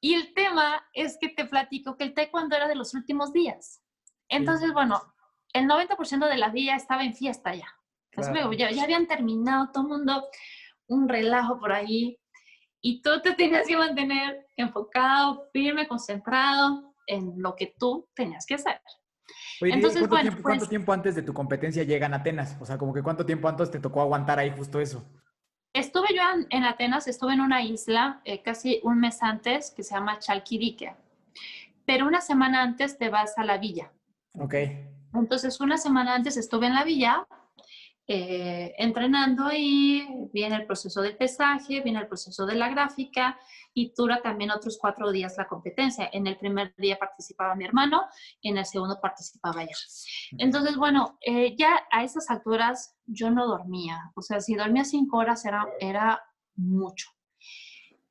Y 0.00 0.14
el 0.14 0.32
tema 0.32 0.82
es 0.94 1.18
que 1.20 1.28
te 1.28 1.44
platico 1.44 1.94
que 1.94 2.04
el 2.04 2.14
taekwondo 2.14 2.56
era 2.56 2.68
de 2.68 2.74
los 2.74 2.94
últimos 2.94 3.34
días. 3.34 3.82
Entonces, 4.30 4.72
bueno, 4.72 5.02
el 5.52 5.66
90% 5.68 6.26
de 6.26 6.38
la 6.38 6.48
vida 6.48 6.74
estaba 6.74 7.04
en 7.04 7.14
fiesta 7.14 7.54
ya. 7.54 7.68
ya, 8.56 8.70
ya, 8.70 8.82
habían 8.82 9.06
terminado 9.06 9.68
todo 9.70 9.82
el 9.82 9.88
mundo, 9.90 10.26
un 10.86 11.10
relajo 11.10 11.60
por 11.60 11.70
ahí. 11.70 12.18
Y 12.80 13.02
tú 13.02 13.20
te 13.20 13.34
tenías 13.34 13.66
que 13.66 13.76
mantener 13.76 14.46
enfocado, 14.56 15.50
firme, 15.52 15.86
concentrado 15.86 16.94
en 17.06 17.34
lo 17.36 17.54
que 17.56 17.74
tú 17.78 18.08
tenías 18.14 18.46
que 18.46 18.54
hacer. 18.54 18.80
Entonces, 19.60 20.00
¿cuánto, 20.00 20.08
bueno, 20.08 20.30
tiempo, 20.30 20.42
¿cuánto 20.42 20.60
pues 20.60 20.68
tiempo 20.68 20.92
antes 20.92 21.14
de 21.14 21.22
tu 21.22 21.32
competencia 21.32 21.82
llegan 21.84 22.14
a 22.14 22.18
Atenas? 22.18 22.56
O 22.60 22.66
sea, 22.66 22.78
como 22.78 22.92
que 22.92 23.02
cuánto 23.02 23.24
tiempo 23.24 23.48
antes 23.48 23.70
te 23.70 23.78
tocó 23.78 24.00
aguantar 24.00 24.38
ahí 24.38 24.52
justo 24.56 24.80
eso. 24.80 25.04
Estuve 25.74 26.08
yo 26.14 26.22
en, 26.50 26.64
Atenas, 26.64 27.08
estuve 27.08 27.32
en 27.32 27.40
una 27.40 27.62
isla 27.62 28.20
eh, 28.24 28.42
casi 28.42 28.80
un 28.82 29.00
mes 29.00 29.22
antes 29.22 29.70
que 29.70 29.82
se 29.82 29.94
llama 29.94 30.18
Chalkidike, 30.18 30.94
pero 31.86 32.06
una 32.06 32.20
semana 32.20 32.62
antes 32.62 32.98
te 32.98 33.08
vas 33.08 33.38
a 33.38 33.44
la 33.44 33.56
villa. 33.56 33.90
Ok. 34.38 34.54
Entonces, 35.14 35.60
una 35.60 35.78
semana 35.78 36.14
antes 36.14 36.36
estuve 36.36 36.66
en 36.66 36.74
la 36.74 36.84
villa 36.84 37.26
eh, 38.08 38.74
entrenando 38.78 39.50
y 39.52 40.04
viene 40.32 40.56
el 40.56 40.66
proceso 40.66 41.02
del 41.02 41.16
pesaje, 41.16 41.80
viene 41.82 42.00
el 42.00 42.08
proceso 42.08 42.44
de 42.46 42.56
la 42.56 42.68
gráfica 42.68 43.38
y 43.72 43.92
dura 43.96 44.20
también 44.20 44.50
otros 44.50 44.76
cuatro 44.80 45.12
días 45.12 45.36
la 45.38 45.46
competencia. 45.46 46.10
En 46.12 46.26
el 46.26 46.36
primer 46.36 46.74
día 46.76 46.98
participaba 46.98 47.54
mi 47.54 47.64
hermano, 47.64 48.02
en 48.42 48.58
el 48.58 48.66
segundo 48.66 49.00
participaba 49.00 49.62
ella. 49.62 49.76
Entonces, 50.38 50.76
bueno, 50.76 51.16
eh, 51.20 51.54
ya 51.56 51.80
a 51.90 52.02
esas 52.02 52.28
alturas 52.28 52.96
yo 53.06 53.30
no 53.30 53.46
dormía. 53.46 54.10
O 54.16 54.22
sea, 54.22 54.40
si 54.40 54.56
dormía 54.56 54.84
cinco 54.84 55.18
horas 55.18 55.44
era, 55.44 55.66
era 55.78 56.22
mucho. 56.56 57.08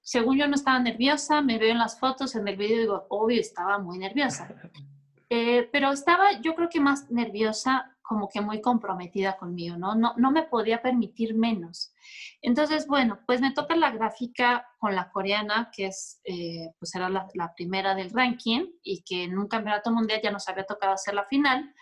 Según 0.02 0.38
yo 0.38 0.48
no 0.48 0.56
estaba 0.56 0.80
nerviosa, 0.80 1.42
me 1.42 1.58
veo 1.58 1.72
en 1.72 1.78
las 1.78 2.00
fotos, 2.00 2.36
en 2.36 2.48
el 2.48 2.56
video 2.56 2.80
digo, 2.80 3.06
obvio, 3.10 3.40
estaba 3.40 3.78
muy 3.78 3.98
nerviosa. 3.98 4.48
Eh, 5.34 5.70
pero 5.72 5.94
estaba 5.94 6.42
yo 6.42 6.56
creo 6.56 6.68
que 6.68 6.82
más 6.82 7.10
nerviosa 7.10 7.98
como 8.12 8.28
que 8.28 8.42
muy 8.42 8.60
comprometida 8.60 9.38
conmigo, 9.38 9.78
¿no? 9.78 9.96
No, 9.96 10.14
no 10.18 10.32
me 10.32 10.44
podía 10.44 10.82
permitir 10.82 11.34
menos. 11.34 11.94
Entonces, 12.42 12.86
bueno, 12.86 13.22
pues 13.26 13.40
me 13.40 13.54
toca 13.54 13.74
la 13.78 13.90
gráfica 13.90 14.68
con 14.80 14.94
la 14.96 15.10
coreana, 15.12 15.72
que 15.74 15.86
es, 15.86 16.20
eh, 16.26 16.74
pues 16.78 16.94
era 16.94 17.08
la, 17.08 17.54
primera 17.56 17.96
del 17.96 18.10
ranking 18.10 18.68
y 18.84 19.02
que 19.04 19.24
en 19.24 19.38
un 19.38 19.48
campeonato 19.48 19.94
mundial 19.94 20.20
ya 20.22 20.30
nos 20.30 20.50
había 20.50 20.66
tocado 20.66 20.92
hacer 20.92 21.14
la 21.14 21.24
final 21.24 21.74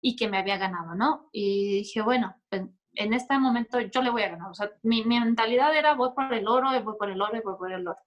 y 0.00 0.16
que 0.16 0.26
me 0.28 0.38
había 0.38 0.56
ganado, 0.56 0.96
¿no? 0.96 1.28
Y 1.30 1.78
dije, 1.78 2.02
bueno, 2.02 2.34
en 2.50 3.14
este 3.14 3.38
momento 3.38 3.78
yo 3.78 4.02
le 4.02 4.10
voy 4.10 4.24
a 4.24 4.30
ganar. 4.30 4.50
O 4.50 4.54
sea, 4.54 4.68
mi, 4.82 5.04
mi, 5.04 5.20
mentalidad 5.20 5.72
era 5.72 5.94
voy 5.94 6.10
por 6.16 6.34
el 6.34 6.48
oro, 6.48 6.70
voy 6.82 6.96
por 6.98 7.10
el 7.10 7.22
oro, 7.22 7.40
voy 7.44 7.54
por 7.56 7.70
el 7.70 7.86
oro. 7.86 8.00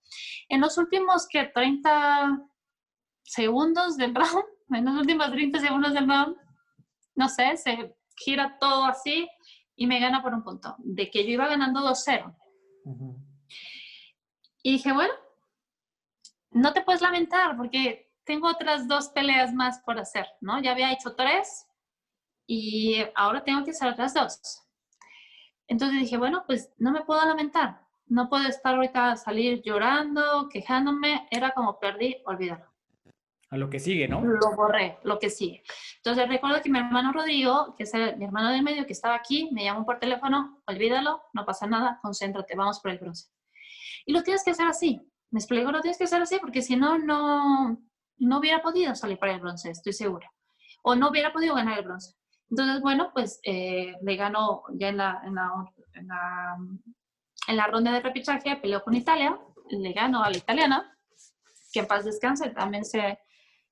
En 0.50 0.60
los 0.60 0.78
últimos 0.78 1.30
que 1.30 1.46
30 1.46 2.42
segundos 3.24 3.96
del 3.96 4.14
round, 4.16 4.44
en 4.72 4.84
los 4.84 4.96
últimos 4.98 5.32
30 5.32 5.60
segundos 5.60 5.94
del 5.94 6.10
round, 6.10 6.36
no 7.20 7.28
sé, 7.28 7.58
se 7.58 7.98
gira 8.16 8.58
todo 8.60 8.86
así 8.86 9.30
y 9.76 9.88
me 9.88 10.00
gana 10.00 10.24
por 10.24 10.34
un 10.34 10.42
punto, 10.42 10.76
de 10.78 11.12
que 11.12 11.26
yo 11.26 11.32
iba 11.32 11.50
ganando 11.50 11.82
2-0. 11.82 12.34
Y 14.64 14.72
dije, 14.72 14.94
bueno, 14.94 15.14
no 16.52 16.72
te 16.72 16.82
puedes 16.82 17.02
lamentar 17.02 17.58
porque 17.58 18.10
tengo 18.24 18.48
otras 18.48 18.88
dos 18.88 19.10
peleas 19.10 19.54
más 19.54 19.80
por 19.80 20.00
hacer, 20.00 20.28
¿no? 20.40 20.62
Ya 20.62 20.72
había 20.72 20.94
hecho 20.94 21.14
tres 21.14 21.68
y 22.48 23.04
ahora 23.16 23.44
tengo 23.44 23.66
que 23.66 23.72
hacer 23.72 23.90
otras 23.90 24.14
dos. 24.14 24.66
Entonces 25.68 26.00
dije, 26.00 26.18
bueno, 26.18 26.46
pues 26.48 26.72
no 26.78 26.92
me 26.92 27.04
puedo 27.04 27.24
lamentar, 27.26 27.86
no 28.06 28.30
puedo 28.30 28.48
estar 28.48 28.76
ahorita 28.76 29.18
salir 29.18 29.62
llorando, 29.62 30.48
quejándome, 30.48 31.28
era 31.32 31.52
como 31.52 31.80
perdí, 31.80 32.16
olvídalo 32.26 32.69
a 33.50 33.58
lo 33.58 33.70
que 33.70 33.80
sigue, 33.80 34.08
¿no? 34.08 34.22
Lo 34.22 34.56
borré, 34.56 35.00
lo 35.04 35.18
que 35.18 35.30
sigue. 35.30 35.64
Entonces 35.98 36.28
recuerdo 36.28 36.62
que 36.62 36.70
mi 36.70 36.80
hermano 36.80 37.12
Rodrigo, 37.12 37.76
que 37.76 37.84
es 37.84 37.94
mi 37.94 38.26
hermano 38.26 38.52
del 38.52 38.64
medio 38.64 38.86
que 38.86 38.94
estaba 38.94 39.16
aquí, 39.16 39.50
me 39.52 39.64
llamó 39.64 39.86
por 39.86 40.00
teléfono, 40.00 40.62
olvídalo, 40.68 41.24
no 41.34 41.46
pasa 41.46 41.66
nada, 41.66 42.00
concéntrate, 42.02 42.56
vamos 42.56 42.80
por 42.80 42.92
el 42.92 43.00
bronce. 43.00 43.30
Y 44.06 44.14
lo 44.14 44.22
tienes 44.22 44.44
que 44.44 44.52
hacer 44.52 44.68
así. 44.68 45.02
Me 45.32 45.40
explico, 45.40 45.72
lo 45.72 45.82
tienes 45.82 45.98
que 45.98 46.04
hacer 46.04 46.22
así 46.22 46.38
porque 46.40 46.62
si 46.62 46.76
no, 46.76 47.00
no, 47.00 47.80
no 48.18 48.38
hubiera 48.40 48.62
podido 48.62 48.94
salir 48.96 49.18
para 49.18 49.34
el 49.34 49.40
bronce, 49.40 49.72
estoy 49.72 49.94
segura. 49.94 50.32
O 50.84 50.96
no 50.96 51.10
hubiera 51.10 51.34
podido 51.34 51.56
ganar 51.56 51.80
el 51.80 51.86
bronce. 51.86 52.16
Entonces, 52.52 52.82
bueno, 52.82 53.12
pues 53.14 53.40
eh, 53.44 53.96
le 54.02 54.16
ganó 54.16 54.64
ya 54.74 54.90
en 54.90 54.98
la, 54.98 55.22
en 55.24 55.36
la, 55.36 55.52
en 55.94 56.08
la, 56.08 56.58
en 57.48 57.58
la 57.58 57.68
ronda 57.68 57.92
de 57.92 58.02
repechaje, 58.02 58.56
peleó 58.58 58.84
con 58.84 58.96
Italia, 58.96 59.40
le 59.70 59.94
ganó 59.94 60.24
a 60.24 60.30
la 60.30 60.38
italiana, 60.38 60.98
que 61.72 61.80
en 61.80 61.88
paz 61.88 62.06
descanse, 62.06 62.50
también 62.50 62.86
se, 62.86 63.20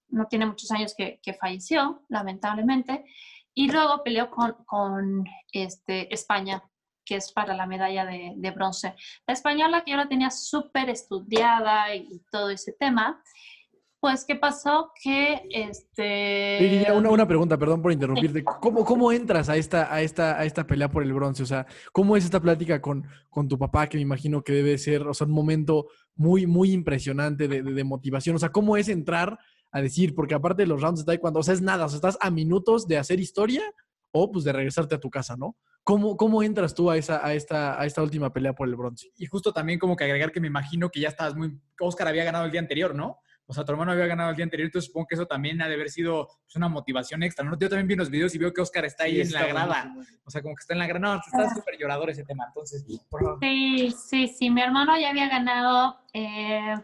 no 0.09 0.27
tiene 0.27 0.45
muchos 0.45 0.71
años 0.71 0.93
que, 0.95 1.19
falleció, 1.39 2.03
lamentablemente, 2.09 3.05
y 3.53 3.71
luego 3.71 4.03
peleó 4.03 4.29
con, 4.29 4.53
con 4.65 5.25
este, 5.51 6.13
España, 6.13 6.63
que 7.03 7.15
es 7.15 7.31
para 7.31 7.55
la 7.55 7.65
medalla 7.65 8.05
de, 8.05 8.33
de, 8.35 8.51
bronce. 8.51 8.93
La 9.25 9.33
española 9.33 9.83
que 9.83 9.91
yo 9.91 9.97
la 9.97 10.09
tenía 10.09 10.29
súper 10.29 10.89
estudiada 10.89 11.95
y, 11.95 12.21
todo 12.31 12.49
ese 12.49 12.73
tema, 12.73 13.21
pues, 13.99 14.25
¿qué 14.25 14.35
pasó? 14.35 14.91
Que, 15.01 15.41
este... 15.49 16.85
Una, 16.93 17.09
una 17.09 17.27
pregunta, 17.27 17.57
perdón 17.57 17.81
por 17.81 17.91
interrumpirte. 17.91 18.43
¿Cómo, 18.43 18.85
cómo 18.85 19.11
entras 19.11 19.49
a 19.49 19.55
esta, 19.55 19.91
a, 19.91 20.01
esta, 20.01 20.39
a 20.39 20.45
esta 20.45 20.67
pelea 20.67 20.89
por 20.89 21.01
el 21.01 21.13
bronce? 21.13 21.41
O 21.41 21.47
sea, 21.47 21.65
¿cómo 21.91 22.15
es 22.15 22.23
esta 22.23 22.39
plática 22.39 22.79
con, 22.79 23.07
con 23.29 23.47
tu 23.47 23.57
papá, 23.57 23.87
que 23.87 23.97
me 23.97 24.03
imagino 24.03 24.43
que 24.43 24.53
debe 24.53 24.77
ser, 24.77 25.07
o 25.07 25.13
sea, 25.15 25.25
un 25.25 25.33
momento 25.33 25.87
muy, 26.15 26.45
muy 26.45 26.71
impresionante 26.71 27.47
de, 27.47 27.63
de- 27.63 27.73
de 27.73 27.83
motivación? 27.83 28.35
O 28.35 28.39
sea, 28.39 28.49
¿cómo 28.49 28.77
es 28.77 28.87
entrar 28.87 29.39
a 29.71 29.81
decir, 29.81 30.15
porque 30.15 30.35
aparte 30.35 30.63
de 30.63 30.67
los 30.67 30.81
rounds 30.81 30.99
de 31.01 31.05
taekwondo, 31.05 31.39
o 31.39 31.43
sea, 31.43 31.53
es 31.53 31.61
nada, 31.61 31.85
o 31.85 31.89
sea, 31.89 31.97
estás 31.97 32.17
a 32.21 32.29
minutos 32.31 32.87
de 32.87 32.97
hacer 32.97 33.19
historia 33.19 33.61
o 34.11 34.31
pues 34.31 34.45
de 34.45 34.53
regresarte 34.53 34.95
a 34.95 34.99
tu 34.99 35.09
casa, 35.09 35.35
¿no? 35.37 35.57
¿Cómo, 35.83 36.17
cómo 36.17 36.43
entras 36.43 36.73
tú 36.73 36.89
a, 36.91 36.97
esa, 36.97 37.25
a, 37.25 37.33
esta, 37.33 37.79
a 37.79 37.85
esta 37.85 38.03
última 38.03 38.33
pelea 38.33 38.53
por 38.53 38.67
el 38.67 38.75
bronce? 38.75 39.09
Y 39.17 39.25
justo 39.25 39.53
también 39.53 39.79
como 39.79 39.95
que 39.95 40.03
agregar 40.03 40.31
que 40.33 40.41
me 40.41 40.47
imagino 40.47 40.89
que 40.89 40.99
ya 40.99 41.07
estabas 41.09 41.35
muy... 41.35 41.57
Oscar 41.79 42.09
había 42.09 42.25
ganado 42.25 42.45
el 42.45 42.51
día 42.51 42.59
anterior, 42.59 42.93
¿no? 42.93 43.19
O 43.49 43.53
sea, 43.53 43.63
tu 43.63 43.71
hermano 43.71 43.93
había 43.93 44.07
ganado 44.07 44.29
el 44.31 44.35
día 44.35 44.43
anterior, 44.43 44.65
entonces 44.65 44.87
supongo 44.87 45.07
que 45.07 45.15
eso 45.15 45.25
también 45.25 45.61
ha 45.61 45.69
de 45.69 45.75
haber 45.75 45.89
sido 45.89 46.27
pues, 46.43 46.57
una 46.57 46.67
motivación 46.67 47.23
extra, 47.23 47.45
¿no? 47.45 47.57
Yo 47.57 47.69
también 47.69 47.87
vi 47.87 47.95
los 47.95 48.09
videos 48.09 48.35
y 48.35 48.37
veo 48.37 48.51
que 48.53 48.59
Oscar 48.59 48.83
está 48.83 49.05
ahí 49.05 49.15
Sí, 49.15 49.21
en 49.21 49.31
la 49.31 49.39
está 49.39 49.53
grada. 49.53 49.83
buenísimo. 49.85 50.19
O 50.25 50.29
sea, 50.29 50.41
como 50.41 50.55
que 50.55 50.59
está 50.61 50.73
en 50.73 50.79
la 50.79 50.87
grada. 50.87 50.99
No, 50.99 51.21
está 51.25 51.55
súper 51.55 51.77
llorador 51.79 52.09
ese 52.09 52.25
tema. 52.25 52.43
Entonces, 52.47 52.83
por 53.09 53.21
favor. 53.23 53.39
Sí, 53.41 53.91
sí, 53.91 54.27
sí, 54.27 54.49
mi 54.49 54.61
hermano 54.61 54.99
ya 54.99 55.11
había 55.11 55.29
ganado 55.29 55.95
eh, 56.11 56.75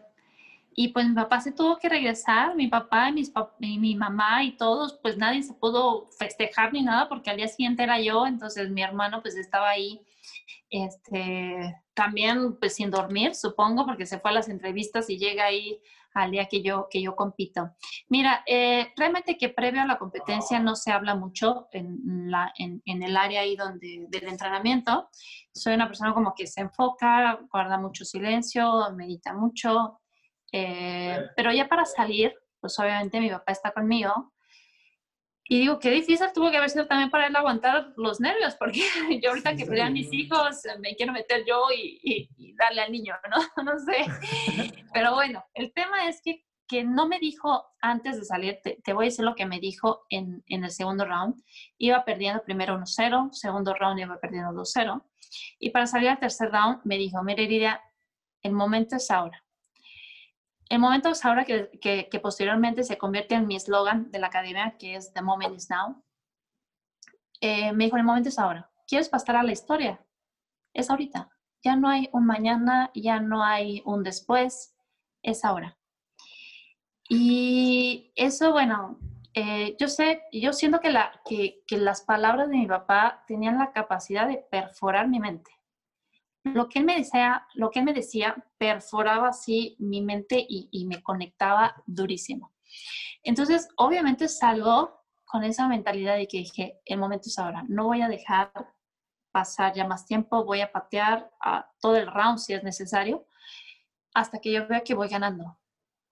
y 0.76 0.90
pues 0.90 1.08
mi 1.08 1.16
papá 1.16 1.40
se 1.42 1.52
tuvo 1.52 1.78
que 1.78 1.90
regresar, 1.90 2.56
mi 2.56 2.68
papá 2.68 3.10
y, 3.10 3.14
mis 3.14 3.34
pap- 3.34 3.54
mi 3.60 3.96
mamá 3.96 4.44
y 4.44 4.58
todos, 4.58 5.00
pues 5.02 5.18
nadie 5.18 5.44
se 5.44 5.54
pudo 5.54 6.08
festejar 6.18 6.74
ni 6.74 6.82
nada 6.84 7.08
porque 7.10 7.30
al 7.30 7.38
día 7.38 7.48
siguiente 7.48 7.84
era 7.84 8.00
yo, 8.00 8.26
entonces 8.28 8.70
mi 8.70 8.82
hermano 8.82 9.22
pues 9.22 9.36
estaba 9.36 9.70
ahí 9.70 10.02
este, 10.70 11.76
también 11.94 12.58
pues 12.60 12.76
sin 12.76 12.90
dormir, 12.90 13.36
supongo, 13.36 13.86
porque 13.86 14.06
se 14.06 14.20
fue 14.20 14.32
a 14.32 14.36
las 14.36 14.50
entrevistas 14.50 15.10
y 15.10 15.18
llega 15.18 15.46
ahí 15.46 15.80
al 16.14 16.32
día 16.32 16.46
que 16.46 16.62
yo, 16.62 16.88
que 16.90 17.02
yo 17.02 17.16
compito. 17.16 17.72
Mira, 18.08 18.44
eh, 18.46 18.92
realmente 18.96 19.38
que 19.38 19.50
previo 19.50 19.82
a 19.82 19.88
la 19.88 19.98
competencia 19.98 20.60
no 20.60 20.76
se 20.76 20.92
habla 20.92 21.16
mucho 21.16 21.68
en, 21.72 22.30
la, 22.30 22.54
en, 22.58 22.82
en 22.86 23.02
el 23.02 23.18
área 23.18 23.42
ahí 23.42 23.56
donde, 23.56 24.06
del 24.10 24.28
entrenamiento. 24.28 25.10
Soy 25.54 25.74
una 25.74 25.88
persona 25.88 26.14
como 26.14 26.34
que 26.36 26.46
se 26.46 26.62
enfoca, 26.62 27.40
guarda 27.52 27.80
mucho 27.80 28.06
silencio, 28.06 28.92
medita 28.96 29.34
mucho, 29.34 30.02
eh, 30.54 31.26
pero 31.36 31.52
ya 31.52 31.68
para 31.68 31.84
salir, 31.86 32.34
pues 32.62 32.80
obviamente 32.80 33.20
mi 33.20 33.30
papá 33.30 33.52
está 33.52 33.72
conmigo. 33.72 34.32
Y 35.46 35.60
digo, 35.60 35.78
qué 35.78 35.90
difícil 35.92 36.28
tuvo 36.34 36.50
que 36.52 36.58
haber 36.58 36.70
sido 36.70 36.88
también 36.88 37.10
para 37.12 37.28
él 37.28 37.36
aguantar 37.36 37.92
los 37.98 38.22
nervios, 38.22 38.56
porque 38.56 38.80
yo 39.22 39.32
ahorita 39.32 39.56
que 39.58 39.66
pelean 39.66 39.92
mis 39.92 40.12
hijos, 40.14 40.62
me 40.80 40.96
quiero 40.96 41.12
meter 41.12 41.44
yo 41.46 41.66
y, 41.76 42.00
y- 42.02 42.30
y 42.38 42.56
darle 42.56 42.82
al 42.82 42.92
niño, 42.94 43.14
¿no? 43.30 43.38
No 43.64 43.78
sé. 43.80 44.06
Pero 44.94 45.14
bueno, 45.16 45.44
el 45.54 45.74
tema 45.74 46.08
es 46.08 46.22
que, 46.24 46.46
que 46.66 46.86
no 46.86 47.08
me 47.10 47.20
dijo 47.20 47.66
antes 47.82 48.18
de 48.18 48.24
salir, 48.24 48.60
te, 48.64 48.80
te 48.84 48.94
voy 48.94 49.06
a 49.06 49.10
decir 49.10 49.26
lo 49.26 49.36
que 49.36 49.46
me 49.46 49.60
dijo 49.60 50.06
en, 50.10 50.44
en 50.48 50.64
el 50.64 50.72
segundo 50.72 51.04
round. 51.04 51.36
Iba 51.78 52.06
perdiendo 52.06 52.42
primero 52.44 52.78
1-0, 52.78 53.34
segundo 53.34 53.74
round 53.74 54.00
iba 54.00 54.18
perdiendo 54.22 54.52
2-0. 54.54 55.04
Y 55.60 55.72
para 55.72 55.88
salir 55.88 56.08
al 56.10 56.20
tercer 56.20 56.52
round 56.52 56.80
me 56.86 56.98
dijo, 56.98 57.22
mira 57.22 57.42
Iridia, 57.42 57.82
el 58.44 58.54
momento 58.54 58.96
es 58.96 59.12
ahora. 59.12 59.43
El 60.70 60.80
momento 60.80 61.10
es 61.10 61.24
ahora 61.26 61.46
que, 61.46 61.70
que, 61.82 62.10
que 62.10 62.20
posteriormente 62.20 62.84
se 62.84 62.98
convierte 62.98 63.36
en 63.36 63.48
mi 63.48 63.56
eslogan 63.56 64.12
de 64.12 64.20
la 64.20 64.28
academia, 64.28 64.76
que 64.78 64.96
es 64.96 65.14
The 65.14 65.22
Moment 65.22 65.56
is 65.56 65.70
Now. 65.70 66.04
Eh, 67.42 67.74
me 67.74 67.86
dijo, 67.86 67.98
el 67.98 68.04
momento 68.04 68.30
es 68.30 68.40
ahora. 68.40 68.72
¿Quieres 68.88 69.10
pasar 69.10 69.36
a 69.36 69.44
la 69.44 69.52
historia? 69.52 70.06
Es 70.74 70.90
ahorita. 70.90 71.30
Ya 71.64 71.76
no 71.76 71.90
hay 71.90 72.10
un 72.14 72.26
mañana, 72.26 72.92
ya 72.96 73.20
no 73.20 73.44
hay 73.44 73.82
un 73.86 74.04
después, 74.04 74.76
es 75.22 75.46
ahora. 75.46 75.78
Y 77.10 78.12
eso, 78.16 78.52
bueno, 78.52 78.98
eh, 79.34 79.76
yo 79.80 79.88
sé, 79.88 80.22
yo 80.32 80.54
siento 80.54 80.80
que, 80.80 80.92
la, 80.92 81.12
que, 81.26 81.64
que 81.68 81.78
las 81.78 82.02
palabras 82.02 82.50
de 82.50 82.58
mi 82.58 82.68
papá 82.68 83.24
tenían 83.28 83.58
la 83.58 83.72
capacidad 83.72 84.28
de 84.28 84.38
perforar 84.38 85.08
mi 85.08 85.20
mente. 85.20 85.52
Lo 86.44 86.68
que 86.68 86.80
él 86.80 86.86
me 86.86 86.98
decía, 86.98 87.48
lo 87.54 87.72
que 87.72 87.80
él 87.80 87.86
me 87.86 87.94
decía 87.94 88.36
perforaba 88.58 89.30
así 89.30 89.76
mi 89.80 90.02
mente 90.02 90.46
y, 90.48 90.86
me 90.86 91.02
conectaba 91.02 91.82
durísimo. 91.86 92.52
Entonces, 93.24 93.70
obviamente 93.78 94.28
salgo 94.28 95.02
con 95.26 95.44
esa 95.44 95.68
mentalidad 95.68 96.18
de 96.18 96.28
que 96.28 96.40
dije, 96.40 96.82
el 96.86 97.00
momento 97.00 97.30
es 97.30 97.40
ahora, 97.40 97.64
no 97.68 97.86
voy 97.86 98.02
a 98.02 98.10
dejar 98.10 98.52
pasar 99.32 99.74
ya 99.74 99.88
más 99.88 100.06
tiempo, 100.06 100.44
voy 100.44 100.62
a 100.62 100.72
patear 100.72 101.32
todo 101.80 101.96
el 101.96 102.08
round 102.08 102.40
si 102.40 102.54
es 102.54 102.64
necesario, 102.64 103.26
hasta 104.14 104.40
que 104.40 104.52
yo 104.52 104.68
vea 104.68 104.82
que 104.82 104.94
voy 104.94 105.08
ganando. 105.08 105.58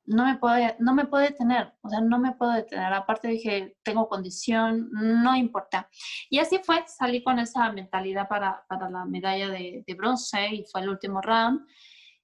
No 0.05 0.25
me 0.25 0.37
puede, 0.37 0.75
no 0.79 0.93
me 0.93 1.05
puede 1.05 1.29
detener, 1.29 1.73
o 1.81 1.89
sea, 1.89 2.01
no 2.01 2.17
me 2.19 2.33
puedo 2.33 2.51
detener. 2.51 2.91
Aparte 2.93 3.27
dije, 3.27 3.77
tengo 3.83 4.09
condición, 4.09 4.89
no 4.91 5.35
importa. 5.35 5.89
Y 6.29 6.39
así 6.39 6.59
fue, 6.63 6.83
salí 6.87 7.23
con 7.23 7.39
esa 7.39 7.71
mentalidad 7.71 8.27
para, 8.27 8.65
para 8.67 8.89
la 8.89 9.05
medalla 9.05 9.49
de, 9.49 9.83
de 9.85 9.93
bronce 9.93 10.47
y 10.47 10.65
fue 10.71 10.81
el 10.81 10.89
último 10.89 11.21
round. 11.21 11.61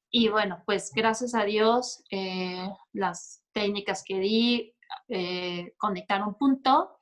Y 0.10 0.30
bueno, 0.30 0.64
pues 0.66 0.92
gracias 0.94 1.36
a 1.36 1.44
Dios, 1.44 2.04
eh, 2.12 2.68
las 2.94 3.44
técnicas 3.54 4.04
que 4.06 4.20
di 4.20 4.74
eh, 5.10 5.74
conectaron 5.78 6.30
un 6.30 6.36
punto 6.36 6.98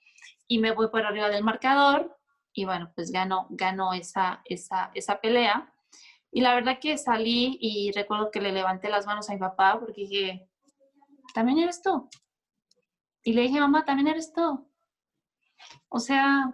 y 0.48 0.60
me 0.60 0.72
voy 0.72 0.90
por 0.90 1.06
arriba 1.06 1.30
del 1.30 1.44
marcador 1.44 2.18
y 2.54 2.66
bueno, 2.66 2.92
pues 2.96 3.12
gano, 3.12 3.48
gano 3.50 3.94
esa, 3.94 4.42
esa, 4.46 4.92
esa 4.94 5.20
pelea. 5.20 5.72
Y 6.32 6.42
la 6.42 6.56
verdad 6.56 6.80
que 6.80 6.98
salí 6.98 7.58
y 7.62 7.92
recuerdo 7.92 8.32
que 8.32 8.42
le 8.42 8.52
levanté 8.52 8.90
las 8.90 9.06
manos 9.06 9.30
a 9.30 9.34
mi 9.34 9.40
papá 9.40 9.78
porque 9.80 10.02
dije, 10.02 10.50
también 11.34 11.60
eres 11.60 11.82
tú. 11.82 12.10
Y 13.24 13.34
le 13.34 13.42
dije, 13.42 13.60
mamá, 13.60 13.86
también 13.86 14.08
eres 14.08 14.32
tú. 14.34 14.70
O 15.90 16.00
sea, 16.00 16.54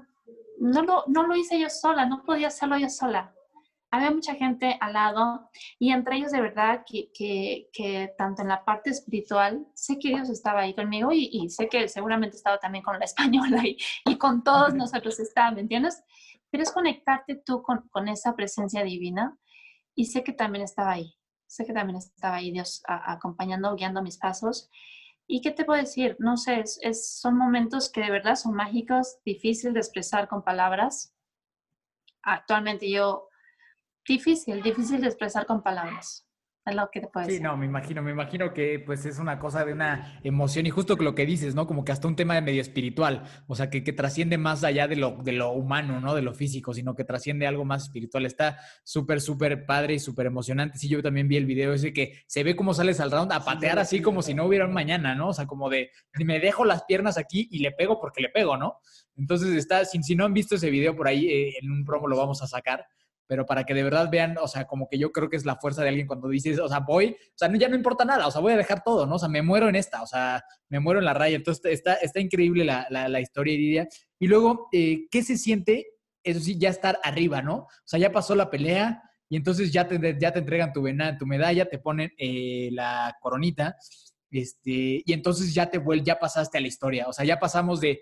no 0.60 0.84
lo, 0.84 1.04
no 1.08 1.28
lo 1.28 1.36
hice 1.36 1.60
yo 1.60 1.70
sola, 1.70 2.06
no 2.06 2.24
podía 2.24 2.48
hacerlo 2.48 2.78
yo 2.78 2.90
sola. 2.90 3.34
Había 3.94 4.12
mucha 4.12 4.36
gente 4.36 4.78
al 4.80 4.94
lado 4.94 5.50
y 5.78 5.92
entre 5.92 6.16
ellos 6.16 6.32
de 6.32 6.40
verdad 6.40 6.84
que, 6.88 7.12
que, 7.14 7.70
que 7.74 8.14
tanto 8.18 8.42
en 8.42 8.48
la 8.48 8.64
parte 8.64 8.90
espiritual, 8.90 9.68
sé 9.74 10.00
que 10.00 10.10
Dios 10.10 10.30
estaba 10.30 10.62
ahí 10.62 10.74
conmigo 10.74 11.12
y, 11.12 11.30
y 11.30 11.50
sé 11.50 11.68
que 11.68 11.90
seguramente 11.90 12.38
estaba 12.38 12.58
también 12.58 12.86
con 12.86 12.98
la 12.98 13.06
española 13.06 13.62
y, 13.66 13.78
y 14.06 14.18
con 14.18 14.44
todos 14.44 14.74
nosotros 14.74 15.20
estaba, 15.20 15.52
¿me 15.52 15.62
entiendes? 15.62 16.04
Pero 16.50 16.64
es 16.64 16.72
conectarte 16.72 17.36
tú 17.36 17.62
con, 17.62 17.90
con 17.90 18.08
esa 18.08 18.34
presencia 18.34 18.84
divina 18.84 19.38
y 19.94 20.06
sé 20.06 20.24
que 20.24 20.32
también 20.32 20.64
estaba 20.64 20.92
ahí, 20.92 21.14
sé 21.52 21.66
que 21.66 21.74
también 21.74 21.97
estaba 21.97 22.36
ahí 22.38 22.52
Dios 22.52 22.82
acompañando, 22.88 23.76
guiando 23.76 24.02
mis 24.02 24.18
pasos. 24.18 24.70
¿Y 25.28 25.41
qué 25.41 25.52
te 25.52 25.66
puedo 25.66 25.80
decir? 25.82 26.16
No 26.20 26.38
sé, 26.38 26.60
es, 26.62 26.80
es- 26.82 27.20
son 27.20 27.38
momentos 27.38 27.89
que 27.91 28.02
de 28.02 28.12
verdad 28.12 28.36
son 28.36 28.54
mágicos, 28.54 29.18
difícil 29.26 29.74
de 29.74 29.80
expresar 29.80 30.28
con 30.30 30.43
palabras. 30.43 31.14
Actualmente 32.24 32.89
yo, 32.89 33.28
difícil, 34.08 34.62
difícil 34.62 35.02
de 35.02 35.08
expresar 35.08 35.45
con 35.45 35.62
palabras. 35.62 36.26
Es 36.64 36.76
lo 36.76 36.88
que 36.91 37.01
te 37.01 37.07
puedo 37.07 37.26
Sí, 37.26 37.32
decir. 37.32 37.43
no, 37.43 37.57
me 37.57 37.66
imagino, 37.66 38.03
me 38.03 38.12
imagino 38.12 38.53
que 38.53 38.78
pues 38.86 39.03
es 39.07 39.18
una 39.18 39.39
cosa 39.39 39.66
de 39.66 39.74
una 39.74 40.20
emoción 40.24 40.68
y 40.68 40.70
justo 40.70 40.95
que 40.95 41.03
lo 41.03 41.16
que 41.16 41.26
dices, 41.26 41.55
¿no? 41.55 41.66
Como 41.66 41.84
que 41.84 41.91
hasta 41.91 42.07
un 42.07 42.16
tema 42.16 42.36
de 42.36 42.41
medio 42.41 42.62
espiritual, 42.62 43.24
o 43.47 43.55
sea, 43.55 43.72
que, 43.72 43.84
que 43.84 43.93
trasciende 43.93 44.38
más 44.38 44.64
allá 44.64 44.88
de 44.88 44.95
lo, 44.95 45.18
de 45.24 45.32
lo 45.32 45.53
humano, 45.53 45.99
¿no? 45.99 46.14
De 46.14 46.22
lo 46.22 46.36
físico, 46.36 46.72
sino 46.76 46.93
que 46.93 47.03
trasciende 47.03 47.47
algo 47.47 47.66
más 47.66 47.86
espiritual. 47.86 48.28
Está 48.28 48.59
súper, 48.84 49.22
súper 49.22 49.66
padre 49.66 49.95
y 49.95 49.99
súper 49.99 50.28
emocionante. 50.28 50.78
Sí, 50.78 50.88
yo 50.88 51.01
también 51.01 51.28
vi 51.28 51.38
el 51.38 51.47
video 51.47 51.74
ese 51.74 51.93
que 51.93 52.22
se 52.28 52.43
ve 52.43 52.55
cómo 52.55 52.76
sales 52.76 52.99
al 52.99 53.09
round 53.09 53.32
a 53.34 53.43
patear 53.43 53.80
así 53.80 53.99
como 53.99 54.22
si 54.22 54.36
no 54.36 54.45
hubiera 54.45 54.68
un 54.68 54.74
mañana, 54.74 55.16
¿no? 55.16 55.30
O 55.30 55.34
sea, 55.34 55.47
como 55.47 55.68
de, 55.68 55.89
me 56.24 56.39
dejo 56.39 56.64
las 56.64 56.84
piernas 56.84 57.18
aquí 57.18 57.47
y 57.49 57.57
le 57.59 57.72
pego 57.72 57.99
porque 57.99 58.22
le 58.22 58.30
pego, 58.30 58.55
¿no? 58.55 58.78
Entonces 59.18 59.49
está, 59.55 59.84
si, 59.84 60.01
si 60.03 60.16
no 60.16 60.26
han 60.26 60.34
visto 60.34 60.53
ese 60.55 60.70
video 60.70 60.95
por 60.95 61.07
ahí, 61.07 61.28
eh, 61.28 61.53
en 61.59 61.72
un 61.72 61.84
promo 61.84 62.07
lo 62.07 62.18
vamos 62.18 62.43
a 62.43 62.47
sacar 62.47 62.86
pero 63.32 63.46
para 63.46 63.64
que 63.64 63.74
de 63.74 63.82
verdad 63.82 64.10
vean, 64.12 64.36
o 64.42 64.48
sea, 64.50 64.66
como 64.68 64.90
que 64.90 64.98
yo 65.00 65.14
creo 65.14 65.30
que 65.30 65.38
es 65.38 65.46
la 65.46 65.56
fuerza 65.56 65.84
de 65.84 65.88
alguien 65.88 66.06
cuando 66.06 66.28
dices, 66.28 66.60
o 66.60 66.68
sea, 66.68 66.80
voy, 66.82 67.16
o 67.18 67.34
sea, 67.38 67.48
no, 67.48 67.56
ya 67.58 67.70
no 67.70 67.78
importa 67.78 68.04
nada, 68.04 68.28
o 68.28 68.32
sea, 68.32 68.42
voy 68.42 68.52
a 68.52 68.58
dejar 68.58 68.84
todo, 68.84 69.06
¿no? 69.06 69.16
O 69.16 69.20
sea, 69.20 69.30
me 69.30 69.42
muero 69.42 69.70
en 69.70 69.78
esta, 69.78 70.02
o 70.02 70.06
sea, 70.06 70.44
me 70.68 70.82
muero 70.82 71.00
en 71.00 71.06
la 71.06 71.14
raya. 71.14 71.38
Entonces, 71.38 71.64
está, 71.72 71.94
está 71.94 72.20
increíble 72.20 72.66
la, 72.66 72.88
la, 72.90 73.08
la 73.08 73.22
historia, 73.22 73.54
Iridia. 73.54 73.88
Y 74.20 74.28
luego, 74.28 74.68
eh, 74.74 75.08
¿qué 75.10 75.24
se 75.24 75.38
siente? 75.38 75.88
Eso 76.22 76.42
sí, 76.42 76.58
ya 76.60 76.68
estar 76.68 77.00
arriba, 77.04 77.42
¿no? 77.42 77.56
O 77.56 77.68
sea, 77.86 78.02
ya 78.02 78.12
pasó 78.12 78.36
la 78.36 78.50
pelea 78.50 79.02
y 79.30 79.38
entonces 79.38 79.72
ya 79.72 79.88
te, 79.88 80.18
ya 80.20 80.34
te 80.34 80.40
entregan 80.40 80.74
tu, 80.74 80.82
vena- 80.82 81.18
tu 81.18 81.26
medalla, 81.26 81.70
te 81.70 81.80
ponen 81.80 82.12
eh, 82.18 82.68
la 82.74 83.16
coronita, 83.22 83.78
este, 84.30 85.04
y 85.06 85.14
entonces 85.14 85.54
ya 85.54 85.70
te 85.70 85.78
vuel, 85.78 86.04
ya 86.04 86.20
pasaste 86.20 86.58
a 86.58 86.62
la 86.62 86.68
historia, 86.68 87.08
o 87.08 87.14
sea, 87.14 87.24
ya 87.24 87.40
pasamos 87.40 87.80
de 87.80 88.02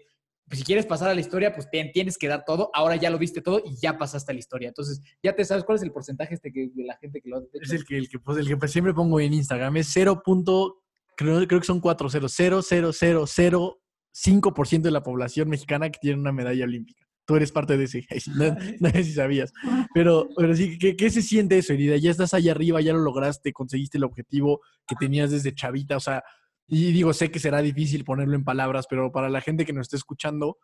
si 0.51 0.63
quieres 0.63 0.85
pasar 0.85 1.09
a 1.09 1.13
la 1.13 1.19
historia, 1.21 1.53
pues 1.53 1.69
te- 1.69 1.91
tienes 1.93 2.17
que 2.17 2.27
dar 2.27 2.43
todo. 2.45 2.69
Ahora 2.73 2.95
ya 2.95 3.09
lo 3.09 3.17
viste 3.17 3.41
todo 3.41 3.61
y 3.65 3.75
ya 3.81 3.97
pasaste 3.97 4.31
a 4.31 4.33
la 4.33 4.39
historia. 4.39 4.67
Entonces, 4.69 5.01
ya 5.23 5.35
te 5.35 5.45
sabes 5.45 5.63
cuál 5.63 5.77
es 5.77 5.83
el 5.83 5.91
porcentaje 5.91 6.33
este 6.33 6.51
que, 6.51 6.69
de 6.73 6.83
la 6.83 6.97
gente 6.97 7.21
que 7.21 7.29
lo 7.29 7.37
ha? 7.37 7.41
Es 7.61 7.71
el 7.71 7.83
que, 7.85 7.97
el 7.97 8.09
que, 8.09 8.19
pues, 8.19 8.37
el 8.37 8.47
que 8.47 8.57
pues 8.57 8.71
siempre 8.71 8.93
pongo 8.93 9.19
en 9.19 9.33
Instagram. 9.33 9.77
Es 9.77 9.87
0. 9.93 10.21
punto- 10.23 10.81
Creo, 11.15 11.45
creo 11.47 11.59
que 11.59 11.65
son 11.67 11.81
4 11.81 12.09
0. 12.09 12.27
0, 12.29 12.61
0, 12.63 12.91
0, 12.93 13.25
0, 13.27 13.81
5% 14.11 14.81
de 14.81 14.91
la 14.91 15.03
población 15.03 15.49
mexicana 15.49 15.89
que 15.89 15.99
tiene 15.99 16.19
una 16.19 16.31
medalla 16.31 16.63
olímpica. 16.63 17.05
Tú 17.25 17.35
eres 17.35 17.51
parte 17.51 17.77
de 17.77 17.83
ese. 17.83 18.07
No, 18.35 18.55
no 18.79 18.89
sé 18.89 19.03
si 19.03 19.13
sabías. 19.13 19.51
Pero, 19.93 20.27
pero 20.35 20.55
sí, 20.55 20.79
¿qué, 20.79 20.95
¿qué 20.95 21.09
se 21.11 21.21
siente 21.21 21.57
eso, 21.57 21.73
Herida? 21.73 21.97
Ya 21.97 22.09
estás 22.09 22.33
allá 22.33 22.51
arriba, 22.53 22.81
ya 22.81 22.93
lo 22.93 22.99
lograste, 22.99 23.53
conseguiste 23.53 23.97
el 23.97 24.03
objetivo 24.05 24.61
que 24.87 24.95
tenías 24.95 25.29
desde 25.29 25.53
chavita. 25.53 25.97
O 25.97 25.99
sea, 25.99 26.23
Y 26.69 26.91
digo, 26.91 27.13
sé 27.13 27.31
que 27.31 27.39
será 27.39 27.61
difícil 27.61 28.03
ponerlo 28.05 28.35
en 28.35 28.43
palabras, 28.43 28.85
pero 28.87 29.11
para 29.11 29.27
la 29.27 29.41
gente 29.41 29.65
que 29.65 29.73
nos 29.73 29.85
esté 29.85 29.97
escuchando, 29.97 30.59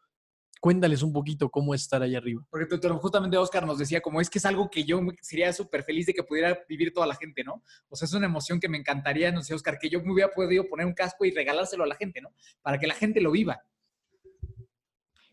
cuéntales 0.62 1.02
un 1.02 1.12
poquito 1.12 1.50
cómo 1.50 1.74
es 1.74 1.82
estar 1.82 2.02
ahí 2.02 2.16
arriba. 2.16 2.46
Porque 2.50 2.78
justamente 2.78 3.38
Oscar 3.38 3.66
nos 3.66 3.80
decía, 3.80 4.02
como 4.02 4.22
es 4.22 4.30
que 4.30 4.38
es 4.38 4.46
algo 4.46 4.70
que 4.70 4.84
yo 4.84 5.00
sería 5.22 5.52
súper 5.52 5.84
feliz 5.84 6.06
de 6.06 6.14
que 6.14 6.24
pudiera 6.24 6.60
vivir 6.70 6.94
toda 6.94 7.08
la 7.08 7.16
gente, 7.16 7.44
¿no? 7.44 7.64
O 7.90 7.96
sea, 7.96 8.06
es 8.06 8.14
una 8.14 8.28
emoción 8.28 8.60
que 8.60 8.70
me 8.70 8.78
encantaría, 8.78 9.32
no 9.32 9.42
sé, 9.42 9.54
Oscar, 9.54 9.80
que 9.80 9.90
yo 9.90 10.02
me 10.02 10.14
hubiera 10.14 10.32
podido 10.32 10.68
poner 10.68 10.86
un 10.86 10.94
casco 10.94 11.26
y 11.26 11.32
regalárselo 11.32 11.84
a 11.84 11.88
la 11.88 11.96
gente, 11.96 12.22
¿no? 12.22 12.30
Para 12.62 12.80
que 12.80 12.88
la 12.88 12.94
gente 12.94 13.20
lo 13.20 13.32
viva. 13.32 13.62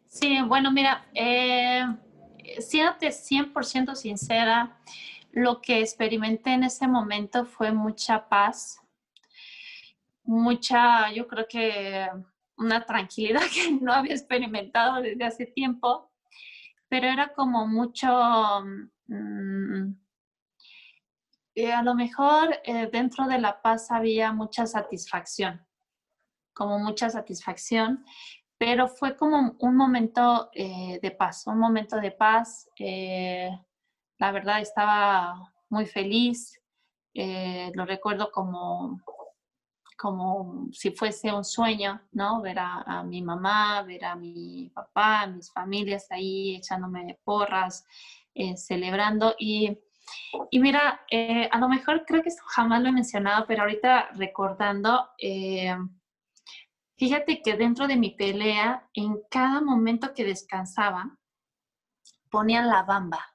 Sí, 0.06 0.38
bueno, 0.46 0.70
mira, 0.70 1.06
eh, 1.14 1.84
siéntate 2.60 3.08
100% 3.08 3.94
sincera, 3.94 4.78
lo 5.30 5.62
que 5.62 5.80
experimenté 5.80 6.52
en 6.52 6.64
ese 6.64 6.86
momento 6.86 7.46
fue 7.46 7.72
mucha 7.72 8.28
paz, 8.28 8.81
mucha, 10.24 11.12
yo 11.12 11.26
creo 11.26 11.46
que 11.48 12.08
una 12.56 12.84
tranquilidad 12.84 13.42
que 13.54 13.72
no 13.72 13.92
había 13.92 14.14
experimentado 14.14 15.02
desde 15.02 15.24
hace 15.24 15.46
tiempo, 15.46 16.10
pero 16.88 17.06
era 17.06 17.32
como 17.32 17.66
mucho, 17.66 18.08
mm, 19.06 19.94
eh, 21.54 21.72
a 21.72 21.82
lo 21.82 21.94
mejor 21.94 22.60
eh, 22.64 22.88
dentro 22.90 23.26
de 23.26 23.38
la 23.38 23.60
paz 23.60 23.90
había 23.90 24.32
mucha 24.32 24.66
satisfacción, 24.66 25.66
como 26.54 26.78
mucha 26.78 27.10
satisfacción, 27.10 28.04
pero 28.58 28.88
fue 28.88 29.16
como 29.16 29.56
un 29.58 29.76
momento 29.76 30.50
eh, 30.54 30.98
de 31.02 31.10
paz, 31.10 31.46
un 31.46 31.58
momento 31.58 31.96
de 31.96 32.12
paz. 32.12 32.68
la 34.18 34.30
verdad 34.30 34.60
estaba 34.60 35.52
muy 35.68 35.86
feliz, 35.86 36.60
lo 37.74 37.84
recuerdo 37.84 38.30
como 38.30 39.00
como 39.96 40.68
si 40.72 40.90
fuese 40.90 41.32
un 41.32 41.44
sueño, 41.44 42.00
¿no? 42.12 42.40
Ver 42.40 42.58
a, 42.58 43.02
mi 43.04 43.22
mamá, 43.22 43.82
ver 43.82 44.04
a 44.04 44.14
mi 44.14 44.70
papá, 44.74 45.22
a 45.22 45.26
mis 45.26 45.52
familias 45.52 46.06
ahí 46.10 46.56
echándome 46.56 47.18
porras, 47.24 47.86
eh, 48.34 48.56
celebrando. 48.56 49.34
Y, 49.38 49.78
y 50.50 50.58
mira, 50.60 51.02
eh, 51.10 51.48
a 51.50 51.58
lo 51.58 51.68
mejor 51.68 52.04
creo 52.06 52.22
que 52.22 52.28
esto 52.28 52.42
jamás 52.46 52.82
lo 52.82 52.88
he 52.88 52.92
mencionado, 52.92 53.46
pero 53.46 53.62
ahorita 53.62 54.10
recordando, 54.14 55.08
eh, 55.18 55.76
fíjate 56.96 57.42
que 57.42 57.56
dentro 57.56 57.86
de 57.86 57.96
mi 57.96 58.10
pelea, 58.10 58.88
en 58.94 59.20
cada 59.30 59.60
momento 59.60 60.14
que 60.14 60.24
descansaba, 60.24 61.18
ponían 62.30 62.68
la 62.68 62.82
bamba 62.82 63.31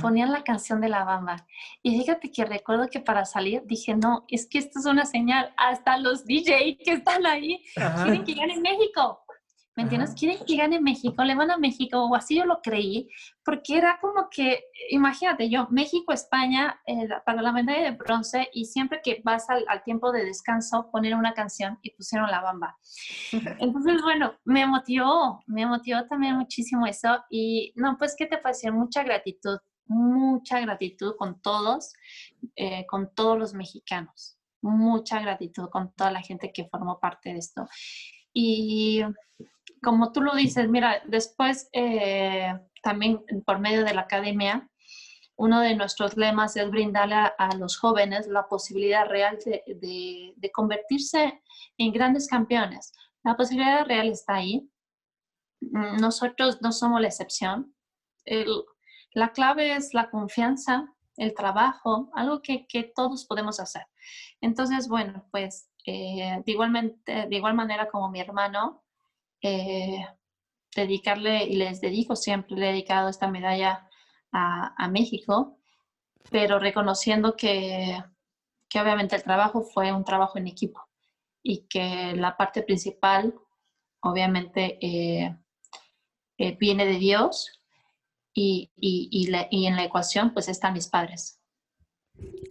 ponían 0.00 0.32
la 0.32 0.44
canción 0.44 0.80
de 0.80 0.88
la 0.88 1.04
bamba. 1.04 1.46
Y 1.82 1.98
fíjate 1.98 2.30
que 2.30 2.44
recuerdo 2.44 2.88
que 2.88 3.00
para 3.00 3.24
salir 3.24 3.62
dije, 3.64 3.94
no, 3.96 4.24
es 4.28 4.46
que 4.46 4.58
esto 4.58 4.78
es 4.78 4.86
una 4.86 5.04
señal. 5.04 5.52
Hasta 5.56 5.96
los 5.98 6.24
DJ 6.24 6.78
que 6.84 6.92
están 6.92 7.26
ahí 7.26 7.64
quieren 7.74 8.24
que 8.24 8.34
gane 8.34 8.60
México. 8.60 9.21
¿Me 9.74 9.84
entiendes? 9.84 10.14
Quieren 10.14 10.44
que 10.44 10.56
gane 10.56 10.80
México, 10.82 11.24
le 11.24 11.34
van 11.34 11.50
a 11.50 11.56
México, 11.56 12.04
o 12.04 12.14
así 12.14 12.36
yo 12.36 12.44
lo 12.44 12.60
creí, 12.60 13.08
porque 13.42 13.78
era 13.78 13.98
como 14.02 14.28
que, 14.30 14.64
imagínate, 14.90 15.48
yo, 15.48 15.66
México, 15.70 16.12
España, 16.12 16.78
eh, 16.86 17.08
para 17.24 17.40
la 17.40 17.52
medalla 17.52 17.82
de 17.82 17.96
bronce, 17.96 18.50
y 18.52 18.66
siempre 18.66 19.00
que 19.02 19.22
vas 19.24 19.48
al, 19.48 19.64
al, 19.68 19.82
tiempo 19.82 20.12
de 20.12 20.26
descanso, 20.26 20.90
poner 20.90 21.14
una 21.14 21.32
canción 21.32 21.78
y 21.80 21.90
pusieron 21.90 22.30
la 22.30 22.42
bamba. 22.42 22.76
Entonces, 23.60 24.02
bueno, 24.02 24.34
me 24.44 24.66
motivó, 24.66 25.42
me 25.46 25.64
motivó 25.64 26.04
también 26.06 26.36
muchísimo 26.36 26.86
eso, 26.86 27.24
y 27.30 27.72
no, 27.74 27.96
pues, 27.96 28.14
¿qué 28.14 28.26
te 28.26 28.38
decir? 28.44 28.72
Mucha 28.72 29.02
gratitud, 29.02 29.58
mucha 29.86 30.60
gratitud 30.60 31.14
con 31.16 31.40
todos, 31.40 31.94
eh, 32.56 32.84
con 32.86 33.14
todos 33.14 33.38
los 33.38 33.54
mexicanos, 33.54 34.36
mucha 34.60 35.18
gratitud 35.20 35.70
con 35.70 35.94
toda 35.94 36.10
la 36.10 36.20
gente 36.20 36.52
que 36.52 36.66
formó 36.66 37.00
parte 37.00 37.32
de 37.32 37.38
esto. 37.38 37.66
Y 38.34 39.02
como 39.82 40.12
tú 40.12 40.20
lo 40.20 40.34
dices, 40.34 40.68
mira, 40.68 41.02
después 41.06 41.68
eh, 41.72 42.54
también 42.82 43.24
por 43.44 43.58
medio 43.58 43.84
de 43.84 43.94
la 43.94 44.02
academia, 44.02 44.68
uno 45.36 45.60
de 45.60 45.74
nuestros 45.74 46.16
lemas 46.16 46.56
es 46.56 46.70
brindarle 46.70 47.14
a, 47.14 47.56
los 47.58 47.78
jóvenes 47.78 48.28
la 48.28 48.46
posibilidad 48.46 49.06
real 49.06 49.38
de, 49.44 50.34
de, 50.36 50.50
convertirse 50.52 51.42
en 51.78 51.92
grandes 51.92 52.28
campeones. 52.28 52.92
La 53.24 53.36
posibilidad 53.36 53.84
real 53.86 54.08
está 54.08 54.34
ahí. 54.34 54.70
Nosotros 55.60 56.60
no 56.60 56.70
somos 56.70 57.00
la 57.00 57.08
excepción. 57.08 57.74
El, 58.24 58.46
la 59.14 59.32
clave 59.32 59.74
es 59.74 59.94
la 59.94 60.10
confianza, 60.10 60.94
el 61.16 61.34
trabajo, 61.34 62.10
algo 62.14 62.40
que, 62.40 62.66
que 62.66 62.84
todos 62.84 63.24
podemos 63.26 63.58
hacer. 63.58 63.86
Entonces, 64.40 64.86
bueno, 64.86 65.26
pues 65.32 65.70
eh, 65.86 66.40
de, 66.44 66.52
igualmente, 66.52 67.26
de 67.28 67.36
igual 67.36 67.54
manera 67.54 67.88
como 67.88 68.10
mi 68.10 68.20
hermano, 68.20 68.84
eh, 69.42 70.06
dedicarle, 70.74 71.44
y 71.44 71.56
les 71.56 71.80
dedico 71.80 72.16
siempre, 72.16 72.56
le 72.56 72.68
he 72.68 72.72
dedicado 72.72 73.08
esta 73.08 73.28
medalla 73.28 73.88
a, 74.32 74.88
México, 74.88 75.58
pero 76.30 76.58
reconociendo 76.58 77.36
que, 77.36 78.02
que, 78.68 78.80
obviamente 78.80 79.16
el 79.16 79.22
trabajo 79.22 79.62
fue 79.62 79.92
un 79.92 80.04
trabajo 80.04 80.38
en 80.38 80.46
equipo 80.46 80.80
y 81.42 81.66
que 81.68 82.14
la 82.16 82.36
parte 82.36 82.62
principal, 82.62 83.34
obviamente, 84.00 84.78
eh, 84.80 85.36
viene 86.58 86.86
de 86.86 86.98
Dios 86.98 87.60
y, 88.32 88.72
y, 88.76 89.08
y, 89.10 89.66
en 89.66 89.76
la 89.76 89.84
ecuación 89.84 90.32
pues 90.32 90.48
están 90.48 90.72
mis 90.72 90.88
padres. 90.88 91.41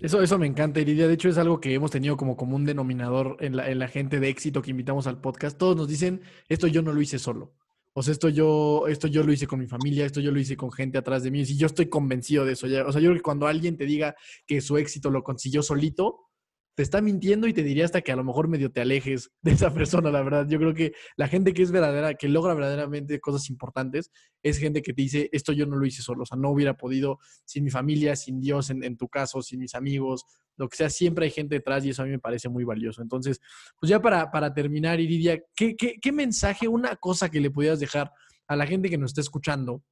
Eso, 0.01 0.21
eso 0.21 0.37
me 0.39 0.47
encanta, 0.47 0.79
Iridia. 0.79 1.07
De 1.07 1.13
hecho, 1.13 1.29
es 1.29 1.37
algo 1.37 1.59
que 1.61 1.73
hemos 1.73 1.91
tenido 1.91 2.17
como 2.17 2.35
común 2.35 2.65
denominador 2.65 3.37
en 3.39 3.55
la, 3.55 3.69
en 3.69 3.79
la 3.79 3.87
gente 3.87 4.19
de 4.19 4.29
éxito 4.29 4.61
que 4.61 4.71
invitamos 4.71 5.05
al 5.07 5.21
podcast. 5.21 5.57
Todos 5.57 5.75
nos 5.75 5.87
dicen, 5.87 6.21
esto 6.49 6.67
yo 6.67 6.81
no 6.81 6.91
lo 6.91 7.01
hice 7.01 7.19
solo. 7.19 7.53
O 7.93 8.01
sea, 8.01 8.13
esto 8.13 8.29
yo, 8.29 8.87
esto 8.87 9.07
yo 9.07 9.21
lo 9.23 9.33
hice 9.33 9.47
con 9.47 9.59
mi 9.59 9.67
familia, 9.67 10.05
esto 10.05 10.21
yo 10.21 10.31
lo 10.31 10.39
hice 10.39 10.55
con 10.55 10.71
gente 10.71 10.97
atrás 10.97 11.23
de 11.23 11.31
mí. 11.31 11.41
Y 11.41 11.57
yo 11.57 11.67
estoy 11.67 11.87
convencido 11.87 12.45
de 12.45 12.53
eso. 12.53 12.67
O 12.67 12.91
sea, 12.91 13.01
yo 13.01 13.09
creo 13.09 13.15
que 13.15 13.21
cuando 13.21 13.47
alguien 13.47 13.77
te 13.77 13.85
diga 13.85 14.15
que 14.47 14.61
su 14.61 14.77
éxito 14.77 15.11
lo 15.11 15.23
consiguió 15.23 15.61
solito, 15.61 16.30
te 16.75 16.83
está 16.83 17.01
mintiendo 17.01 17.47
y 17.47 17.53
te 17.53 17.63
diría 17.63 17.85
hasta 17.85 18.01
que 18.01 18.11
a 18.11 18.15
lo 18.15 18.23
mejor 18.23 18.47
medio 18.47 18.71
te 18.71 18.81
alejes 18.81 19.29
de 19.41 19.51
esa 19.51 19.73
persona, 19.73 20.09
la 20.11 20.21
verdad. 20.21 20.47
Yo 20.47 20.57
creo 20.57 20.73
que 20.73 20.93
la 21.17 21.27
gente 21.27 21.53
que 21.53 21.63
es 21.63 21.71
verdadera, 21.71 22.13
que 22.13 22.29
logra 22.29 22.53
verdaderamente 22.53 23.19
cosas 23.19 23.49
importantes, 23.49 24.11
es 24.41 24.57
gente 24.57 24.81
que 24.81 24.93
te 24.93 25.01
dice, 25.01 25.29
esto 25.31 25.51
yo 25.51 25.65
no 25.65 25.75
lo 25.75 25.85
hice 25.85 26.01
solo, 26.01 26.23
o 26.23 26.25
sea, 26.25 26.37
no 26.37 26.49
hubiera 26.49 26.77
podido 26.77 27.19
sin 27.45 27.63
mi 27.63 27.69
familia, 27.69 28.15
sin 28.15 28.39
Dios 28.39 28.69
en, 28.69 28.97
tu 28.97 29.09
caso, 29.09 29.41
sin 29.41 29.59
mis 29.59 29.75
amigos, 29.75 30.25
lo 30.57 30.69
que 30.69 30.77
sea, 30.77 30.89
siempre 30.89 31.25
hay 31.25 31.31
gente 31.31 31.55
detrás 31.55 31.85
y 31.85 31.89
eso 31.89 32.03
a 32.03 32.05
mí 32.05 32.11
me 32.11 32.19
parece 32.19 32.47
muy 32.49 32.63
valioso. 32.63 33.01
Entonces, 33.01 33.39
pues 33.79 33.89
ya 33.89 34.01
para, 34.01 34.31
para 34.31 34.53
terminar, 34.53 34.99
Iridia, 34.99 35.41
¿qué, 35.55 35.75
qué, 35.75 35.95
qué 36.01 36.11
mensaje, 36.11 36.67
una 36.67 36.95
cosa 36.95 37.29
que 37.29 37.41
le 37.41 37.51
pudieras 37.51 37.79
dejar 37.79 38.11
a 38.47 38.55
la 38.55 38.65
gente 38.65 38.89
que 38.89 38.97
nos 38.97 39.11
está 39.11 39.21
escuchando 39.21 39.83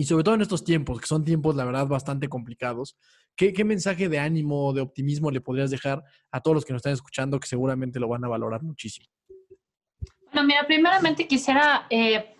y 0.00 0.04
sobre 0.04 0.22
todo 0.22 0.36
en 0.36 0.42
estos 0.42 0.62
tiempos, 0.62 1.00
que 1.00 1.08
son 1.08 1.24
tiempos, 1.24 1.56
la 1.56 1.64
verdad, 1.64 1.88
bastante 1.88 2.28
complicados, 2.28 2.96
¿qué, 3.34 3.52
mensaje 3.64 4.08
de 4.08 4.20
ánimo, 4.20 4.72
de 4.72 4.80
optimismo 4.80 5.28
le 5.32 5.40
podrías 5.40 5.72
dejar 5.72 6.04
a 6.30 6.40
todos 6.40 6.54
los 6.54 6.64
que 6.64 6.72
nos 6.72 6.78
están 6.78 6.92
escuchando 6.92 7.40
que 7.40 7.48
seguramente 7.48 7.98
lo 7.98 8.06
van 8.06 8.24
a 8.24 8.28
valorar 8.28 8.62
muchísimo? 8.62 9.08
Bueno, 10.32 10.46
mira, 10.46 10.64
primeramente 10.68 11.26
quisiera 11.26 11.88
eh, 11.90 12.36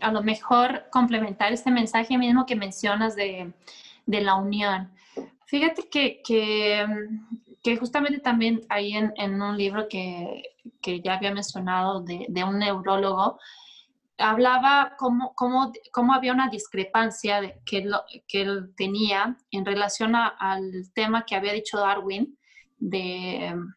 a 0.00 0.10
lo 0.10 0.22
mejor 0.22 0.86
complementar 0.90 1.52
este 1.52 1.70
mensaje 1.70 2.16
mismo 2.16 2.46
que 2.46 2.56
mencionas 2.56 3.14
de, 3.14 3.52
la 4.06 4.36
unión. 4.36 4.90
Fíjate 5.44 5.90
que, 5.90 6.22
que, 6.24 7.76
justamente 7.76 8.20
también 8.20 8.62
ahí 8.70 8.94
en, 8.94 9.42
un 9.42 9.54
libro 9.54 9.86
que, 9.86 10.44
ya 11.04 11.16
había 11.16 11.34
mencionado 11.34 12.00
de, 12.00 12.24
de 12.30 12.42
un 12.42 12.58
neurólogo, 12.58 13.38
hablaba 14.18 14.94
cómo, 14.98 15.34
cómo, 15.34 16.14
había 16.14 16.32
una 16.32 16.48
discrepancia 16.48 17.40
de, 17.40 17.60
que, 17.64 17.78
él, 17.78 17.94
que 18.26 18.42
él 18.42 18.72
tenía 18.76 19.36
en 19.50 19.64
relación 19.64 20.14
al 20.14 20.90
tema 20.94 21.24
que 21.26 21.36
había 21.36 21.52
dicho 21.52 21.78
Darwin 21.78 22.38
de 22.78 23.46
em, 23.46 23.74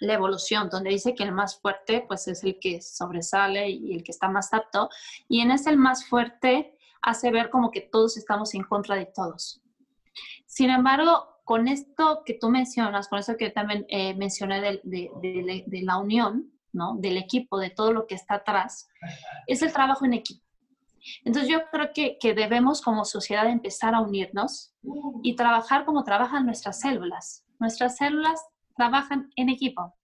la 0.00 0.14
evolución, 0.14 0.68
donde 0.68 0.90
dice 0.90 1.14
que 1.14 1.22
el 1.22 1.32
más 1.32 1.60
fuerte 1.60 2.04
pues 2.06 2.26
es 2.26 2.42
el 2.42 2.58
que 2.58 2.80
sobresale 2.80 3.70
y 3.70 3.94
el 3.94 4.02
que 4.02 4.10
está 4.10 4.28
más 4.28 4.52
apto, 4.52 4.88
y 5.28 5.40
en 5.40 5.52
ese 5.52 5.70
el 5.70 5.76
más 5.76 6.06
fuerte 6.06 6.76
hace 7.02 7.30
ver 7.30 7.50
como 7.50 7.70
que 7.70 7.80
todos 7.80 8.16
estamos 8.16 8.54
en 8.54 8.64
contra 8.64 8.96
de 8.96 9.06
todos. 9.06 9.60
Sin 10.46 10.70
embargo, 10.70 11.40
con 11.44 11.68
esto 11.68 12.22
que 12.24 12.34
tú 12.34 12.48
mencionas, 12.48 13.08
con 13.08 13.18
eso 13.18 13.36
que 13.36 13.50
también 13.50 13.84
eh, 13.88 14.14
mencioné 14.14 14.60
de 14.60 15.82
la 15.82 15.96
unión, 15.98 16.52
del 16.98 17.16
equipo, 17.16 17.58
de 17.58 17.70
todo 17.70 17.92
lo 17.92 18.06
que 18.06 18.14
está 18.14 18.36
atrás, 18.36 18.88
es 19.46 19.62
el 19.62 19.72
trabajo 19.72 20.04
en 20.04 20.14
equipo. 20.14 20.44
Entonces 21.24 21.50
yo 21.50 21.66
creo 21.70 21.90
que, 21.92 22.16
que, 22.18 22.32
debemos 22.32 22.80
como 22.80 23.04
sociedad 23.04 23.48
empezar 23.48 23.94
a 23.94 24.00
unirnos 24.00 24.72
y 25.22 25.34
trabajar 25.34 25.84
como 25.84 26.04
trabajan 26.04 26.46
nuestras 26.46 26.80
células. 26.80 27.44
Nuestras 27.58 27.96
células 27.96 28.40
trabajan 28.76 29.30
en 29.36 29.48
equipo, 29.48 29.94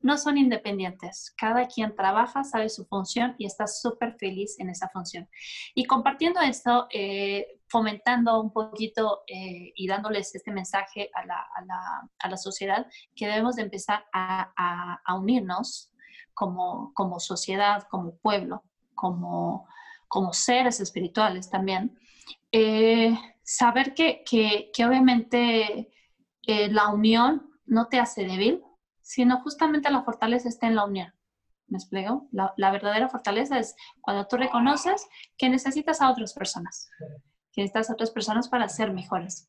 no 0.00 0.18
son 0.18 0.38
independientes. 0.38 1.32
Cada 1.36 1.66
quien 1.66 1.94
trabaja, 1.94 2.44
sabe 2.44 2.68
su 2.68 2.84
función 2.86 3.34
y 3.38 3.46
está 3.46 3.66
súper 3.66 4.16
feliz 4.18 4.58
en 4.58 4.70
esa 4.70 4.88
función. 4.88 5.28
Y 5.74 5.84
compartiendo 5.84 6.40
esto, 6.40 6.86
eh, 6.92 7.60
fomentando 7.68 8.40
un 8.40 8.52
poquito 8.52 9.22
eh, 9.26 9.72
y 9.74 9.86
dándoles 9.86 10.34
este 10.34 10.52
mensaje 10.52 11.10
a 11.14 11.26
la, 11.26 11.46
a, 11.54 11.64
la, 11.64 12.10
a 12.18 12.28
la, 12.28 12.36
sociedad 12.36 12.86
que 13.16 13.26
debemos 13.26 13.56
de 13.56 13.62
empezar 13.62 14.04
a, 14.12 15.00
a 15.04 15.14
unirnos 15.14 15.90
como, 16.34 16.92
como 16.94 17.20
sociedad, 17.20 17.84
como 17.90 18.16
pueblo, 18.16 18.62
como, 18.94 19.66
como 20.08 20.32
seres 20.32 20.80
espirituales 20.80 21.48
también. 21.48 21.98
Eh, 22.52 23.16
saber 23.42 23.94
que, 23.94 24.22
que, 24.24 24.70
que 24.72 24.84
obviamente 24.84 25.90
eh, 26.46 26.68
la 26.70 26.88
unión 26.88 27.50
no 27.66 27.88
te 27.88 27.98
hace 27.98 28.24
débil, 28.24 28.62
sino 29.02 29.40
justamente 29.42 29.90
la 29.90 30.02
fortaleza 30.02 30.48
está 30.48 30.66
en 30.66 30.76
la 30.76 30.84
unión. 30.84 31.12
¿Me 31.66 31.78
explico? 31.78 32.28
La, 32.30 32.52
la, 32.56 32.70
verdadera 32.70 33.08
fortaleza 33.08 33.58
es 33.58 33.74
cuando 34.00 34.26
tú 34.26 34.36
reconoces 34.36 35.06
que 35.38 35.48
necesitas 35.48 36.00
a 36.00 36.10
otras 36.10 36.34
personas, 36.34 36.90
que 37.52 37.62
necesitas 37.62 37.90
a 37.90 37.94
otras 37.94 38.10
personas 38.10 38.48
para 38.48 38.68
ser 38.68 38.92
mejores. 38.92 39.48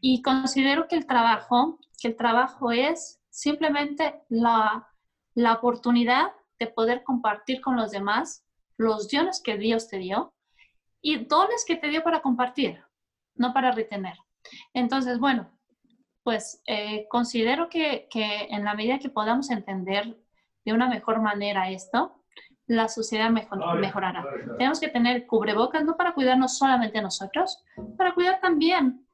Y 0.00 0.22
considero 0.22 0.88
que 0.88 0.96
el 0.96 1.06
trabajo, 1.06 1.78
que 2.00 2.08
el 2.08 2.16
trabajo 2.16 2.72
es 2.72 3.20
simplemente 3.30 4.22
la, 4.28 4.91
la 5.34 5.54
oportunidad 5.54 6.32
de 6.58 6.66
poder 6.66 7.02
compartir 7.02 7.60
con 7.60 7.76
los 7.76 7.90
demás 7.90 8.44
los 8.76 9.10
dones 9.10 9.40
que 9.42 9.58
Dios 9.58 9.88
te 9.88 9.98
dio 9.98 10.34
y 11.00 11.24
dones 11.24 11.64
que 11.66 11.76
te 11.76 11.88
dio 11.88 12.02
para 12.02 12.20
compartir, 12.20 12.82
no 13.34 13.52
para 13.52 13.72
retener. 13.72 14.16
Entonces, 14.72 15.18
bueno, 15.18 15.50
pues 16.22 16.62
eh, 16.66 17.06
considero 17.08 17.68
que, 17.68 18.06
que, 18.10 18.46
en 18.50 18.64
la 18.64 18.74
medida 18.74 18.98
que 18.98 19.08
podamos 19.08 19.50
entender 19.50 20.16
de 20.64 20.72
una 20.72 20.88
mejor 20.88 21.20
manera 21.20 21.70
esto, 21.70 22.22
la 22.66 22.88
sociedad 22.88 23.30
mejor, 23.30 23.78
mejorará. 23.78 24.24
Tenemos 24.56 24.80
que 24.80 24.88
tener 24.88 25.26
cubrebocas 25.26 25.84
no 25.84 25.96
para 25.96 26.14
cuidarnos 26.14 26.56
solamente 26.56 27.02
nosotros, 27.02 27.62
para 27.96 28.14
cuidar 28.14 28.40
también 28.40 29.06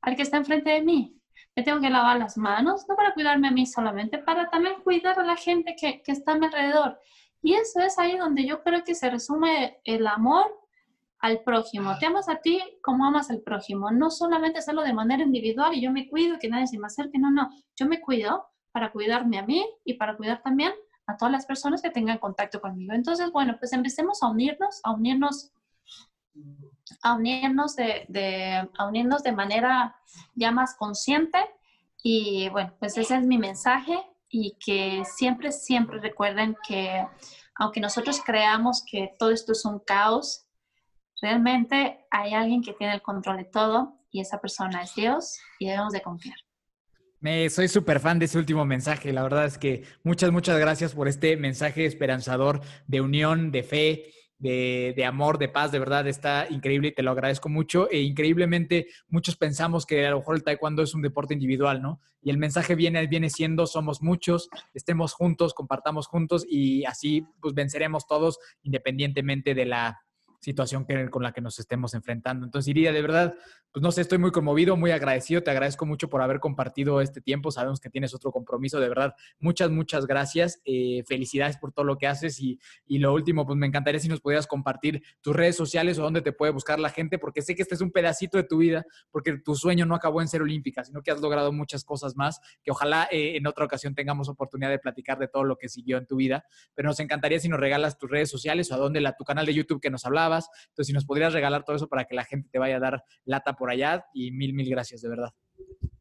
al 0.00 0.16
que 0.16 0.22
está 0.22 0.36
enfrente 0.36 0.70
de 0.70 0.82
mí. 0.82 1.20
Tengo 1.64 1.80
que 1.80 1.90
lavar 1.90 2.18
las 2.18 2.36
manos, 2.36 2.86
no 2.88 2.96
para 2.96 3.14
cuidarme 3.14 3.48
a 3.48 3.50
mí 3.50 3.66
solamente, 3.66 4.18
para 4.18 4.50
también 4.50 4.82
cuidar 4.82 5.18
a 5.18 5.24
la 5.24 5.36
gente 5.36 5.74
que, 5.74 6.02
que 6.02 6.12
está 6.12 6.32
a 6.32 6.38
mi 6.38 6.46
alrededor. 6.46 6.98
Y 7.42 7.54
eso 7.54 7.80
es 7.80 7.98
ahí 7.98 8.16
donde 8.16 8.46
yo 8.46 8.62
creo 8.62 8.84
que 8.84 8.94
se 8.94 9.08
resume 9.08 9.80
el 9.84 10.06
amor 10.06 10.46
al 11.20 11.42
prójimo. 11.42 11.96
Te 11.98 12.06
amas 12.06 12.28
a 12.28 12.36
ti 12.36 12.60
como 12.82 13.04
amas 13.04 13.30
al 13.30 13.40
prójimo. 13.40 13.90
No 13.90 14.10
solamente 14.10 14.58
hacerlo 14.58 14.82
de 14.82 14.92
manera 14.92 15.22
individual 15.22 15.74
y 15.74 15.80
yo 15.80 15.90
me 15.90 16.08
cuido, 16.08 16.38
que 16.38 16.48
nadie 16.48 16.66
se 16.66 16.78
me 16.78 16.86
acerque. 16.86 17.18
No, 17.18 17.30
no. 17.30 17.50
Yo 17.76 17.86
me 17.86 18.00
cuido 18.00 18.46
para 18.72 18.92
cuidarme 18.92 19.38
a 19.38 19.42
mí 19.42 19.66
y 19.84 19.94
para 19.94 20.16
cuidar 20.16 20.42
también 20.42 20.72
a 21.06 21.16
todas 21.16 21.32
las 21.32 21.46
personas 21.46 21.82
que 21.82 21.90
tengan 21.90 22.18
contacto 22.18 22.60
conmigo. 22.60 22.92
Entonces, 22.92 23.30
bueno, 23.32 23.56
pues 23.58 23.72
empecemos 23.72 24.22
a 24.22 24.28
unirnos, 24.28 24.80
a 24.84 24.92
unirnos, 24.92 25.52
a 27.02 27.14
unirnos 27.14 27.76
de, 27.76 28.06
de, 28.08 28.68
a 28.76 28.86
unirnos 28.86 29.22
de 29.22 29.32
manera 29.32 29.96
ya 30.34 30.50
más 30.50 30.74
consciente. 30.76 31.38
Y 32.02 32.48
bueno, 32.50 32.74
pues 32.78 32.96
ese 32.98 33.16
es 33.16 33.22
mi 33.24 33.38
mensaje 33.38 33.98
y 34.28 34.56
que 34.64 35.02
siempre, 35.04 35.52
siempre 35.52 36.00
recuerden 36.00 36.56
que 36.66 37.06
aunque 37.54 37.80
nosotros 37.80 38.20
creamos 38.24 38.84
que 38.88 39.14
todo 39.18 39.30
esto 39.30 39.52
es 39.52 39.64
un 39.64 39.78
caos, 39.80 40.46
Realmente 41.22 42.04
hay 42.10 42.34
alguien 42.34 42.62
que 42.62 42.74
tiene 42.74 42.94
el 42.94 43.02
control 43.02 43.38
de 43.38 43.44
todo 43.44 43.98
y 44.10 44.20
esa 44.20 44.40
persona 44.40 44.82
es 44.82 44.94
Dios 44.94 45.38
y 45.58 45.66
debemos 45.66 45.92
de 45.92 46.02
confiar. 46.02 46.36
Me, 47.20 47.48
soy 47.48 47.68
súper 47.68 48.00
fan 48.00 48.18
de 48.18 48.26
ese 48.26 48.38
último 48.38 48.64
mensaje. 48.66 49.12
La 49.12 49.22
verdad 49.22 49.46
es 49.46 49.56
que 49.56 49.84
muchas, 50.02 50.30
muchas 50.30 50.58
gracias 50.58 50.94
por 50.94 51.08
este 51.08 51.36
mensaje 51.36 51.86
esperanzador 51.86 52.60
de 52.86 53.00
unión, 53.00 53.50
de 53.50 53.62
fe, 53.62 54.12
de, 54.38 55.04
amor, 55.06 55.38
de 55.38 55.48
paz, 55.48 55.72
de 55.72 55.78
verdad 55.78 56.06
está 56.06 56.46
increíble 56.50 56.88
y 56.88 56.94
te 56.94 57.02
lo 57.02 57.10
agradezco 57.10 57.48
mucho. 57.48 57.90
E 57.90 58.00
increíblemente 58.00 58.88
muchos 59.08 59.36
pensamos 59.36 59.86
que 59.86 60.06
a 60.06 60.10
lo 60.10 60.18
mejor 60.18 60.36
el 60.36 60.44
taekwondo 60.44 60.82
es 60.82 60.94
un 60.94 61.02
deporte 61.02 61.34
individual, 61.34 61.80
¿no? 61.80 62.00
Y 62.22 62.30
el 62.30 62.38
mensaje 62.38 62.74
viene, 62.74 63.06
viene 63.06 63.30
siendo, 63.30 63.66
somos 63.66 64.02
muchos, 64.02 64.48
estemos 64.74 65.12
juntos, 65.12 65.54
compartamos 65.54 66.06
juntos 66.06 66.44
y 66.48 66.84
así 66.84 67.24
pues 67.40 67.54
venceremos 67.54 68.06
todos 68.06 68.38
independientemente 68.62 69.54
de 69.54 69.64
la, 69.64 70.05
situación 70.40 70.86
con 71.10 71.22
la 71.22 71.32
que 71.32 71.40
nos 71.40 71.58
estemos 71.58 71.94
enfrentando. 71.94 72.46
Entonces, 72.46 72.68
Iridia, 72.68 72.92
de 72.92 73.02
verdad, 73.02 73.34
pues 73.76 73.82
no 73.82 73.92
sé, 73.92 74.00
estoy 74.00 74.16
muy 74.16 74.30
conmovido, 74.30 74.74
muy 74.74 74.90
agradecido, 74.90 75.42
te 75.42 75.50
agradezco 75.50 75.84
mucho 75.84 76.08
por 76.08 76.22
haber 76.22 76.40
compartido 76.40 77.02
este 77.02 77.20
tiempo, 77.20 77.50
sabemos 77.50 77.78
que 77.78 77.90
tienes 77.90 78.14
otro 78.14 78.32
compromiso, 78.32 78.80
de 78.80 78.88
verdad, 78.88 79.14
muchas, 79.38 79.70
muchas 79.70 80.06
gracias, 80.06 80.62
eh, 80.64 81.02
felicidades 81.06 81.58
por 81.58 81.72
todo 81.72 81.84
lo 81.84 81.98
que 81.98 82.06
haces 82.06 82.40
y, 82.40 82.58
y, 82.86 83.00
lo 83.00 83.12
último, 83.12 83.44
pues 83.44 83.58
me 83.58 83.66
encantaría 83.66 84.00
si 84.00 84.08
nos 84.08 84.22
pudieras 84.22 84.46
compartir 84.46 85.02
tus 85.20 85.36
redes 85.36 85.56
sociales 85.56 85.98
o 85.98 86.02
dónde 86.02 86.22
te 86.22 86.32
puede 86.32 86.52
buscar 86.52 86.80
la 86.80 86.88
gente, 86.88 87.18
porque 87.18 87.42
sé 87.42 87.54
que 87.54 87.60
este 87.60 87.74
es 87.74 87.82
un 87.82 87.90
pedacito 87.90 88.38
de 88.38 88.44
tu 88.44 88.56
vida, 88.56 88.86
porque 89.10 89.36
tu 89.44 89.54
sueño 89.54 89.84
no 89.84 89.94
acabó 89.94 90.22
en 90.22 90.28
ser 90.28 90.40
olímpica, 90.40 90.82
sino 90.82 91.02
que 91.02 91.10
has 91.10 91.20
logrado 91.20 91.52
muchas 91.52 91.84
cosas 91.84 92.16
más, 92.16 92.40
que 92.62 92.70
ojalá 92.70 93.08
eh, 93.10 93.36
en 93.36 93.46
otra 93.46 93.66
ocasión 93.66 93.94
tengamos 93.94 94.30
oportunidad 94.30 94.70
de 94.70 94.78
platicar 94.78 95.18
de 95.18 95.28
todo 95.28 95.44
lo 95.44 95.58
que 95.58 95.68
siguió 95.68 95.98
en 95.98 96.06
tu 96.06 96.16
vida, 96.16 96.46
pero 96.74 96.88
nos 96.88 96.98
encantaría 96.98 97.40
si 97.40 97.50
nos 97.50 97.60
regalas 97.60 97.98
tus 97.98 98.10
redes 98.10 98.30
sociales 98.30 98.70
o 98.70 98.74
a 98.74 98.78
dónde 98.78 99.02
la, 99.02 99.12
tu 99.12 99.24
canal 99.24 99.44
de 99.44 99.52
YouTube 99.52 99.82
que 99.82 99.90
nos 99.90 100.06
hablaba 100.06 100.25
entonces, 100.26 100.86
si 100.86 100.92
nos 100.92 101.04
podrías 101.04 101.32
regalar 101.32 101.64
todo 101.64 101.76
eso 101.76 101.88
para 101.88 102.04
que 102.04 102.14
la 102.14 102.24
gente 102.24 102.48
te 102.50 102.58
vaya 102.58 102.76
a 102.76 102.80
dar 102.80 103.04
lata 103.24 103.54
por 103.54 103.70
allá 103.70 104.06
y 104.12 104.30
mil, 104.30 104.52
mil 104.54 104.68
gracias, 104.68 105.02
de 105.02 105.08
verdad. 105.08 105.30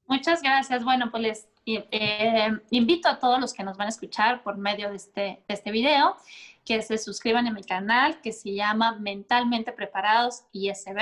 Muchas 0.07 0.41
gracias. 0.41 0.83
Bueno, 0.83 1.09
pues 1.09 1.23
les 1.23 1.47
eh, 1.65 2.49
invito 2.69 3.09
a 3.09 3.19
todos 3.19 3.39
los 3.39 3.53
que 3.53 3.63
nos 3.63 3.75
van 3.75 3.87
a 3.87 3.89
escuchar 3.89 4.43
por 4.43 4.57
medio 4.57 4.89
de 4.89 4.97
este, 4.97 5.21
de 5.47 5.53
este 5.53 5.71
video 5.71 6.15
que 6.63 6.81
se 6.81 6.97
suscriban 6.97 7.47
a 7.47 7.51
mi 7.51 7.63
canal 7.63 8.21
que 8.21 8.31
se 8.31 8.53
llama 8.53 8.97
Mentalmente 8.99 9.71
Preparados 9.71 10.43
ISB. 10.51 10.99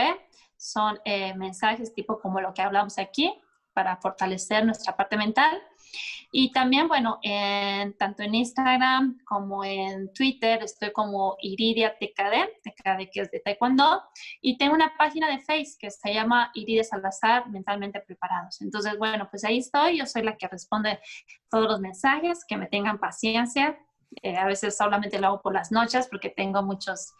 Son 0.57 0.99
eh, 1.03 1.33
mensajes 1.35 1.93
tipo 1.93 2.19
como 2.19 2.39
lo 2.39 2.53
que 2.53 2.61
hablamos 2.61 2.97
aquí 2.97 3.33
para 3.73 3.97
fortalecer 3.97 4.65
nuestra 4.65 4.95
parte 4.95 5.17
mental. 5.17 5.61
Y 6.31 6.51
también, 6.51 6.87
bueno, 6.87 7.19
en, 7.21 7.95
tanto 7.97 8.23
en 8.23 8.35
Instagram 8.35 9.19
como 9.25 9.63
en 9.63 10.11
Twitter 10.13 10.63
estoy 10.63 10.91
como 10.91 11.37
Iridia 11.41 11.95
TKD, 11.97 12.61
TKD 12.63 13.09
que 13.11 13.21
es 13.21 13.31
de 13.31 13.39
Taekwondo, 13.39 14.01
y 14.41 14.57
tengo 14.57 14.73
una 14.73 14.93
página 14.97 15.29
de 15.29 15.39
Facebook 15.39 15.77
que 15.79 15.91
se 15.91 16.13
llama 16.13 16.51
Iridia 16.55 16.83
Salazar, 16.83 17.49
Mentalmente 17.49 17.99
Preparados. 17.99 18.61
Entonces, 18.61 18.97
bueno, 18.97 19.27
pues 19.29 19.43
ahí 19.43 19.59
estoy, 19.59 19.99
yo 19.99 20.05
soy 20.05 20.23
la 20.23 20.35
que 20.37 20.47
responde 20.47 20.99
todos 21.49 21.67
los 21.69 21.79
mensajes, 21.79 22.43
que 22.47 22.57
me 22.57 22.67
tengan 22.67 22.99
paciencia. 22.99 23.77
Eh, 24.21 24.35
a 24.35 24.45
veces 24.45 24.75
solamente 24.77 25.19
lo 25.19 25.27
hago 25.27 25.41
por 25.41 25.53
las 25.53 25.71
noches 25.71 26.07
porque 26.09 26.29
tengo 26.29 26.61
muchos, 26.63 27.13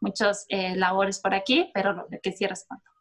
muchos 0.00 0.44
eh, 0.48 0.76
labores 0.76 1.20
por 1.20 1.34
aquí, 1.34 1.70
pero 1.74 2.06
que 2.22 2.32
sí 2.32 2.46
respondo. 2.46 2.93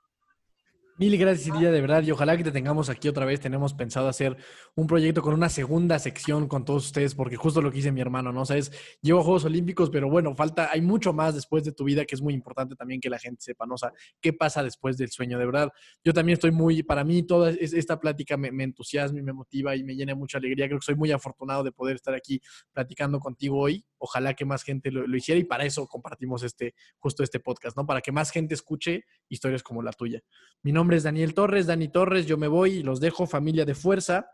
Mil 0.95 1.17
gracias, 1.17 1.47
Iria, 1.47 1.71
de 1.71 1.81
verdad. 1.81 2.03
Y 2.03 2.11
ojalá 2.11 2.37
que 2.37 2.43
te 2.43 2.51
tengamos 2.51 2.87
aquí 2.87 3.07
otra 3.07 3.25
vez. 3.25 3.39
Tenemos 3.39 3.73
pensado 3.73 4.07
hacer 4.07 4.37
un 4.75 4.85
proyecto 4.85 5.23
con 5.23 5.33
una 5.33 5.49
segunda 5.49 5.97
sección 5.97 6.47
con 6.47 6.65
todos 6.65 6.85
ustedes, 6.85 7.15
porque 7.15 7.35
justo 7.35 7.63
lo 7.63 7.71
que 7.71 7.77
dice 7.77 7.91
mi 7.91 7.99
hermano, 7.99 8.31
¿no? 8.31 8.41
O 8.41 8.45
sea, 8.45 8.59
llevo 9.01 9.23
Juegos 9.23 9.45
Olímpicos, 9.45 9.89
pero 9.89 10.07
bueno, 10.07 10.35
falta, 10.35 10.69
hay 10.71 10.81
mucho 10.81 11.11
más 11.11 11.33
después 11.33 11.63
de 11.63 11.71
tu 11.71 11.83
vida 11.83 12.05
que 12.05 12.13
es 12.13 12.21
muy 12.21 12.35
importante 12.35 12.75
también 12.75 13.01
que 13.01 13.09
la 13.09 13.17
gente 13.17 13.41
sepa, 13.41 13.65
¿no? 13.65 13.73
O 13.73 13.77
sea, 13.77 13.91
qué 14.21 14.33
pasa 14.33 14.61
después 14.61 14.95
del 14.95 15.09
sueño, 15.09 15.39
de 15.39 15.47
verdad. 15.47 15.71
Yo 16.03 16.13
también 16.13 16.35
estoy 16.35 16.51
muy, 16.51 16.83
para 16.83 17.03
mí, 17.03 17.23
toda 17.23 17.49
esta 17.49 17.99
plática 17.99 18.37
me, 18.37 18.51
me 18.51 18.63
entusiasma 18.63 19.17
y 19.17 19.23
me 19.23 19.33
motiva 19.33 19.75
y 19.75 19.83
me 19.83 19.95
llena 19.95 20.13
mucha 20.13 20.37
alegría. 20.37 20.67
Creo 20.67 20.79
que 20.79 20.85
soy 20.85 20.95
muy 20.95 21.11
afortunado 21.11 21.63
de 21.63 21.71
poder 21.71 21.95
estar 21.95 22.13
aquí 22.13 22.39
platicando 22.71 23.19
contigo 23.19 23.57
hoy. 23.59 23.83
Ojalá 23.97 24.35
que 24.35 24.45
más 24.45 24.61
gente 24.61 24.91
lo, 24.91 25.07
lo 25.07 25.17
hiciera 25.17 25.39
y 25.39 25.43
para 25.43 25.65
eso 25.65 25.87
compartimos 25.87 26.43
este, 26.43 26.75
justo 26.99 27.23
este 27.23 27.39
podcast, 27.39 27.75
¿no? 27.75 27.87
Para 27.87 28.01
que 28.01 28.11
más 28.11 28.29
gente 28.29 28.53
escuche 28.53 29.05
historias 29.27 29.63
como 29.63 29.81
la 29.81 29.91
tuya. 29.91 30.21
Mi 30.61 30.71
nombre 30.71 30.82
nombre 30.83 30.97
es 30.97 31.03
Daniel 31.03 31.33
Torres, 31.33 31.65
Dani 31.65 31.87
Torres, 31.87 32.25
yo 32.25 32.37
me 32.37 32.49
voy 32.49 32.71
y 32.73 32.83
los 32.83 32.99
dejo, 32.99 33.25
familia 33.25 33.63
de 33.63 33.73
fuerza. 33.73 34.27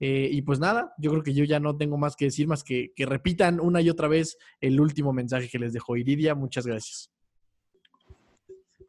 Eh, 0.00 0.28
y 0.32 0.42
pues 0.42 0.58
nada, 0.58 0.92
yo 0.98 1.12
creo 1.12 1.22
que 1.22 1.32
yo 1.32 1.44
ya 1.44 1.60
no 1.60 1.76
tengo 1.76 1.96
más 1.96 2.16
que 2.16 2.24
decir, 2.24 2.48
más 2.48 2.64
que, 2.64 2.92
que 2.96 3.06
repitan 3.06 3.60
una 3.60 3.80
y 3.80 3.88
otra 3.88 4.08
vez 4.08 4.36
el 4.60 4.80
último 4.80 5.12
mensaje 5.12 5.48
que 5.48 5.60
les 5.60 5.72
dejó 5.72 5.96
Iridia. 5.96 6.34
Muchas 6.34 6.66
gracias. 6.66 7.12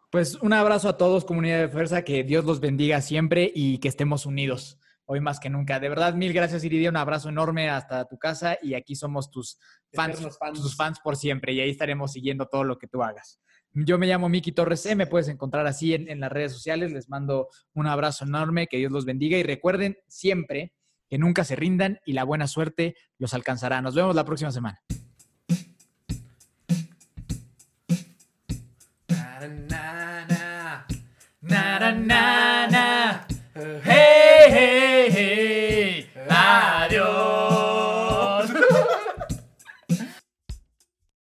Pues 0.10 0.36
un 0.42 0.54
abrazo 0.54 0.90
a 0.90 0.98
todos, 0.98 1.24
comunidad 1.24 1.60
de 1.60 1.70
fuerza, 1.70 2.04
que 2.04 2.24
Dios 2.24 2.46
los 2.46 2.60
bendiga 2.60 3.00
siempre 3.00 3.52
y 3.54 3.78
que 3.78 3.90
estemos 3.90 4.26
unidos 4.26 4.80
hoy 5.06 5.20
más 5.20 5.40
que 5.40 5.52
nunca. 5.52 5.80
De 5.80 5.90
verdad, 5.90 6.16
mil 6.16 6.34
gracias, 6.34 6.64
Iridia. 6.64 6.90
Un 6.90 6.98
abrazo 6.98 7.30
enorme 7.30 7.70
hasta 7.70 8.06
tu 8.06 8.18
casa 8.18 8.58
y 8.60 8.74
aquí 8.74 8.96
somos 8.96 9.30
tus 9.30 9.60
fans, 9.94 10.20
fans. 10.40 10.62
tus 10.62 10.76
fans 10.76 11.00
por 11.00 11.16
siempre 11.16 11.54
y 11.54 11.60
ahí 11.60 11.70
estaremos 11.70 12.12
siguiendo 12.12 12.48
todo 12.48 12.64
lo 12.64 12.80
que 12.80 12.88
tú 12.88 13.04
hagas. 13.04 13.40
Yo 13.76 13.98
me 13.98 14.06
llamo 14.06 14.30
Miki 14.30 14.52
Torres 14.52 14.82
C, 14.82 14.96
me 14.96 15.08
puedes 15.08 15.28
encontrar 15.30 15.66
así 15.66 15.96
en, 15.96 16.20
las 16.20 16.32
redes 16.32 16.52
sociales. 16.52 16.92
Les 16.92 17.10
mando 17.10 17.50
un 17.74 17.88
abrazo 17.88 18.24
enorme, 18.24 18.68
que 18.68 18.78
Dios 18.78 18.92
los 18.92 19.06
bendiga 19.06 19.38
y 19.38 19.44
recuerden 19.44 19.98
siempre 20.08 20.74
que 21.10 21.18
nunca 21.18 21.44
se 21.44 21.56
rindan 21.56 22.00
y 22.06 22.14
la 22.14 22.24
buena 22.24 22.48
suerte 22.48 22.96
los 23.18 23.34
alcanzará. 23.34 23.82
Nos 23.82 23.96
vemos 23.96 24.16
la 24.16 24.26
próxima 24.26 24.52
semana. 24.52 24.80
Hey, 33.56 34.50
hey, 34.50 35.12
hey. 35.12 36.10
Adiós. 36.30 37.43